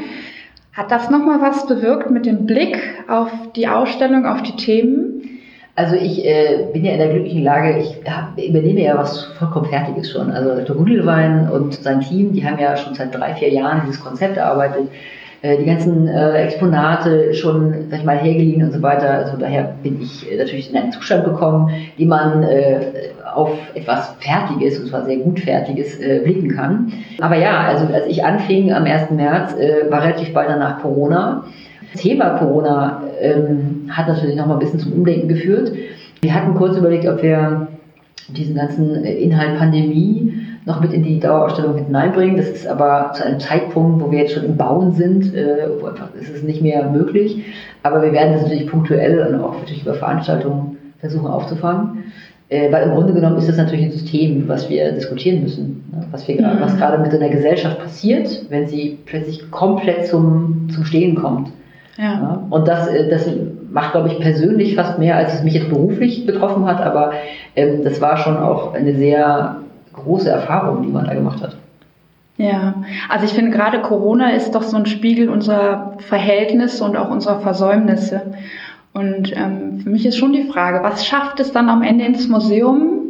Hat 0.74 0.92
das 0.92 1.10
nochmal 1.10 1.42
was 1.42 1.68
bewirkt 1.68 2.12
mit 2.12 2.26
dem 2.26 2.46
Blick 2.46 2.78
auf 3.08 3.32
die 3.56 3.68
Ausstellung, 3.68 4.26
auf 4.26 4.44
die 4.44 4.56
Themen? 4.58 5.07
Also 5.78 5.96
ich 5.96 6.26
äh, 6.26 6.66
bin 6.74 6.84
ja 6.84 6.94
in 6.94 6.98
der 6.98 7.10
glücklichen 7.10 7.44
Lage, 7.44 7.78
ich 7.78 8.00
hab, 8.10 8.36
übernehme 8.36 8.82
ja 8.82 8.98
was 8.98 9.26
vollkommen 9.38 9.68
Fertiges 9.68 10.12
schon. 10.12 10.32
Also 10.32 10.56
Dr. 10.56 10.76
Gudelwein 10.76 11.48
und 11.52 11.76
sein 11.76 12.02
Team, 12.02 12.34
die 12.34 12.44
haben 12.44 12.58
ja 12.58 12.76
schon 12.76 12.96
seit 12.96 13.14
drei, 13.14 13.36
vier 13.36 13.50
Jahren 13.50 13.84
dieses 13.86 14.04
Konzept 14.04 14.38
erarbeitet, 14.38 14.90
äh, 15.44 15.56
die 15.56 15.66
ganzen 15.66 16.08
äh, 16.08 16.46
Exponate 16.46 17.32
schon, 17.36 17.92
sag 17.92 18.00
ich 18.00 18.06
mal, 18.06 18.18
hergeliehen 18.18 18.64
und 18.64 18.74
so 18.74 18.82
weiter. 18.82 19.08
Also 19.08 19.38
daher 19.38 19.76
bin 19.84 20.02
ich 20.02 20.32
äh, 20.32 20.38
natürlich 20.38 20.72
in 20.72 20.78
einen 20.78 20.92
Zustand 20.92 21.26
gekommen, 21.26 21.70
wie 21.96 22.08
man 22.08 22.42
äh, 22.42 23.12
auf 23.36 23.52
etwas 23.76 24.16
Fertiges, 24.20 24.80
und 24.80 24.88
zwar 24.88 25.06
sehr 25.06 25.18
gut 25.18 25.42
Fertiges, 25.42 26.00
blicken 26.00 26.56
kann. 26.56 26.92
Aber 27.22 27.36
ja, 27.36 27.60
also 27.60 27.94
als 27.94 28.08
ich 28.08 28.26
anfing 28.26 28.74
am 28.74 28.86
1. 28.86 29.12
März, 29.12 29.54
war 29.90 30.02
relativ 30.02 30.34
bald 30.34 30.50
danach 30.50 30.82
Corona. 30.82 31.44
Thema 31.98 32.38
Corona 32.38 33.02
ähm, 33.20 33.90
hat 33.90 34.08
natürlich 34.08 34.36
noch 34.36 34.48
mal 34.48 34.54
ein 34.54 34.60
bisschen 34.60 34.80
zum 34.80 34.94
Umdenken 34.94 35.28
geführt. 35.28 35.72
Wir 36.22 36.34
hatten 36.34 36.56
kurz 36.56 36.78
überlegt, 36.78 37.08
ob 37.08 37.22
wir 37.22 37.68
diesen 38.30 38.56
ganzen 38.56 39.04
äh, 39.04 39.14
Inhalt 39.16 39.58
Pandemie 39.58 40.34
noch 40.66 40.82
mit 40.82 40.92
in 40.94 41.04
die 41.04 41.20
Dauerausstellung 41.20 41.78
hineinbringen. 41.78 42.36
Das 42.38 42.50
ist 42.50 42.68
aber 42.68 43.12
zu 43.14 43.26
einem 43.26 43.40
Zeitpunkt, 43.40 44.04
wo 44.04 44.12
wir 44.12 44.20
jetzt 44.20 44.34
schon 44.34 44.44
im 44.44 44.58
Bauen 44.58 44.94
sind, 44.94 45.34
äh, 45.34 45.70
wo 45.80 45.88
einfach 45.88 46.10
ist 46.20 46.30
es 46.34 46.44
nicht 46.44 46.62
mehr 46.62 46.90
möglich. 46.90 47.44
Aber 47.84 48.02
wir 48.02 48.12
werden 48.12 48.34
das 48.34 48.42
natürlich 48.44 48.68
punktuell 48.68 49.20
und 49.20 49.40
auch 49.42 49.60
natürlich 49.60 49.84
über 49.84 49.94
Veranstaltungen 49.94 50.78
versuchen 51.00 51.28
aufzufangen. 51.28 52.04
Äh, 52.50 52.72
weil 52.72 52.84
im 52.84 52.92
Grunde 52.92 53.14
genommen 53.14 53.38
ist 53.38 53.50
das 53.50 53.58
natürlich 53.58 53.86
ein 53.86 53.92
System, 53.92 54.48
was 54.48 54.70
wir 54.70 54.92
diskutieren 54.94 55.44
müssen. 55.44 55.84
Ne? 55.92 56.06
Was, 56.12 56.28
wir, 56.28 56.36
Mhm. 56.36 56.62
was 56.62 56.78
gerade 56.78 56.98
mit 56.98 57.14
einer 57.14 57.30
Gesellschaft 57.30 57.80
passiert, 57.80 58.46
wenn 58.50 58.68
sie 58.68 58.98
plötzlich 59.06 59.50
komplett 59.52 60.08
zum, 60.08 60.68
zum 60.74 60.86
Stehen 60.86 61.16
kommt. 61.16 61.50
Ja. 61.98 62.44
Und 62.50 62.68
das, 62.68 62.88
äh, 62.88 63.10
das 63.10 63.28
macht, 63.72 63.92
glaube 63.92 64.10
ich, 64.10 64.20
persönlich 64.20 64.76
fast 64.76 65.00
mehr, 65.00 65.18
als 65.18 65.34
es 65.34 65.44
mich 65.44 65.54
jetzt 65.54 65.70
beruflich 65.70 66.26
betroffen 66.26 66.66
hat, 66.66 66.82
aber 66.82 67.14
ähm, 67.56 67.84
das 67.84 68.00
war 68.02 68.18
schon 68.18 68.38
auch 68.38 68.74
eine 68.74 68.94
sehr 68.96 69.58
große 69.94 70.30
Erfahrung, 70.30 70.84
die 70.84 70.90
man 70.90 71.06
da 71.06 71.14
gemacht 71.14 71.42
hat. 71.42 71.58
Ja, 72.38 72.76
also 73.10 73.26
ich 73.26 73.34
finde 73.34 73.52
gerade 73.52 73.82
Corona 73.82 74.30
ist 74.30 74.54
doch 74.54 74.62
so 74.62 74.78
ein 74.78 74.86
Spiegel 74.86 75.28
unserer 75.28 75.94
Verhältnisse 75.98 76.84
und 76.84 76.96
auch 76.96 77.10
unserer 77.10 77.40
Versäumnisse. 77.40 78.22
Und 78.94 79.36
ähm, 79.36 79.80
für 79.80 79.90
mich 79.90 80.06
ist 80.06 80.18
schon 80.18 80.34
die 80.34 80.44
Frage, 80.44 80.84
was 80.84 81.06
schafft 81.06 81.40
es 81.40 81.52
dann 81.52 81.70
am 81.70 81.82
Ende 81.82 82.06
ins 82.06 82.28
Museum 82.28 83.02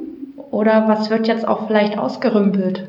oder 0.50 0.88
was 0.88 1.10
wird 1.10 1.28
jetzt 1.28 1.46
auch 1.46 1.68
vielleicht 1.68 1.98
ausgerümpelt? 1.98 2.88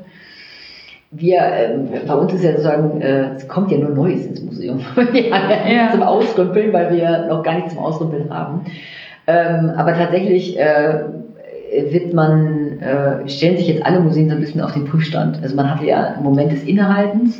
Wir, 1.10 1.38
ähm, 1.40 1.88
bei 2.06 2.14
uns 2.14 2.34
ist 2.34 2.44
ja 2.44 2.50
sozusagen, 2.52 3.00
äh, 3.00 3.34
es 3.36 3.48
kommt 3.48 3.70
ja 3.70 3.78
nur 3.78 3.90
Neues 3.90 4.26
ins 4.26 4.42
Museum. 4.42 4.80
wir 4.94 5.04
haben 5.32 5.50
ja 5.50 5.72
Ja. 5.86 5.90
zum 5.92 6.02
Ausrümpeln, 6.02 6.72
weil 6.72 6.94
wir 6.94 7.26
noch 7.28 7.42
gar 7.42 7.54
nichts 7.54 7.74
zum 7.74 7.82
Ausrümpeln 7.82 8.28
haben. 8.30 8.64
Ähm, 9.26 9.70
aber 9.76 9.94
tatsächlich 9.94 10.58
äh, 10.58 11.00
wird 11.90 12.12
man, 12.12 12.78
äh, 12.80 13.28
stellen 13.28 13.56
sich 13.56 13.68
jetzt 13.68 13.84
alle 13.86 14.00
Museen 14.00 14.28
so 14.28 14.34
ein 14.34 14.40
bisschen 14.40 14.60
auf 14.60 14.72
den 14.72 14.84
Prüfstand. 14.84 15.38
Also 15.42 15.56
man 15.56 15.70
hat 15.70 15.82
ja 15.82 16.14
einen 16.14 16.24
Moment 16.24 16.52
des 16.52 16.62
Innehaltens. 16.64 17.38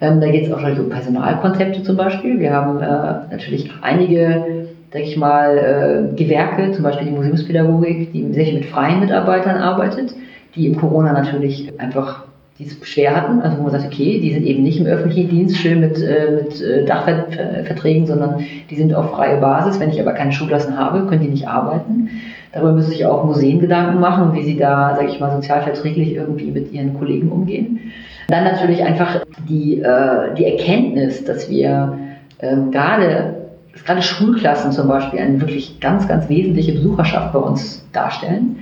Ähm, 0.00 0.20
da 0.20 0.28
geht 0.30 0.46
es 0.46 0.52
auch 0.52 0.60
schon 0.60 0.78
um 0.78 0.88
Personalkonzepte 0.88 1.82
zum 1.82 1.96
Beispiel. 1.96 2.38
Wir 2.40 2.52
haben 2.52 2.80
äh, 2.80 3.30
natürlich 3.30 3.70
einige, 3.82 4.66
sag 4.90 5.02
ich 5.02 5.16
mal, 5.18 5.58
äh, 5.58 6.16
Gewerke, 6.16 6.72
zum 6.72 6.82
Beispiel 6.82 7.08
die 7.08 7.12
Museumspädagogik, 7.14 8.12
die 8.12 8.32
sehr 8.32 8.46
viel 8.46 8.54
mit 8.54 8.66
freien 8.66 9.00
Mitarbeitern 9.00 9.56
arbeitet, 9.58 10.14
die 10.54 10.66
im 10.66 10.76
Corona 10.76 11.12
natürlich 11.12 11.78
einfach 11.78 12.24
die 12.58 12.66
es 12.66 12.76
schwer 12.86 13.16
hatten, 13.16 13.40
also 13.40 13.58
wo 13.58 13.62
man 13.62 13.72
sagt, 13.72 13.86
okay, 13.86 14.20
die 14.20 14.32
sind 14.32 14.44
eben 14.44 14.62
nicht 14.62 14.78
im 14.78 14.86
öffentlichen 14.86 15.30
Dienst 15.30 15.56
schön 15.56 15.80
mit, 15.80 16.00
äh, 16.02 16.42
mit 16.42 16.60
äh, 16.60 16.84
Dachverträgen, 16.84 18.06
sondern 18.06 18.44
die 18.70 18.76
sind 18.76 18.94
auf 18.94 19.10
freie 19.10 19.38
Basis. 19.38 19.80
Wenn 19.80 19.90
ich 19.90 20.00
aber 20.00 20.12
keine 20.12 20.32
Schulklassen 20.32 20.78
habe, 20.78 21.06
können 21.06 21.22
die 21.22 21.28
nicht 21.28 21.48
arbeiten. 21.48 22.10
Darüber 22.52 22.72
müssen 22.72 22.90
sich 22.90 23.06
auch 23.06 23.24
Museen 23.24 23.60
Gedanken 23.60 24.00
machen, 24.00 24.34
wie 24.34 24.44
sie 24.44 24.56
da, 24.56 24.94
sage 24.94 25.08
ich 25.08 25.18
mal, 25.18 25.32
sozialverträglich 25.32 26.14
irgendwie 26.14 26.50
mit 26.50 26.72
ihren 26.72 26.98
Kollegen 26.98 27.32
umgehen. 27.32 27.80
Dann 28.28 28.44
natürlich 28.44 28.82
einfach 28.82 29.24
die, 29.48 29.80
äh, 29.80 30.34
die 30.36 30.44
Erkenntnis, 30.44 31.24
dass 31.24 31.48
wir 31.48 31.98
ähm, 32.40 32.70
gerade 32.70 33.42
gerade 33.84 34.02
Schulklassen 34.02 34.72
zum 34.72 34.88
Beispiel 34.88 35.20
eine 35.20 35.40
wirklich 35.40 35.80
ganz, 35.80 36.06
ganz 36.06 36.28
wesentliche 36.28 36.72
Besucherschaft 36.72 37.32
bei 37.32 37.38
uns 37.38 37.86
darstellen. 37.92 38.61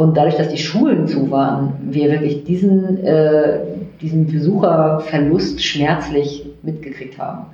Und 0.00 0.16
dadurch, 0.16 0.36
dass 0.36 0.48
die 0.48 0.56
Schulen 0.56 1.06
zu 1.06 1.30
waren, 1.30 1.74
wir 1.82 2.10
wirklich 2.10 2.44
diesen, 2.44 3.04
äh, 3.04 3.58
diesen 4.00 4.26
Besucherverlust 4.28 5.62
schmerzlich 5.62 6.46
mitgekriegt 6.62 7.18
haben. 7.18 7.48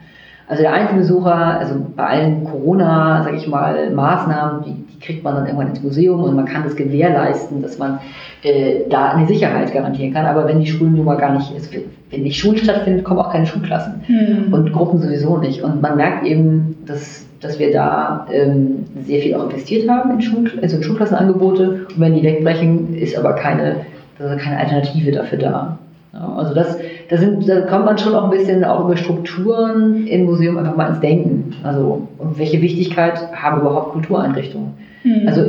Also 0.46 0.62
der 0.62 0.72
Einzelbesucher, 0.72 1.34
also 1.34 1.74
bei 1.96 2.04
allen 2.06 2.44
Corona, 2.44 3.24
sag 3.24 3.34
ich 3.34 3.48
mal, 3.48 3.90
Maßnahmen, 3.90 4.62
die, 4.62 4.74
die 4.74 5.00
kriegt 5.00 5.24
man 5.24 5.34
dann 5.34 5.46
irgendwann 5.46 5.70
ins 5.70 5.82
Museum 5.82 6.22
und 6.22 6.36
man 6.36 6.44
kann 6.44 6.62
das 6.62 6.76
gewährleisten, 6.76 7.62
dass 7.62 7.78
man 7.78 7.98
äh, 8.44 8.88
da 8.88 9.08
eine 9.08 9.26
Sicherheit 9.26 9.74
garantieren 9.74 10.14
kann. 10.14 10.26
Aber 10.26 10.46
wenn 10.46 10.60
die 10.60 10.68
Schulen 10.68 10.94
nun 10.94 11.04
mal 11.04 11.16
gar 11.16 11.32
nicht, 11.32 11.52
also 11.52 11.68
wenn 12.10 12.22
nicht 12.22 12.38
Schulen 12.38 12.58
stattfinden, 12.58 13.02
kommen 13.02 13.18
auch 13.18 13.32
keine 13.32 13.46
Schulklassen 13.46 14.02
Hm. 14.06 14.52
und 14.52 14.72
Gruppen 14.72 15.00
sowieso 15.00 15.38
nicht. 15.38 15.64
Und 15.64 15.82
man 15.82 15.96
merkt 15.96 16.24
eben, 16.24 16.76
dass, 16.86 17.26
dass 17.46 17.58
wir 17.58 17.72
da 17.72 18.26
ähm, 18.32 18.84
sehr 19.04 19.20
viel 19.20 19.34
auch 19.34 19.44
investiert 19.44 19.88
haben 19.88 20.10
in, 20.10 20.20
Schul 20.20 20.50
also 20.60 20.76
in 20.76 20.82
Schulklassenangebote. 20.82 21.86
Und 21.88 22.00
wenn 22.00 22.14
die 22.14 22.22
wegbrechen, 22.22 22.94
ist 22.94 23.16
aber 23.16 23.34
keine, 23.34 23.76
also 24.18 24.36
keine 24.36 24.58
Alternative 24.58 25.12
dafür 25.12 25.38
da. 25.38 25.78
Ja, 26.12 26.34
also 26.36 26.54
das, 26.54 26.78
da, 27.08 27.16
sind, 27.18 27.48
da 27.48 27.60
kommt 27.62 27.84
man 27.84 27.98
schon 27.98 28.14
auch 28.14 28.24
ein 28.24 28.30
bisschen 28.30 28.64
auch 28.64 28.84
über 28.84 28.96
Strukturen 28.96 30.06
im 30.06 30.24
Museum 30.24 30.56
einfach 30.56 30.76
mal 30.76 30.88
ins 30.88 31.00
Denken. 31.00 31.54
Also 31.62 32.08
und 32.18 32.38
welche 32.38 32.60
Wichtigkeit 32.62 33.20
haben 33.32 33.60
überhaupt 33.60 33.92
Kultureinrichtungen? 33.92 34.70
Hm. 35.02 35.22
Also 35.26 35.42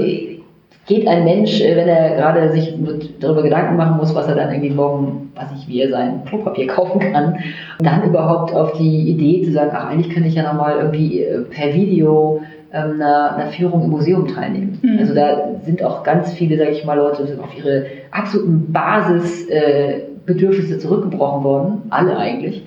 geht 0.87 1.07
ein 1.07 1.23
Mensch, 1.23 1.61
äh, 1.61 1.75
wenn 1.75 1.87
er 1.87 2.15
gerade 2.15 2.51
sich 2.51 2.73
darüber 3.19 3.43
Gedanken 3.43 3.75
machen 3.75 3.97
muss, 3.97 4.15
was 4.15 4.27
er 4.27 4.33
dann 4.35 4.51
irgendwie 4.51 4.73
morgen, 4.73 5.31
weiß 5.35 5.49
ich, 5.57 5.67
wie 5.67 5.81
er 5.81 5.89
sein 5.89 6.23
Klopapier 6.25 6.65
kaufen 6.67 6.99
kann, 6.99 7.37
dann 7.79 8.03
überhaupt 8.03 8.55
auf 8.55 8.73
die 8.73 9.11
Idee 9.11 9.43
zu 9.43 9.51
sagen, 9.51 9.71
ach, 9.73 9.89
eigentlich 9.89 10.09
könnte 10.09 10.29
ich 10.29 10.35
ja 10.35 10.43
nochmal 10.43 10.77
irgendwie 10.77 11.23
äh, 11.23 11.41
per 11.41 11.73
Video 11.73 12.41
ähm, 12.73 12.93
einer, 12.95 13.35
einer 13.35 13.47
Führung 13.47 13.83
im 13.83 13.89
Museum 13.91 14.27
teilnehmen. 14.27 14.79
Mhm. 14.81 14.99
Also 14.99 15.13
da 15.13 15.49
sind 15.63 15.83
auch 15.83 16.03
ganz 16.03 16.33
viele, 16.33 16.57
sage 16.57 16.71
ich 16.71 16.85
mal, 16.85 16.97
Leute 16.97 17.37
auf 17.41 17.57
ihre 17.57 17.85
absoluten 18.11 18.71
Basisbedürfnisse 18.71 20.79
zurückgebrochen 20.79 21.43
worden, 21.43 21.81
alle 21.89 22.17
eigentlich. 22.17 22.63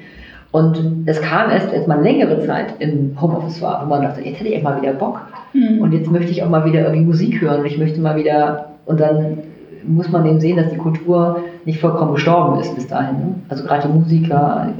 Und 0.52 1.04
es 1.06 1.20
kam 1.20 1.50
erst, 1.50 1.72
als 1.72 1.86
man 1.86 2.02
längere 2.02 2.44
Zeit 2.44 2.74
im 2.80 3.16
Homeoffice 3.20 3.62
war, 3.62 3.84
wo 3.84 3.88
man 3.88 4.02
dachte, 4.02 4.20
jetzt 4.20 4.40
hätte 4.40 4.48
ich 4.48 4.56
echt 4.56 4.64
mal 4.64 4.80
wieder 4.80 4.94
Bock. 4.94 5.20
Hm. 5.52 5.80
Und 5.80 5.92
jetzt 5.92 6.10
möchte 6.10 6.30
ich 6.30 6.42
auch 6.42 6.48
mal 6.48 6.64
wieder 6.64 6.82
irgendwie 6.82 7.04
Musik 7.04 7.40
hören 7.40 7.60
und 7.60 7.66
ich 7.66 7.78
möchte 7.78 8.00
mal 8.00 8.16
wieder, 8.16 8.70
und 8.86 9.00
dann 9.00 9.38
muss 9.86 10.10
man 10.10 10.26
eben 10.26 10.40
sehen, 10.40 10.56
dass 10.56 10.70
die 10.70 10.76
Kultur 10.76 11.42
nicht 11.64 11.80
vollkommen 11.80 12.14
gestorben 12.14 12.60
ist 12.60 12.74
bis 12.74 12.86
dahin. 12.86 13.16
Ne? 13.16 13.34
Also 13.48 13.64
gerade 13.64 13.88
die 13.88 13.94
Musiker, 13.94 14.72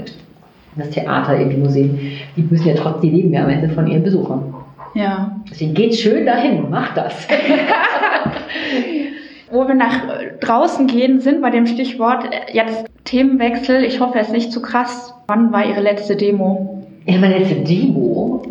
das 0.75 0.89
Theater, 0.89 1.39
eben 1.39 1.49
die 1.49 1.57
Museen, 1.57 1.99
die 2.35 2.43
müssen 2.43 2.67
ja 2.67 2.75
trotzdem, 2.75 3.09
die 3.09 3.17
leben 3.17 3.33
ja 3.33 3.43
am 3.43 3.49
Ende 3.49 3.69
von 3.69 3.87
ihren 3.87 4.03
Besuchern. 4.03 4.53
ja. 4.93 5.35
Deswegen 5.49 5.73
geht 5.73 5.95
schön 5.95 6.25
dahin, 6.25 6.69
macht 6.69 6.95
das. 6.97 7.27
Wo 9.51 9.67
wir 9.67 9.75
nach 9.75 10.03
draußen 10.39 10.87
gehen, 10.87 11.19
sind 11.19 11.41
bei 11.41 11.49
dem 11.49 11.65
Stichwort 11.67 12.23
äh, 12.25 12.53
jetzt 12.53 12.85
Themenwechsel. 13.03 13.83
Ich 13.83 13.99
hoffe, 13.99 14.17
es 14.19 14.27
ist 14.27 14.33
nicht 14.33 14.51
zu 14.53 14.61
krass. 14.61 15.13
Wann 15.27 15.51
war 15.51 15.65
Ihre 15.65 15.81
letzte 15.81 16.15
Demo? 16.15 16.83
Ja, 17.05 17.17
meine 17.17 17.39
letzte 17.39 17.55
Demo, 17.55 18.43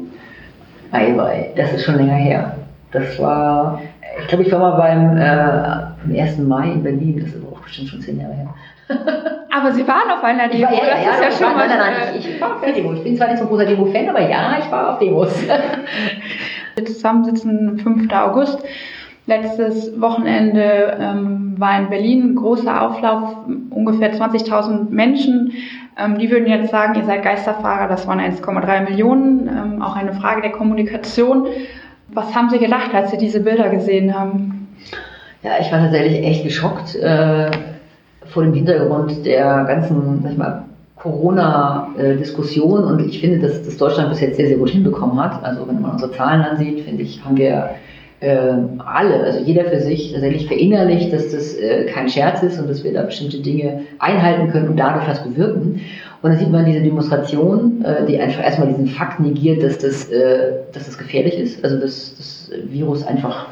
ei, 0.93 1.19
ei, 1.19 1.51
das 1.57 1.73
ist 1.73 1.85
schon 1.85 1.97
länger 1.97 2.15
her. 2.15 2.57
Das 2.93 3.19
war, 3.21 3.81
ich 4.21 4.29
glaube, 4.29 4.45
ich 4.45 4.53
war 4.53 4.59
mal 4.59 4.77
beim 4.77 5.17
äh, 5.17 5.23
am 5.25 6.21
1. 6.21 6.39
Mai 6.39 6.73
in 6.73 6.83
Berlin, 6.83 7.21
das 7.21 7.35
ist 7.35 7.45
auch 7.45 7.61
bestimmt 7.61 7.89
schon 7.89 8.01
zehn 8.01 8.21
Jahre 8.21 8.35
her. 8.35 8.55
Aber 9.53 9.73
Sie 9.73 9.87
waren 9.87 10.11
auf 10.11 10.25
einer 10.25 10.49
Demo. 10.49 10.65
war, 10.65 10.73
ja, 10.73 10.81
das 10.81 11.05
ja, 11.05 11.11
ist 11.13 11.21
ja 11.21 11.29
ich 11.29 11.35
schon 11.35 11.47
war, 11.47 11.55
mal. 11.57 11.69
nein, 11.69 11.79
nein, 11.79 11.93
nein, 12.01 12.15
ich, 12.19 12.29
ich 12.29 12.41
war 12.41 12.55
auf 12.57 12.61
der 12.61 12.73
Demo. 12.73 12.93
Ich 12.93 13.05
bin 13.05 13.17
zwar 13.17 13.29
nicht 13.29 13.39
so 13.39 13.45
ein 13.45 13.49
großer 13.49 13.67
Demo-Fan, 13.67 14.09
aber 14.09 14.21
ja, 14.29 14.59
ich 14.59 14.71
war 14.71 14.91
auf 14.91 14.99
Demos. 14.99 15.33
Wir 16.75 16.85
zusammensitzen 16.85 17.79
5. 17.79 18.13
August. 18.13 18.59
Letztes 19.31 20.01
Wochenende 20.01 20.99
ähm, 20.99 21.55
war 21.57 21.79
in 21.79 21.89
Berlin 21.89 22.33
ein 22.33 22.35
großer 22.35 22.83
Auflauf, 22.83 23.37
ungefähr 23.71 24.13
20.000 24.13 24.91
Menschen. 24.91 25.53
Ähm, 25.97 26.19
die 26.19 26.29
würden 26.33 26.49
jetzt 26.49 26.73
sagen, 26.73 26.97
ihr 26.97 27.05
seid 27.05 27.23
Geisterfahrer, 27.23 27.87
das 27.87 28.09
waren 28.09 28.19
1,3 28.19 28.91
Millionen. 28.91 29.47
Ähm, 29.47 29.83
auch 29.83 29.95
eine 29.95 30.15
Frage 30.15 30.43
der 30.43 30.51
Kommunikation. 30.51 31.47
Was 32.09 32.35
haben 32.35 32.51
Sie 32.51 32.59
gedacht, 32.59 32.93
als 32.93 33.13
Sie 33.13 33.19
diese 33.19 33.39
Bilder 33.39 33.69
gesehen 33.69 34.19
haben? 34.19 34.67
Ja, 35.45 35.53
ich 35.61 35.71
war 35.71 35.79
tatsächlich 35.79 36.27
echt 36.27 36.43
geschockt 36.43 36.97
äh, 36.97 37.53
vor 38.27 38.43
dem 38.43 38.53
Hintergrund 38.53 39.25
der 39.25 39.63
ganzen, 39.63 40.23
sag 40.25 40.33
ich 40.33 40.39
mal, 40.39 40.65
Corona-Diskussion 40.97 42.83
und 42.83 43.07
ich 43.07 43.21
finde, 43.21 43.39
dass 43.39 43.63
das 43.63 43.77
Deutschland 43.77 44.11
bis 44.11 44.21
jetzt 44.23 44.39
sehr, 44.39 44.49
sehr 44.49 44.59
gut 44.59 44.71
hinbekommen 44.71 45.23
hat. 45.23 45.45
Also 45.45 45.69
wenn 45.69 45.81
man 45.81 45.93
unsere 45.93 46.11
Zahlen 46.11 46.43
ansieht, 46.43 46.81
finde 46.81 47.05
ich, 47.05 47.25
haben 47.25 47.37
wir 47.37 47.77
äh, 48.21 48.53
alle, 48.79 49.25
also 49.25 49.41
jeder 49.41 49.65
für 49.65 49.81
sich 49.81 50.13
tatsächlich 50.13 50.47
verinnerlicht, 50.47 51.13
dass 51.13 51.31
das 51.31 51.55
äh, 51.55 51.87
kein 51.87 52.09
Scherz 52.09 52.43
ist 52.43 52.61
und 52.61 52.69
dass 52.69 52.85
wir 52.85 52.93
da 52.93 53.03
bestimmte 53.03 53.39
Dinge 53.39 53.83
einhalten 53.99 54.51
können 54.51 54.69
und 54.69 54.77
dadurch 54.77 55.09
was 55.09 55.25
bewirken. 55.25 55.81
Und 56.23 56.31
dann 56.31 56.39
sieht 56.39 56.51
man 56.51 56.67
diese 56.67 56.83
Demonstration, 56.83 57.83
äh, 57.83 58.05
die 58.07 58.21
einfach 58.21 58.45
erstmal 58.45 58.69
diesen 58.69 58.89
Fakt 58.89 59.21
negiert, 59.21 59.63
dass 59.63 59.79
das, 59.79 60.11
äh, 60.11 60.53
dass 60.73 60.87
das 60.87 60.99
gefährlich 60.99 61.39
ist, 61.39 61.65
also 61.65 61.79
dass 61.79 62.15
das 62.17 62.51
Virus 62.65 63.07
einfach 63.07 63.47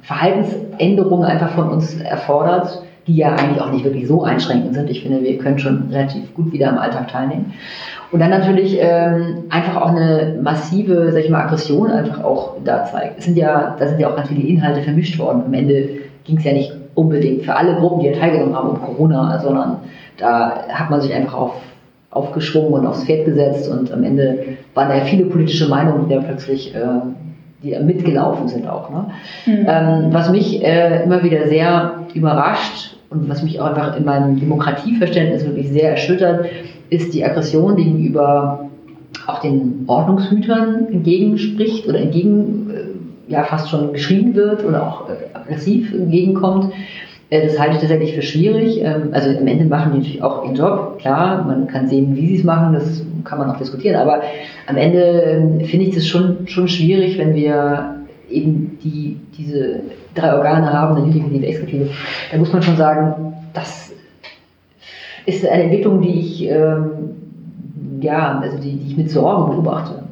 Verhaltensänderungen 0.00 1.24
einfach 1.26 1.50
von 1.50 1.68
uns 1.68 2.00
erfordert, 2.00 2.82
die 3.06 3.16
ja 3.16 3.34
eigentlich 3.34 3.60
auch 3.60 3.70
nicht 3.70 3.84
wirklich 3.84 4.06
so 4.06 4.22
einschränkend 4.22 4.74
sind. 4.74 4.90
Ich 4.90 5.02
finde, 5.02 5.22
wir 5.22 5.38
können 5.38 5.58
schon 5.58 5.88
relativ 5.90 6.34
gut 6.34 6.52
wieder 6.52 6.70
am 6.70 6.78
Alltag 6.78 7.08
teilnehmen. 7.08 7.52
Und 8.12 8.20
dann 8.20 8.30
natürlich 8.30 8.78
ähm, 8.80 9.44
einfach 9.50 9.76
auch 9.76 9.90
eine 9.90 10.38
massive, 10.40 11.10
sag 11.12 11.24
ich 11.24 11.30
mal, 11.30 11.42
Aggression 11.42 11.90
einfach 11.90 12.22
auch 12.22 12.56
da 12.64 12.84
zeigt. 12.84 13.18
Es 13.18 13.24
sind 13.24 13.36
ja, 13.36 13.76
da 13.78 13.88
sind 13.88 13.98
ja 13.98 14.10
auch 14.10 14.16
ganz 14.16 14.28
viele 14.28 14.46
Inhalte 14.46 14.82
vermischt 14.82 15.18
worden. 15.18 15.42
Am 15.46 15.52
Ende 15.52 15.88
ging 16.24 16.38
es 16.38 16.44
ja 16.44 16.52
nicht 16.52 16.72
unbedingt 16.94 17.42
für 17.42 17.56
alle 17.56 17.74
Gruppen, 17.74 18.00
die 18.00 18.06
ja 18.06 18.12
teilgenommen 18.12 18.54
haben, 18.54 18.70
um 18.70 18.80
Corona, 18.80 19.40
sondern 19.40 19.78
da 20.16 20.64
hat 20.68 20.90
man 20.90 21.00
sich 21.00 21.12
einfach 21.12 21.34
auf, 21.34 21.54
aufgeschwungen 22.10 22.74
und 22.74 22.86
aufs 22.86 23.04
Pferd 23.04 23.24
gesetzt 23.24 23.68
und 23.68 23.92
am 23.92 24.04
Ende 24.04 24.56
waren 24.74 24.88
da 24.88 24.96
ja 24.96 25.04
viele 25.04 25.26
politische 25.26 25.68
Meinungen, 25.68 26.08
die 26.08 26.14
da 26.14 26.20
plötzlich 26.20 26.74
äh, 26.74 26.78
die 27.64 27.76
mitgelaufen 27.82 28.48
sind 28.48 28.68
auch. 28.68 28.90
Ne? 28.90 29.06
Mhm. 29.46 29.66
Ähm, 29.66 30.06
was 30.10 30.30
mich 30.30 30.62
äh, 30.62 31.02
immer 31.02 31.22
wieder 31.24 31.48
sehr 31.48 32.06
überrascht 32.14 32.96
und 33.10 33.28
was 33.28 33.42
mich 33.42 33.60
auch 33.60 33.66
einfach 33.66 33.96
in 33.96 34.04
meinem 34.04 34.38
Demokratieverständnis 34.38 35.44
wirklich 35.44 35.70
sehr 35.70 35.90
erschüttert, 35.90 36.46
ist 36.90 37.14
die 37.14 37.24
Aggression 37.24 37.76
gegenüber 37.76 38.68
auch 39.26 39.40
den 39.40 39.84
Ordnungshütern 39.86 40.88
entgegenspricht 40.92 41.88
oder 41.88 42.00
entgegen 42.00 42.70
ja 43.28 43.44
fast 43.44 43.70
schon 43.70 43.92
geschrieben 43.92 44.34
wird 44.34 44.64
oder 44.64 44.82
auch 44.82 45.08
aggressiv 45.32 45.92
entgegenkommt. 45.92 46.72
Das 47.42 47.58
halte 47.58 47.74
ich 47.74 47.80
tatsächlich 47.80 48.14
für 48.14 48.22
schwierig. 48.22 48.80
Ähm, 48.80 49.08
also 49.12 49.30
am 49.30 49.46
Ende 49.46 49.64
machen 49.64 49.92
die 49.92 49.98
natürlich 49.98 50.22
auch 50.22 50.44
ihren 50.44 50.54
Job, 50.54 50.98
klar, 50.98 51.44
man 51.44 51.66
kann 51.66 51.88
sehen, 51.88 52.14
wie 52.14 52.28
sie 52.28 52.36
es 52.36 52.44
machen, 52.44 52.74
das 52.74 53.02
kann 53.24 53.38
man 53.38 53.50
auch 53.50 53.56
diskutieren, 53.56 53.96
aber 53.96 54.22
am 54.66 54.76
Ende 54.76 55.00
ähm, 55.00 55.60
finde 55.64 55.86
ich 55.86 55.94
das 55.94 56.06
schon, 56.06 56.46
schon 56.46 56.68
schwierig, 56.68 57.18
wenn 57.18 57.34
wir 57.34 57.96
eben 58.30 58.78
die, 58.82 59.16
diese 59.36 59.80
drei 60.14 60.34
Organe 60.34 60.72
haben, 60.72 60.96
eine 60.96 61.06
Judikative, 61.06 61.46
Exekutive, 61.46 61.90
da 62.30 62.38
muss 62.38 62.52
man 62.52 62.62
schon 62.62 62.76
sagen, 62.76 63.34
das 63.52 63.92
ist 65.26 65.46
eine 65.46 65.64
Entwicklung, 65.64 66.02
die 66.02 66.20
ich, 66.20 66.48
ähm, 66.48 68.00
ja, 68.00 68.38
also 68.40 68.58
die, 68.58 68.76
die 68.76 68.90
ich 68.90 68.96
mit 68.96 69.10
Sorge 69.10 69.50
beobachte. 69.52 70.03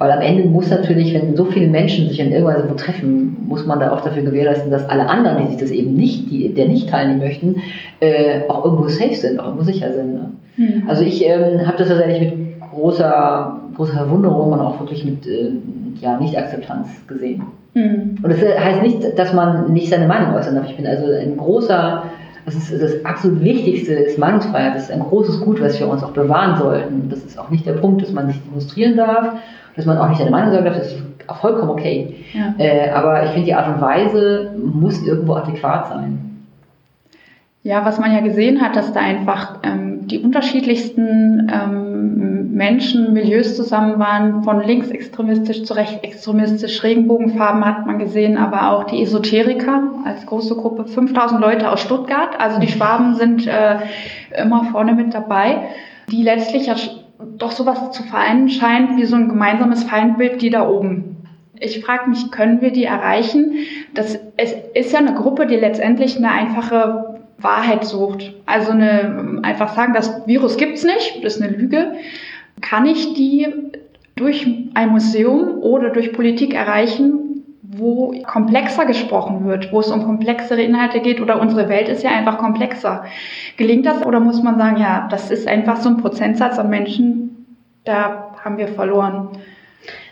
Weil 0.00 0.12
am 0.12 0.22
Ende 0.22 0.48
muss 0.48 0.70
natürlich, 0.70 1.12
wenn 1.12 1.36
so 1.36 1.44
viele 1.44 1.66
Menschen 1.66 2.08
sich 2.08 2.18
in 2.20 2.32
irgendeiner 2.32 2.64
Weise 2.64 2.74
treffen, 2.74 3.36
muss 3.46 3.66
man 3.66 3.80
da 3.80 3.92
auch 3.92 4.00
dafür 4.00 4.22
gewährleisten, 4.22 4.70
dass 4.70 4.88
alle 4.88 5.06
anderen, 5.06 5.42
die 5.42 5.48
sich 5.48 5.60
das 5.60 5.70
eben 5.70 5.92
nicht, 5.92 6.30
die 6.30 6.54
der 6.54 6.68
nicht 6.68 6.88
teilnehmen 6.88 7.20
möchten, 7.20 7.56
äh, 8.00 8.48
auch 8.48 8.64
irgendwo 8.64 8.88
safe 8.88 9.14
sind, 9.14 9.38
auch 9.38 9.48
irgendwo 9.48 9.64
sicher 9.64 9.92
sind. 9.92 10.14
Ne? 10.14 10.30
Mhm. 10.56 10.84
Also 10.88 11.04
ich 11.04 11.22
ähm, 11.26 11.66
habe 11.66 11.76
das 11.76 11.88
tatsächlich 11.88 12.32
mit 12.32 12.60
großer, 12.70 13.60
großer 13.76 13.92
Verwunderung 13.92 14.52
und 14.52 14.60
auch 14.60 14.80
wirklich 14.80 15.04
mit 15.04 15.26
äh, 15.26 15.50
ja, 16.00 16.18
Nicht-Akzeptanz 16.18 16.88
gesehen. 17.06 17.42
Mhm. 17.74 18.16
Und 18.22 18.32
das 18.32 18.40
heißt 18.40 18.80
nicht, 18.80 19.18
dass 19.18 19.34
man 19.34 19.70
nicht 19.70 19.90
seine 19.90 20.06
Meinung 20.06 20.34
äußern 20.34 20.54
darf. 20.54 20.64
Ich 20.66 20.78
bin 20.78 20.86
also 20.86 21.12
ein 21.12 21.36
großer, 21.36 22.04
das 22.54 22.70
ist 22.70 22.82
das 22.82 23.04
absolut 23.04 23.42
Wichtigste 23.42 23.92
ist 23.94 24.18
Meinungsfreiheit. 24.18 24.74
Das 24.74 24.84
ist 24.84 24.90
ein 24.90 25.00
großes 25.00 25.40
Gut, 25.40 25.60
was 25.60 25.78
wir 25.78 25.88
uns 25.88 26.02
auch 26.02 26.10
bewahren 26.10 26.58
sollten. 26.58 27.08
Das 27.08 27.20
ist 27.20 27.38
auch 27.38 27.50
nicht 27.50 27.66
der 27.66 27.74
Punkt, 27.74 28.02
dass 28.02 28.12
man 28.12 28.26
sich 28.28 28.42
demonstrieren 28.42 28.96
darf, 28.96 29.34
dass 29.76 29.86
man 29.86 29.98
auch 29.98 30.08
nicht 30.08 30.18
seine 30.18 30.30
Meinung 30.30 30.52
sagen 30.52 30.64
darf. 30.64 30.76
Das 30.76 30.92
ist 30.92 31.02
auch 31.28 31.36
vollkommen 31.36 31.70
okay. 31.70 32.16
Ja. 32.32 32.54
Äh, 32.58 32.90
aber 32.90 33.24
ich 33.24 33.30
finde, 33.30 33.46
die 33.46 33.54
Art 33.54 33.74
und 33.74 33.80
Weise 33.80 34.52
muss 34.56 35.04
irgendwo 35.06 35.34
adäquat 35.34 35.88
sein. 35.88 36.46
Ja, 37.62 37.84
was 37.84 37.98
man 38.00 38.12
ja 38.12 38.20
gesehen 38.20 38.62
hat, 38.62 38.74
dass 38.74 38.92
da 38.92 39.00
einfach 39.00 39.58
ähm, 39.62 40.06
die 40.08 40.18
unterschiedlichsten 40.18 41.50
ähm, 41.52 41.79
Menschen, 42.00 43.12
Milieus 43.12 43.56
zusammen 43.56 43.98
waren, 43.98 44.42
von 44.42 44.62
linksextremistisch 44.62 45.64
zu 45.64 45.74
rechtsextremistisch, 45.74 46.82
Regenbogenfarben 46.82 47.64
hat 47.64 47.86
man 47.86 47.98
gesehen, 47.98 48.36
aber 48.36 48.70
auch 48.72 48.84
die 48.84 49.02
Esoteriker 49.02 49.82
als 50.04 50.26
große 50.26 50.56
Gruppe, 50.56 50.86
5000 50.86 51.40
Leute 51.40 51.70
aus 51.70 51.80
Stuttgart, 51.80 52.38
also 52.38 52.60
die 52.60 52.68
Schwaben 52.68 53.14
sind 53.14 53.46
äh, 53.46 53.78
immer 54.36 54.64
vorne 54.64 54.94
mit 54.94 55.14
dabei, 55.14 55.68
die 56.10 56.22
letztlich 56.22 56.66
ja 56.66 56.74
doch 57.36 57.52
sowas 57.52 57.92
zu 57.92 58.02
vereinen 58.02 58.48
scheint 58.48 58.96
wie 58.96 59.04
so 59.04 59.16
ein 59.16 59.28
gemeinsames 59.28 59.84
Feindbild, 59.84 60.42
die 60.42 60.50
da 60.50 60.68
oben. 60.68 61.16
Ich 61.58 61.84
frage 61.84 62.08
mich, 62.08 62.30
können 62.30 62.62
wir 62.62 62.72
die 62.72 62.84
erreichen? 62.84 63.54
Das 63.94 64.18
es 64.38 64.54
ist 64.74 64.92
ja 64.92 64.98
eine 64.98 65.14
Gruppe, 65.14 65.46
die 65.46 65.56
letztendlich 65.56 66.16
eine 66.16 66.30
einfache 66.30 67.09
Wahrheit 67.42 67.84
sucht. 67.84 68.34
Also 68.46 68.72
eine, 68.72 69.40
einfach 69.42 69.74
sagen, 69.74 69.92
das 69.94 70.26
Virus 70.26 70.56
gibt's 70.56 70.84
nicht, 70.84 71.24
das 71.24 71.36
ist 71.36 71.42
eine 71.42 71.52
Lüge. 71.52 71.92
Kann 72.60 72.86
ich 72.86 73.14
die 73.14 73.46
durch 74.16 74.46
ein 74.74 74.90
Museum 74.90 75.58
oder 75.60 75.90
durch 75.90 76.12
Politik 76.12 76.54
erreichen, 76.54 77.30
wo 77.62 78.14
komplexer 78.26 78.84
gesprochen 78.84 79.46
wird, 79.46 79.72
wo 79.72 79.80
es 79.80 79.90
um 79.90 80.04
komplexere 80.04 80.60
Inhalte 80.60 81.00
geht 81.00 81.20
oder 81.20 81.40
unsere 81.40 81.68
Welt 81.68 81.88
ist 81.88 82.02
ja 82.02 82.10
einfach 82.10 82.36
komplexer. 82.38 83.04
Gelingt 83.56 83.86
das 83.86 84.04
oder 84.04 84.20
muss 84.20 84.42
man 84.42 84.58
sagen, 84.58 84.76
ja, 84.78 85.06
das 85.10 85.30
ist 85.30 85.46
einfach 85.46 85.76
so 85.76 85.88
ein 85.88 85.98
Prozentsatz 85.98 86.58
an 86.58 86.68
Menschen, 86.68 87.46
da 87.84 88.32
haben 88.44 88.58
wir 88.58 88.68
verloren. 88.68 89.28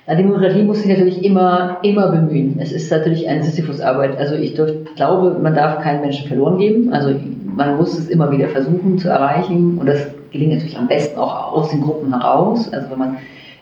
Na, 0.08 0.14
Demokratie 0.14 0.62
muss 0.62 0.78
sich 0.78 0.88
natürlich 0.88 1.22
immer, 1.22 1.76
immer 1.82 2.10
bemühen. 2.10 2.56
Es 2.58 2.72
ist 2.72 2.90
natürlich 2.90 3.28
eine 3.28 3.42
Sisyphus-Arbeit. 3.42 4.16
Also 4.16 4.36
ich 4.36 4.54
dürf, 4.54 4.72
glaube, 4.96 5.38
man 5.38 5.54
darf 5.54 5.82
keinen 5.82 6.00
Menschen 6.00 6.26
verloren 6.26 6.56
geben. 6.56 6.94
Also 6.94 7.14
man 7.44 7.76
muss 7.76 7.98
es 7.98 8.08
immer 8.08 8.30
wieder 8.30 8.48
versuchen 8.48 8.96
zu 8.98 9.10
erreichen. 9.10 9.76
Und 9.76 9.84
das 9.84 10.06
gelingt 10.32 10.54
natürlich 10.54 10.78
am 10.78 10.88
besten 10.88 11.18
auch 11.18 11.52
aus 11.52 11.68
den 11.68 11.82
Gruppen 11.82 12.18
heraus. 12.18 12.72
Also 12.72 12.90
wenn 12.90 12.98
man 12.98 13.16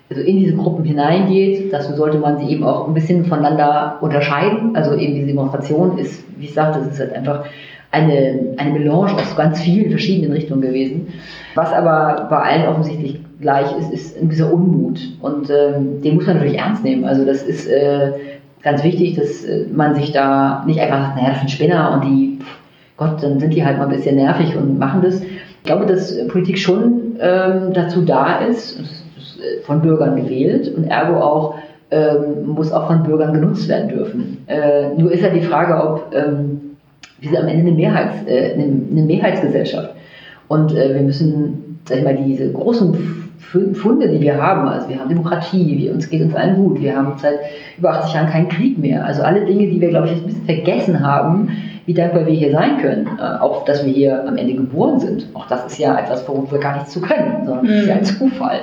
also 0.08 0.22
in 0.22 0.38
diese 0.38 0.54
Gruppen 0.54 0.84
hineingeht, 0.84 1.72
dazu 1.72 1.94
sollte 1.94 2.18
man 2.18 2.38
sie 2.38 2.46
eben 2.46 2.62
auch 2.62 2.86
ein 2.86 2.94
bisschen 2.94 3.24
voneinander 3.24 3.98
unterscheiden. 4.00 4.76
Also 4.76 4.94
eben 4.94 5.16
diese 5.16 5.26
Demonstration 5.26 5.98
ist, 5.98 6.22
wie 6.38 6.44
ich 6.44 6.54
sagte, 6.54 6.78
es 6.78 6.92
ist 6.92 7.00
halt 7.00 7.12
einfach 7.12 7.46
eine, 7.90 8.54
eine 8.56 8.70
Melange 8.70 9.14
aus 9.14 9.34
ganz 9.34 9.60
vielen 9.60 9.90
verschiedenen 9.90 10.30
Richtungen 10.30 10.60
gewesen. 10.60 11.08
Was 11.56 11.72
aber 11.72 12.28
bei 12.30 12.38
allen 12.38 12.68
offensichtlich 12.68 13.18
gleich 13.40 13.66
ist, 13.78 13.92
ist 13.92 14.20
ein 14.20 14.28
gewisser 14.28 14.52
Unmut. 14.52 15.00
Und 15.20 15.50
ähm, 15.50 16.00
den 16.02 16.14
muss 16.14 16.26
man 16.26 16.36
natürlich 16.36 16.58
ernst 16.58 16.84
nehmen. 16.84 17.04
Also 17.04 17.24
das 17.24 17.42
ist 17.42 17.66
äh, 17.66 18.12
ganz 18.62 18.82
wichtig, 18.82 19.14
dass 19.14 19.44
äh, 19.44 19.66
man 19.72 19.94
sich 19.94 20.12
da 20.12 20.64
nicht 20.66 20.80
einfach 20.80 21.00
sagt, 21.00 21.16
naja, 21.16 21.30
das 21.30 21.38
sind 21.40 21.50
Spinner 21.50 21.92
und 21.92 22.04
die, 22.04 22.38
pff, 22.40 22.58
Gott, 22.96 23.22
dann 23.22 23.38
sind 23.38 23.54
die 23.54 23.64
halt 23.64 23.78
mal 23.78 23.84
ein 23.84 23.96
bisschen 23.96 24.16
nervig 24.16 24.56
und 24.56 24.78
machen 24.78 25.02
das. 25.02 25.20
Ich 25.20 25.62
glaube, 25.64 25.86
dass 25.86 26.26
Politik 26.28 26.58
schon 26.58 27.16
ähm, 27.20 27.72
dazu 27.74 28.02
da 28.02 28.38
ist, 28.38 28.78
äh, 28.78 29.62
von 29.62 29.82
Bürgern 29.82 30.16
gewählt 30.16 30.72
und 30.74 30.84
ergo 30.84 31.20
auch 31.20 31.54
ähm, 31.90 32.46
muss 32.46 32.72
auch 32.72 32.88
von 32.88 33.04
Bürgern 33.04 33.32
genutzt 33.32 33.68
werden 33.68 33.88
dürfen. 33.88 34.38
Äh, 34.46 34.94
nur 34.96 35.12
ist 35.12 35.22
ja 35.22 35.30
die 35.30 35.42
Frage, 35.42 35.74
ob 35.80 36.12
ähm, 36.14 36.60
wir 37.20 37.30
sind 37.30 37.38
am 37.38 37.48
Ende 37.48 37.68
eine, 37.68 37.72
Mehrheits, 37.72 38.26
äh, 38.26 38.54
eine, 38.54 38.64
eine 38.64 39.02
Mehrheitsgesellschaft. 39.02 39.94
Und 40.48 40.72
wir 40.72 41.02
müssen, 41.02 41.80
sag 41.88 41.98
ich 41.98 42.04
mal, 42.04 42.16
diese 42.16 42.52
großen 42.52 43.25
Funde, 43.38 44.08
die 44.08 44.20
wir 44.20 44.40
haben. 44.40 44.68
Also 44.68 44.88
wir 44.88 44.98
haben 44.98 45.08
Demokratie, 45.08 45.78
wir, 45.78 45.92
uns 45.92 46.08
geht 46.08 46.22
uns 46.22 46.34
allen 46.34 46.56
gut, 46.56 46.80
wir 46.80 46.96
haben 46.96 47.12
seit 47.18 47.38
über 47.78 47.90
80 47.90 48.14
Jahren 48.14 48.28
keinen 48.28 48.48
Krieg 48.48 48.78
mehr. 48.78 49.04
Also 49.04 49.22
alle 49.22 49.44
Dinge, 49.44 49.66
die 49.66 49.80
wir, 49.80 49.88
glaube 49.88 50.08
ich, 50.08 50.12
ein 50.14 50.26
bisschen 50.26 50.44
vergessen 50.44 51.06
haben, 51.06 51.50
wie 51.86 51.94
dankbar 51.94 52.26
wir 52.26 52.34
hier 52.34 52.52
sein 52.52 52.78
können. 52.78 53.08
Äh, 53.18 53.40
auch, 53.40 53.64
dass 53.64 53.84
wir 53.84 53.92
hier 53.92 54.26
am 54.26 54.36
Ende 54.36 54.54
geboren 54.54 54.98
sind. 54.98 55.28
Auch 55.34 55.46
das 55.46 55.66
ist 55.66 55.78
ja 55.78 55.98
etwas, 55.98 56.26
worum 56.28 56.50
wir 56.50 56.58
gar 56.58 56.74
nichts 56.74 56.90
zu 56.90 57.00
können, 57.00 57.44
sondern 57.44 57.66
das 57.66 57.76
ist 57.76 57.86
ja 57.86 57.94
ein 57.94 58.00
mhm. 58.00 58.04
Zufall. 58.04 58.60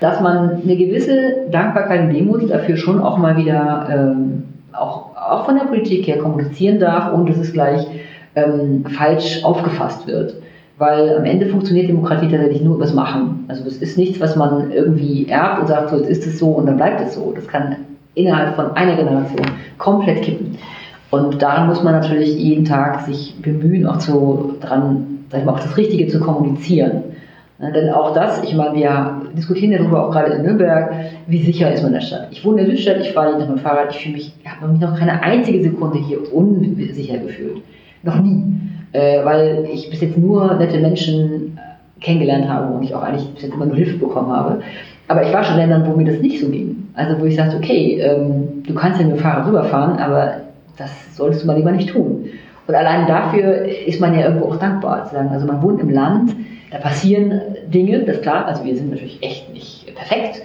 Dass 0.00 0.20
man 0.20 0.62
eine 0.62 0.76
gewisse 0.76 1.48
Dankbarkeit 1.50 2.00
und 2.02 2.14
Demut 2.14 2.50
dafür 2.50 2.76
schon 2.76 3.00
auch 3.00 3.18
mal 3.18 3.36
wieder 3.36 3.88
ähm, 3.92 4.44
auch, 4.72 5.16
auch 5.16 5.44
von 5.44 5.56
der 5.56 5.64
Politik 5.64 6.06
her 6.06 6.18
kommunizieren 6.18 6.80
darf 6.80 7.12
und 7.12 7.28
dass 7.28 7.36
es 7.36 7.52
gleich 7.52 7.86
ähm, 8.34 8.84
falsch 8.86 9.44
aufgefasst 9.44 10.06
wird 10.06 10.34
weil 10.82 11.16
am 11.16 11.24
Ende 11.24 11.46
funktioniert 11.46 11.88
Demokratie 11.88 12.26
tatsächlich 12.28 12.60
nur 12.60 12.74
übers 12.74 12.92
Machen. 12.92 13.44
Also 13.46 13.62
das 13.62 13.76
ist 13.76 13.96
nichts, 13.96 14.18
was 14.18 14.34
man 14.34 14.72
irgendwie 14.72 15.28
erbt 15.28 15.60
und 15.60 15.68
sagt, 15.68 15.90
so 15.90 15.96
jetzt 15.96 16.08
ist 16.08 16.26
es 16.26 16.40
so 16.40 16.48
und 16.48 16.66
dann 16.66 16.76
bleibt 16.76 17.00
es 17.00 17.14
so. 17.14 17.32
Das 17.36 17.46
kann 17.46 17.76
innerhalb 18.16 18.56
von 18.56 18.72
einer 18.72 18.96
Generation 18.96 19.46
komplett 19.78 20.22
kippen. 20.22 20.58
Und 21.12 21.40
daran 21.40 21.68
muss 21.68 21.84
man 21.84 21.94
natürlich 21.94 22.34
jeden 22.34 22.64
Tag 22.64 23.02
sich 23.02 23.36
bemühen, 23.40 23.86
auch 23.86 23.98
zu, 23.98 24.56
dran, 24.60 25.20
sag 25.30 25.40
ich 25.40 25.46
mal, 25.46 25.52
auch 25.52 25.60
das 25.60 25.76
Richtige 25.76 26.08
zu 26.08 26.18
kommunizieren. 26.18 27.04
Denn 27.60 27.90
auch 27.90 28.12
das, 28.12 28.42
ich 28.42 28.56
meine, 28.56 28.74
wir 28.74 29.22
diskutieren 29.36 29.70
ja 29.70 29.78
darüber 29.78 30.08
auch 30.08 30.10
gerade 30.10 30.32
in 30.32 30.42
Nürnberg, 30.42 30.94
wie 31.28 31.44
sicher 31.44 31.72
ist 31.72 31.82
man 31.82 31.92
in 31.92 32.00
der 32.00 32.06
Stadt. 32.06 32.26
Ich 32.32 32.44
wohne 32.44 32.62
in 32.62 32.66
der 32.66 32.74
Südstadt, 32.74 32.96
ich 33.02 33.12
fahre 33.12 33.36
nicht 33.36 33.48
mit 33.48 33.56
dem 33.56 33.62
Fahrrad, 33.62 33.94
ich 33.94 34.02
fühle 34.02 34.14
mich, 34.16 34.32
ich 34.42 34.50
habe 34.50 34.72
mich 34.72 34.80
noch 34.80 34.98
keine 34.98 35.22
einzige 35.22 35.62
Sekunde 35.62 35.98
hier 35.98 36.18
unsicher 36.34 37.18
gefühlt. 37.18 37.62
Noch 38.02 38.18
nie 38.18 38.42
äh, 38.92 39.24
weil 39.24 39.66
ich 39.72 39.90
bis 39.90 40.00
jetzt 40.00 40.18
nur 40.18 40.54
nette 40.54 40.78
Menschen 40.78 41.58
kennengelernt 42.00 42.48
habe 42.48 42.74
und 42.74 42.82
ich 42.82 42.94
auch 42.94 43.02
eigentlich 43.02 43.28
bis 43.34 43.44
jetzt 43.44 43.54
immer 43.54 43.66
nur 43.66 43.76
Hilfe 43.76 43.98
bekommen 43.98 44.30
habe. 44.30 44.60
Aber 45.08 45.22
ich 45.26 45.32
war 45.32 45.44
schon 45.44 45.58
in 45.58 45.68
Ländern, 45.68 45.86
wo 45.86 45.96
mir 45.96 46.10
das 46.10 46.20
nicht 46.20 46.40
so 46.40 46.48
ging. 46.48 46.88
Also 46.94 47.20
wo 47.20 47.24
ich 47.24 47.36
sagte, 47.36 47.56
okay, 47.56 48.00
ähm, 48.00 48.62
du 48.66 48.74
kannst 48.74 49.00
ja 49.00 49.06
mit 49.06 49.16
dem 49.16 49.20
Fahrrad 49.20 49.46
rüberfahren, 49.46 49.98
aber 49.98 50.34
das 50.76 50.90
solltest 51.16 51.42
du 51.42 51.46
mal 51.46 51.56
lieber 51.56 51.72
nicht 51.72 51.90
tun. 51.90 52.26
Und 52.66 52.74
allein 52.74 53.06
dafür 53.06 53.66
ist 53.86 54.00
man 54.00 54.14
ja 54.14 54.26
irgendwo 54.26 54.46
auch 54.46 54.56
dankbar 54.56 55.06
zu 55.08 55.14
sagen. 55.14 55.30
Also 55.30 55.46
man 55.46 55.62
wohnt 55.62 55.80
im 55.80 55.90
Land, 55.90 56.34
da 56.70 56.78
passieren 56.78 57.40
Dinge, 57.68 58.00
das 58.00 58.16
ist 58.16 58.22
klar, 58.22 58.46
also 58.46 58.64
wir 58.64 58.74
sind 58.74 58.90
natürlich 58.90 59.22
echt 59.22 59.52
nicht 59.52 59.94
perfekt, 59.94 60.42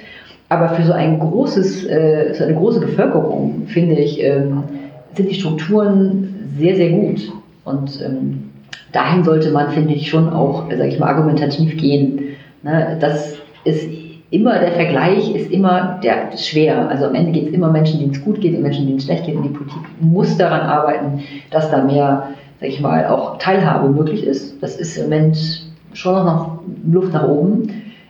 aber 0.49 0.69
für 0.69 0.83
so 0.83 0.93
ein 0.93 1.19
großes, 1.19 1.85
äh, 1.85 2.33
so 2.33 2.43
eine 2.43 2.55
große 2.55 2.79
Bevölkerung, 2.79 3.63
finde 3.67 3.95
ich, 3.95 4.23
ähm, 4.23 4.63
sind 5.13 5.29
die 5.29 5.35
Strukturen 5.35 6.51
sehr, 6.57 6.75
sehr 6.75 6.89
gut. 6.89 7.31
Und 7.67 8.01
ähm, 8.01 8.51
dahin 8.93 9.23
sollte 9.23 9.51
man, 9.51 9.69
finde 9.71 9.93
ich, 9.93 10.09
schon 10.09 10.29
auch, 10.29 10.69
sage 10.69 10.87
ich 10.87 10.99
mal, 10.99 11.09
argumentativ 11.09 11.77
gehen. 11.77 12.35
Ne? 12.63 12.97
Das 12.99 13.35
ist 13.65 13.87
immer, 14.29 14.59
der 14.59 14.71
Vergleich 14.71 15.33
ist 15.35 15.51
immer 15.51 15.99
der, 16.03 16.35
schwer. 16.37 16.89
Also 16.89 17.05
am 17.05 17.15
Ende 17.15 17.31
geht 17.31 17.47
es 17.47 17.53
immer 17.53 17.69
Menschen, 17.69 17.99
denen 17.99 18.11
es 18.11 18.23
gut 18.23 18.41
geht 18.41 18.55
und 18.55 18.61
Menschen, 18.61 18.85
denen 18.85 18.97
es 18.97 19.05
schlecht 19.05 19.25
geht. 19.25 19.35
Und 19.35 19.43
die 19.43 19.49
Politik 19.49 19.81
muss 19.99 20.37
daran 20.37 20.61
arbeiten, 20.61 21.23
dass 21.51 21.69
da 21.69 21.83
mehr, 21.83 22.29
sage 22.59 22.71
ich 22.71 22.81
mal, 22.81 23.05
auch 23.07 23.37
Teilhabe 23.37 23.89
möglich 23.89 24.23
ist. 24.23 24.61
Das 24.61 24.77
ist 24.77 24.97
im 24.97 25.03
Moment 25.03 25.65
schon 25.93 26.25
noch 26.25 26.59
Luft 26.89 27.13
nach 27.13 27.27
oben. 27.27 27.69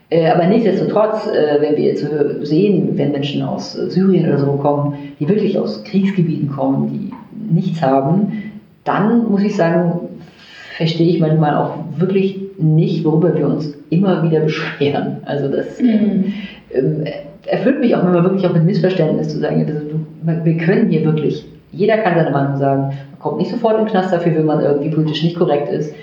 Äh, 0.10 0.30
aber 0.30 0.46
nichtsdestotrotz, 0.46 1.28
äh, 1.28 1.62
wenn 1.62 1.76
wir 1.76 1.84
jetzt 1.84 2.06
sehen, 2.44 2.92
wenn 2.98 3.12
Menschen 3.12 3.42
aus 3.42 3.74
Syrien 3.74 4.28
oder 4.28 4.38
so 4.38 4.54
kommen, 4.54 4.94
die 5.20 5.28
wirklich 5.28 5.60
aus 5.60 5.84
Kriegsgebieten 5.84 6.50
kommen, 6.50 6.88
die 6.88 7.54
nichts 7.54 7.82
haben, 7.82 8.47
dann 8.88 9.30
muss 9.30 9.44
ich 9.44 9.56
sagen, 9.56 10.00
verstehe 10.78 11.10
ich 11.10 11.20
manchmal 11.20 11.56
auch 11.56 11.78
wirklich 11.98 12.40
nicht, 12.58 13.04
worüber 13.04 13.36
wir 13.36 13.48
uns 13.48 13.74
immer 13.90 14.24
wieder 14.24 14.42
beschweren. 14.42 15.18
Also 15.26 15.48
das, 15.48 15.80
mhm. 15.80 16.34
ähm, 16.72 17.04
erfüllt 17.46 17.80
mich 17.80 17.96
auch 17.96 18.04
immer 18.04 18.24
wirklich 18.24 18.46
auch 18.46 18.54
mit 18.54 18.64
Missverständnis 18.64 19.30
zu 19.30 19.40
sagen, 19.40 19.66
also, 19.66 20.44
wir 20.44 20.58
können 20.58 20.90
hier 20.90 21.04
wirklich, 21.06 21.46
jeder 21.72 21.98
kann 21.98 22.16
seine 22.16 22.32
Meinung 22.32 22.58
sagen, 22.58 22.82
man 22.82 23.20
kommt 23.20 23.38
nicht 23.38 23.52
sofort 23.52 23.78
in 23.78 23.86
den 23.86 23.92
Knast 23.92 24.14
dafür, 24.14 24.36
wenn 24.36 24.46
man 24.46 24.62
irgendwie 24.62 24.90
politisch 24.90 25.24
nicht 25.24 25.38
korrekt 25.38 25.70
ist. 25.72 25.94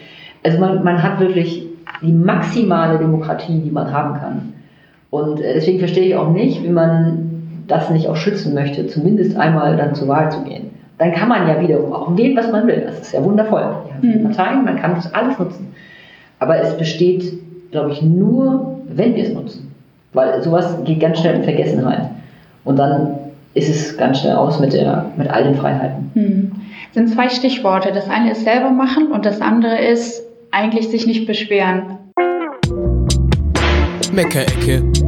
Also 0.43 0.59
man, 0.59 0.83
man 0.85 1.03
hat 1.03 1.21
wirklich 1.21 1.67
die 2.03 2.13
maximale 2.13 2.99
Demokratie, 2.99 3.61
die 3.61 3.71
man 3.71 3.93
haben 3.93 4.19
kann. 4.19 4.53
Und 5.11 5.41
äh, 5.41 5.55
deswegen 5.55 5.79
verstehe 5.79 6.07
ich 6.07 6.17
auch 6.17 6.31
nicht, 6.31 6.63
wie 6.65 6.71
man 6.71 7.65
das 7.67 7.91
nicht 7.91 8.09
auch 8.09 8.17
schützen 8.17 8.55
möchte, 8.55 8.87
zumindest 8.87 9.37
einmal 9.37 9.77
dann 9.77 9.95
zur 9.95 10.09
Wahl 10.09 10.31
zu 10.31 10.43
gehen. 10.45 10.71
Dann 10.99 11.13
kann 11.13 11.29
man 11.29 11.49
ja 11.49 11.61
wiederum 11.61 11.93
auch 11.93 12.17
wählen, 12.17 12.37
was 12.37 12.51
man 12.53 12.67
will. 12.67 12.83
Das 12.87 13.01
ist 13.01 13.13
ja 13.13 13.25
wundervoll. 13.25 13.61
Wir 13.61 13.95
haben 13.95 14.01
viele 14.01 14.19
mhm. 14.19 14.25
Parteien, 14.25 14.65
man 14.65 14.77
kann 14.77 14.95
das 14.95 15.13
alles 15.13 15.39
nutzen. 15.39 15.75
Aber 16.39 16.61
es 16.61 16.77
besteht, 16.77 17.33
glaube 17.71 17.91
ich, 17.91 18.03
nur, 18.03 18.81
wenn 18.89 19.15
wir 19.15 19.25
es 19.25 19.33
nutzen. 19.33 19.75
Weil 20.13 20.43
sowas 20.43 20.77
geht 20.85 21.01
ganz 21.01 21.19
schnell 21.19 21.37
in 21.37 21.45
Vergessenheit. 21.45 22.11
Und 22.65 22.79
dann 22.79 23.17
ist 23.55 23.69
es 23.69 23.97
ganz 23.97 24.21
schnell 24.21 24.37
aus 24.37 24.61
mit, 24.61 24.73
der, 24.73 25.07
mit 25.17 25.29
all 25.29 25.45
den 25.45 25.57
Freiheiten. 25.57 26.11
Hm. 26.15 26.53
Das 26.93 26.95
sind 26.95 27.09
zwei 27.09 27.29
Stichworte. 27.29 27.91
Das 27.93 28.09
eine 28.09 28.33
ist 28.33 28.45
selber 28.45 28.71
machen 28.71 29.11
und 29.11 29.27
das 29.27 29.41
andere 29.41 29.79
ist 29.79 30.23
eigentlich 30.53 30.89
sich 30.89 31.07
nicht 31.07 31.27
beschweren. 31.27 31.99
Meckerecke. 34.13 35.04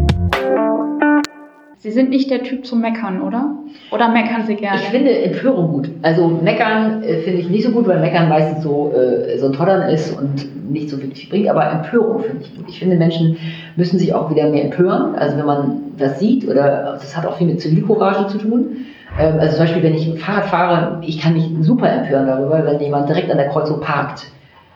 Sie 1.87 1.93
sind 1.93 2.11
nicht 2.11 2.33
der 2.33 2.43
Typ 2.43 2.67
zum 2.67 2.81
Meckern, 2.81 3.23
oder? 3.23 3.59
Oder 3.93 4.09
meckern 4.09 4.45
Sie 4.45 4.57
gerne? 4.57 4.81
Ich 4.81 4.89
finde 4.89 5.17
Empörung 5.23 5.69
gut. 5.69 5.89
Also 6.03 6.27
Meckern 6.27 7.05
äh, 7.05 7.19
finde 7.19 7.39
ich 7.39 7.49
nicht 7.49 7.63
so 7.63 7.71
gut, 7.71 7.87
weil 7.87 8.01
Meckern 8.01 8.29
meistens 8.29 8.65
so, 8.65 8.93
äh, 8.93 9.39
so 9.39 9.47
ein 9.47 9.53
Toddern 9.53 9.89
ist 9.89 10.11
und 10.19 10.69
nicht 10.69 10.91
so 10.91 11.01
wirklich 11.01 11.29
bringt. 11.29 11.49
Aber 11.49 11.71
Empörung 11.71 12.25
finde 12.25 12.43
ich 12.43 12.57
gut. 12.57 12.65
Ich 12.69 12.81
finde, 12.81 12.97
Menschen 12.97 13.37
müssen 13.77 14.01
sich 14.01 14.13
auch 14.13 14.29
wieder 14.33 14.51
mehr 14.51 14.65
empören. 14.65 15.15
Also 15.15 15.39
wenn 15.39 15.47
man 15.47 15.83
das 15.97 16.19
sieht, 16.19 16.49
oder 16.49 16.95
das 16.95 17.17
hat 17.17 17.25
auch 17.25 17.39
viel 17.39 17.47
mit 17.47 17.61
Zivilcourage 17.61 18.27
zu 18.33 18.39
tun. 18.39 18.79
Ähm, 19.21 19.39
also 19.39 19.55
zum 19.57 19.67
Beispiel, 19.67 19.85
wenn 19.85 19.95
ich 19.95 20.19
Fahrrad 20.19 20.47
fahre, 20.47 21.01
ich 21.07 21.21
kann 21.21 21.35
mich 21.35 21.49
super 21.61 21.89
empören 21.89 22.27
darüber, 22.27 22.67
wenn 22.67 22.81
jemand 22.81 23.09
direkt 23.09 23.31
an 23.31 23.37
der 23.37 23.51
Kreuzung 23.51 23.79
parkt. 23.79 24.27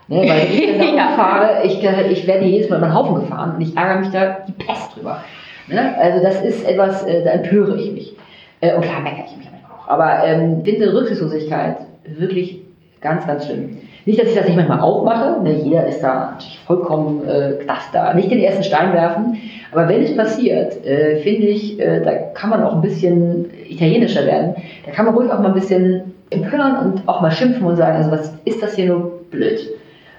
Ne, 0.07 0.19
weil 0.29 0.47
ich 0.49 0.79
dann 0.79 0.97
ja. 0.97 1.09
fahre, 1.17 1.65
ich, 1.65 1.83
ich 1.83 2.27
werde 2.29 2.45
jedes 2.45 2.71
Mal 2.71 2.79
über 2.79 2.87
den 2.87 2.95
Haufen 2.95 3.17
gefahren 3.17 3.57
und 3.57 3.63
ich 3.63 3.77
ärgere 3.77 3.99
mich 3.99 4.11
da 4.11 4.37
die 4.47 4.53
Pest 4.53 4.95
drüber. 4.95 5.25
Ne? 5.71 5.97
Also 5.99 6.23
das 6.23 6.43
ist 6.43 6.67
etwas, 6.67 7.05
äh, 7.05 7.25
da 7.25 7.31
empöre 7.31 7.77
ich 7.77 7.93
mich. 7.93 8.17
Äh, 8.61 8.75
und 8.75 8.83
klar 8.83 9.01
meckere 9.01 9.25
ich 9.27 9.37
mich 9.37 9.49
auch. 9.49 9.89
Aber 9.89 10.25
ähm, 10.25 10.63
finde 10.65 10.93
Rücksichtslosigkeit 10.93 11.77
wirklich 12.05 12.61
ganz, 13.01 13.27
ganz 13.27 13.47
schlimm. 13.47 13.79
Nicht, 14.07 14.21
dass 14.21 14.29
ich 14.29 14.35
das 14.35 14.47
nicht 14.47 14.57
manchmal 14.57 14.81
auch 14.81 15.05
mache. 15.05 15.43
Ne? 15.43 15.53
Jeder 15.63 15.87
ist 15.87 16.01
da 16.01 16.33
natürlich 16.33 16.59
vollkommen 16.67 17.27
äh, 17.29 17.59
da. 17.93 18.15
Nicht 18.15 18.31
den 18.31 18.41
ersten 18.41 18.63
Stein 18.63 18.93
werfen. 18.93 19.37
Aber 19.73 19.89
wenn 19.89 20.03
es 20.03 20.17
passiert, 20.17 20.85
äh, 20.85 21.17
finde 21.17 21.47
ich, 21.47 21.79
äh, 21.79 22.01
da 22.03 22.13
kann 22.35 22.51
man 22.51 22.63
auch 22.63 22.75
ein 22.75 22.81
bisschen 22.81 23.47
italienischer 23.69 24.27
werden. 24.27 24.55
Da 24.87 24.93
kann 24.93 25.07
man 25.07 25.15
ruhig 25.15 25.31
auch 25.31 25.39
mal 25.39 25.49
ein 25.49 25.55
bisschen 25.55 26.15
empören 26.31 26.77
und 26.79 27.09
auch 27.09 27.21
mal 27.21 27.31
schimpfen 27.31 27.65
und 27.67 27.77
sagen, 27.77 27.97
also 27.97 28.11
was 28.11 28.33
ist 28.45 28.63
das 28.63 28.75
hier 28.75 28.87
nur 28.87 29.21
blöd? 29.31 29.61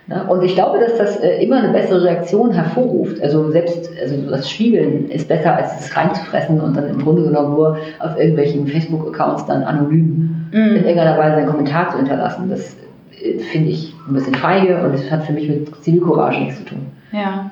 Ne? 0.08 0.26
Und 0.28 0.44
ich 0.44 0.56
glaube, 0.56 0.80
dass 0.80 0.98
das 0.98 1.18
äh, 1.18 1.44
immer 1.44 1.58
eine 1.58 1.74
bessere 1.74 2.04
Reaktion 2.04 2.52
hervorruft. 2.52 3.22
Also 3.22 3.52
selbst 3.52 3.90
also 4.02 4.30
das 4.30 4.50
Spiegeln 4.50 5.10
ist 5.10 5.28
besser, 5.28 5.56
als 5.56 5.80
es 5.80 5.96
reinzufressen 5.96 6.60
und 6.60 6.76
dann 6.76 6.90
im 6.90 7.02
Grunde 7.02 7.24
genommen 7.24 7.56
nur 7.56 7.78
auf 8.00 8.18
irgendwelchen 8.18 8.68
Facebook-Accounts 8.68 9.46
dann 9.46 9.64
anonym 9.64 10.48
mm. 10.52 10.56
in 10.56 10.76
irgendeiner 10.76 11.18
Weise 11.18 11.38
einen 11.38 11.48
Kommentar 11.48 11.90
zu 11.90 11.98
hinterlassen. 11.98 12.50
Das 12.50 12.76
äh, 13.22 13.40
finde 13.40 13.70
ich 13.70 13.94
ein 14.08 14.14
bisschen 14.14 14.36
feige 14.36 14.84
und 14.84 14.94
es 14.94 15.10
hat 15.12 15.24
für 15.24 15.34
mich 15.34 15.48
mit 15.48 15.76
Zivilcourage 15.84 16.40
nichts 16.40 16.58
zu 16.58 16.66
tun. 16.66 16.88
Ja. 17.12 17.52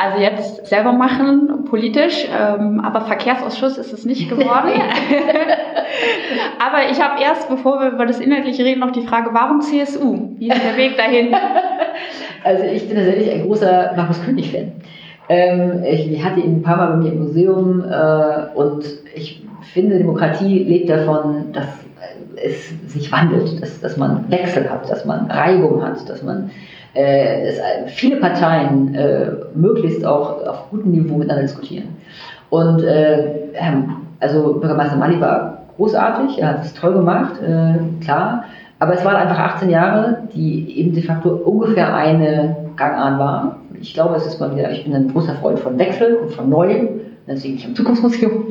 Also 0.00 0.18
jetzt 0.20 0.64
selber 0.66 0.92
machen, 0.92 1.64
politisch, 1.64 2.24
ähm, 2.30 2.78
aber 2.78 3.00
Verkehrsausschuss 3.00 3.78
ist 3.78 3.92
es 3.92 4.04
nicht 4.04 4.30
geworden. 4.30 4.70
aber 6.60 6.88
ich 6.88 7.02
habe 7.02 7.20
erst, 7.20 7.48
bevor 7.48 7.80
wir 7.80 7.90
über 7.90 8.06
das 8.06 8.20
Inhaltliche 8.20 8.64
reden, 8.64 8.78
noch 8.78 8.92
die 8.92 9.04
Frage, 9.04 9.30
warum 9.32 9.60
CSU? 9.60 10.36
Wie 10.38 10.50
ist 10.50 10.62
der 10.64 10.76
Weg 10.76 10.96
dahin? 10.96 11.34
Also 12.44 12.62
ich 12.62 12.86
bin 12.86 12.96
tatsächlich 12.96 13.32
ein 13.32 13.42
großer 13.42 13.94
Markus 13.96 14.24
König-Fan. 14.24 14.72
Ähm, 15.28 15.82
ich, 15.82 16.10
ich, 16.10 16.24
hatte 16.24 16.38
ihn 16.38 16.58
ein 16.58 16.62
paar 16.62 16.76
Mal 16.76 16.90
bei 16.92 16.96
mir 16.98 17.12
im 17.12 17.24
Museum 17.24 17.84
äh, 17.84 18.56
und 18.56 18.84
ich 19.12 19.42
finde, 19.72 19.98
Demokratie 19.98 20.62
lebt 20.62 20.88
davon, 20.88 21.52
dass 21.52 21.66
es 22.36 22.92
sich 22.92 23.10
wandelt, 23.10 23.60
dass, 23.60 23.80
dass 23.80 23.96
man 23.96 24.30
Wechsel 24.30 24.70
hat, 24.70 24.88
dass 24.88 25.04
man 25.04 25.28
Reibung 25.28 25.82
hat, 25.82 26.08
dass 26.08 26.22
man 26.22 26.50
viele 27.86 28.16
Parteien 28.16 28.94
äh, 28.94 29.30
möglichst 29.54 30.04
auch 30.04 30.44
auf 30.46 30.70
gutem 30.70 30.92
Niveau 30.92 31.16
miteinander 31.16 31.42
diskutieren. 31.42 31.96
Und 32.50 32.82
äh, 32.82 33.50
also 34.20 34.54
Bürgermeister 34.54 34.96
Mali 34.96 35.20
war 35.20 35.62
großartig, 35.76 36.40
er 36.40 36.48
hat 36.48 36.64
es 36.64 36.74
toll 36.74 36.94
gemacht, 36.94 37.34
äh, 37.42 38.02
klar, 38.02 38.44
aber 38.78 38.94
es 38.94 39.04
waren 39.04 39.16
einfach 39.16 39.38
18 39.38 39.70
Jahre, 39.70 40.28
die 40.34 40.78
eben 40.78 40.92
de 40.92 41.02
facto 41.02 41.30
ungefähr 41.30 41.94
eine 41.94 42.56
Gangart 42.76 43.18
waren. 43.18 43.50
Ich 43.80 43.94
glaube, 43.94 44.16
es 44.16 44.26
ist 44.26 44.40
mal 44.40 44.54
wieder, 44.56 44.70
ich 44.70 44.84
bin 44.84 44.94
ein 44.94 45.12
großer 45.12 45.34
Freund 45.34 45.58
von 45.58 45.78
Wechsel 45.78 46.14
und 46.16 46.32
von 46.32 46.48
Neuem, 46.48 46.88
deswegen 47.26 47.56
ich 47.56 47.66
am 47.66 47.74
Zukunftsmuseum. 47.74 48.46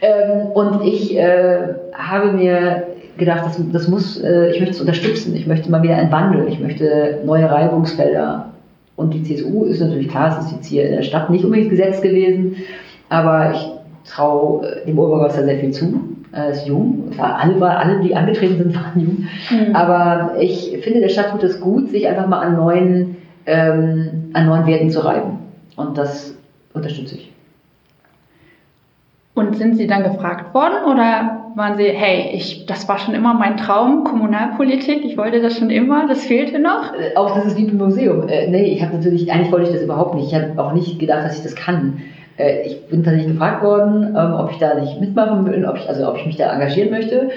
Ähm, 0.00 0.46
und 0.54 0.84
ich 0.84 1.16
äh, 1.16 1.74
habe 1.92 2.32
mir 2.32 2.84
gedacht, 3.18 3.44
das, 3.44 3.60
das 3.72 3.88
muss, 3.88 4.20
äh, 4.20 4.50
ich 4.50 4.60
möchte 4.60 4.74
es 4.74 4.80
unterstützen. 4.80 5.36
Ich 5.36 5.46
möchte 5.46 5.70
mal 5.70 5.82
wieder 5.82 5.96
einen 5.96 6.12
Wandel. 6.12 6.48
Ich 6.48 6.60
möchte 6.60 7.20
neue 7.24 7.50
Reibungsfelder. 7.50 8.52
Und 8.96 9.14
die 9.14 9.22
CSU 9.22 9.64
ist 9.64 9.80
natürlich 9.80 10.08
klar, 10.08 10.38
es 10.38 10.46
ist 10.46 10.52
jetzt 10.52 10.66
hier 10.66 10.88
in 10.88 10.96
der 10.96 11.02
Stadt 11.02 11.30
nicht 11.30 11.44
unbedingt 11.44 11.70
gesetzt 11.70 12.02
gewesen, 12.02 12.56
aber 13.08 13.52
ich 13.52 13.68
traue 14.10 14.66
äh, 14.66 14.86
dem 14.86 14.98
Oberbürgermeister 14.98 15.44
sehr 15.44 15.58
viel 15.58 15.70
zu. 15.70 16.00
Er 16.32 16.48
ist 16.48 16.66
jung, 16.66 17.10
alle, 17.18 17.62
alle, 17.62 18.00
die 18.00 18.14
angetreten 18.14 18.56
sind, 18.56 18.74
waren 18.74 19.00
jung. 19.00 19.26
Mhm. 19.50 19.76
Aber 19.76 20.36
ich 20.40 20.78
finde, 20.82 21.00
der 21.00 21.08
Stadt 21.08 21.30
tut 21.30 21.42
es 21.42 21.60
gut, 21.60 21.90
sich 21.90 22.08
einfach 22.08 22.26
mal 22.26 22.40
an 22.40 22.56
neuen, 22.56 23.16
ähm, 23.46 24.30
an 24.32 24.46
neuen 24.46 24.66
Werten 24.66 24.90
zu 24.90 25.04
reiben. 25.04 25.38
Und 25.76 25.98
das 25.98 26.34
unterstütze 26.72 27.16
ich. 27.16 27.31
Und 29.34 29.56
sind 29.56 29.76
Sie 29.76 29.86
dann 29.86 30.02
gefragt 30.02 30.54
worden 30.54 30.84
oder 30.90 31.42
waren 31.54 31.76
Sie, 31.78 31.84
hey, 31.84 32.32
ich, 32.34 32.66
das 32.66 32.86
war 32.86 32.98
schon 32.98 33.14
immer 33.14 33.32
mein 33.32 33.56
Traum, 33.56 34.04
Kommunalpolitik, 34.04 35.04
ich 35.04 35.16
wollte 35.16 35.40
das 35.40 35.56
schon 35.56 35.70
immer, 35.70 36.06
das 36.06 36.24
fehlte 36.24 36.58
noch? 36.58 36.92
Äh, 36.94 37.16
auch 37.16 37.34
das 37.34 37.46
ist 37.46 37.56
wie 37.56 37.64
im 37.64 37.78
Museum. 37.78 38.28
Äh, 38.28 38.48
nee, 38.48 38.64
ich 38.64 38.82
habe 38.82 38.94
natürlich, 38.94 39.32
eigentlich 39.32 39.50
wollte 39.50 39.68
ich 39.68 39.72
das 39.72 39.82
überhaupt 39.82 40.14
nicht. 40.14 40.32
Ich 40.32 40.34
habe 40.34 40.62
auch 40.62 40.72
nicht 40.72 40.98
gedacht, 40.98 41.24
dass 41.24 41.38
ich 41.38 41.42
das 41.42 41.54
kann. 41.54 42.02
Äh, 42.36 42.66
ich 42.66 42.86
bin 42.88 43.04
tatsächlich 43.04 43.32
gefragt 43.32 43.62
worden, 43.62 44.14
ähm, 44.16 44.34
ob 44.34 44.50
ich 44.50 44.58
da 44.58 44.78
nicht 44.78 45.00
mitmachen 45.00 45.46
will, 45.46 45.64
ob 45.64 45.76
ich, 45.76 45.88
also 45.88 46.08
ob 46.08 46.18
ich 46.18 46.26
mich 46.26 46.36
da 46.36 46.52
engagieren 46.52 46.90
möchte. 46.90 47.30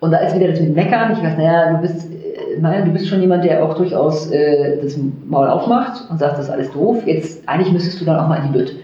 Und 0.00 0.10
da 0.10 0.18
ist 0.18 0.34
wieder 0.34 0.48
das 0.48 0.60
mit 0.60 0.74
Meckern. 0.74 1.12
Ich 1.12 1.22
weiß, 1.22 1.36
naja, 1.36 1.72
du 1.72 1.82
bist, 1.82 2.10
äh, 2.10 2.60
naja, 2.60 2.82
du 2.82 2.92
bist 2.92 3.08
schon 3.08 3.20
jemand, 3.20 3.44
der 3.44 3.62
auch 3.62 3.74
durchaus 3.74 4.30
äh, 4.30 4.78
das 4.82 4.98
Maul 5.26 5.48
aufmacht 5.48 6.10
und 6.10 6.18
sagt, 6.18 6.38
das 6.38 6.46
ist 6.46 6.50
alles 6.50 6.72
doof. 6.72 7.02
Jetzt, 7.04 7.46
eigentlich 7.46 7.72
müsstest 7.72 8.00
du 8.00 8.06
dann 8.06 8.18
auch 8.18 8.28
mal 8.28 8.36
in 8.36 8.52
die 8.52 8.58
Lütt. 8.58 8.74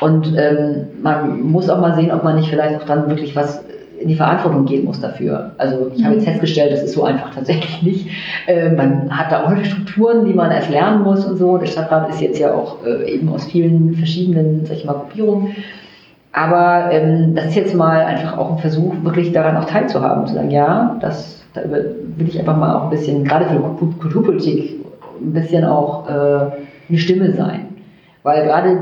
Und 0.00 0.34
ähm, 0.36 0.86
man 1.02 1.42
muss 1.42 1.68
auch 1.68 1.80
mal 1.80 1.94
sehen, 1.94 2.12
ob 2.12 2.24
man 2.24 2.36
nicht 2.36 2.48
vielleicht 2.48 2.80
auch 2.80 2.86
dann 2.86 3.08
wirklich 3.08 3.34
was 3.34 3.64
in 4.00 4.08
die 4.08 4.14
Verantwortung 4.14 4.64
gehen 4.64 4.84
muss 4.84 5.00
dafür. 5.00 5.52
Also 5.58 5.90
ich 5.94 6.04
habe 6.04 6.14
jetzt 6.14 6.26
mhm. 6.26 6.30
festgestellt, 6.30 6.72
das 6.72 6.82
ist 6.82 6.94
so 6.94 7.04
einfach 7.04 7.34
tatsächlich 7.34 7.82
nicht. 7.82 8.08
Äh, 8.46 8.70
man 8.70 9.10
hat 9.10 9.32
da 9.32 9.44
auch 9.44 9.64
Strukturen, 9.64 10.24
die 10.24 10.34
man 10.34 10.50
erst 10.50 10.70
lernen 10.70 11.02
muss 11.02 11.24
und 11.24 11.36
so. 11.36 11.58
Der 11.58 11.66
Stadtrat 11.66 12.08
ist 12.10 12.20
jetzt 12.20 12.38
ja 12.38 12.54
auch 12.54 12.84
äh, 12.84 13.12
eben 13.12 13.28
aus 13.28 13.44
vielen 13.46 13.94
verschiedenen, 13.94 14.64
sag 14.66 14.76
ich 14.76 14.84
mal, 14.84 14.94
Gruppierungen. 14.94 15.56
Aber 16.32 16.92
ähm, 16.92 17.34
das 17.34 17.46
ist 17.46 17.56
jetzt 17.56 17.74
mal 17.74 18.04
einfach 18.04 18.38
auch 18.38 18.52
ein 18.52 18.58
Versuch, 18.58 18.94
wirklich 19.02 19.32
daran 19.32 19.56
auch 19.56 19.64
teilzuhaben, 19.64 20.26
zu 20.26 20.34
sagen, 20.34 20.50
ja, 20.50 20.96
das, 21.00 21.42
da 21.54 21.62
will 21.64 22.28
ich 22.28 22.38
einfach 22.38 22.56
mal 22.56 22.76
auch 22.76 22.84
ein 22.84 22.90
bisschen, 22.90 23.24
gerade 23.24 23.46
für 23.46 23.58
Kulturpolitik, 23.98 24.84
ein 25.20 25.32
bisschen 25.32 25.64
auch 25.64 26.08
äh, 26.08 26.12
eine 26.88 26.98
Stimme 26.98 27.32
sein. 27.32 27.66
Weil 28.22 28.44
gerade 28.44 28.78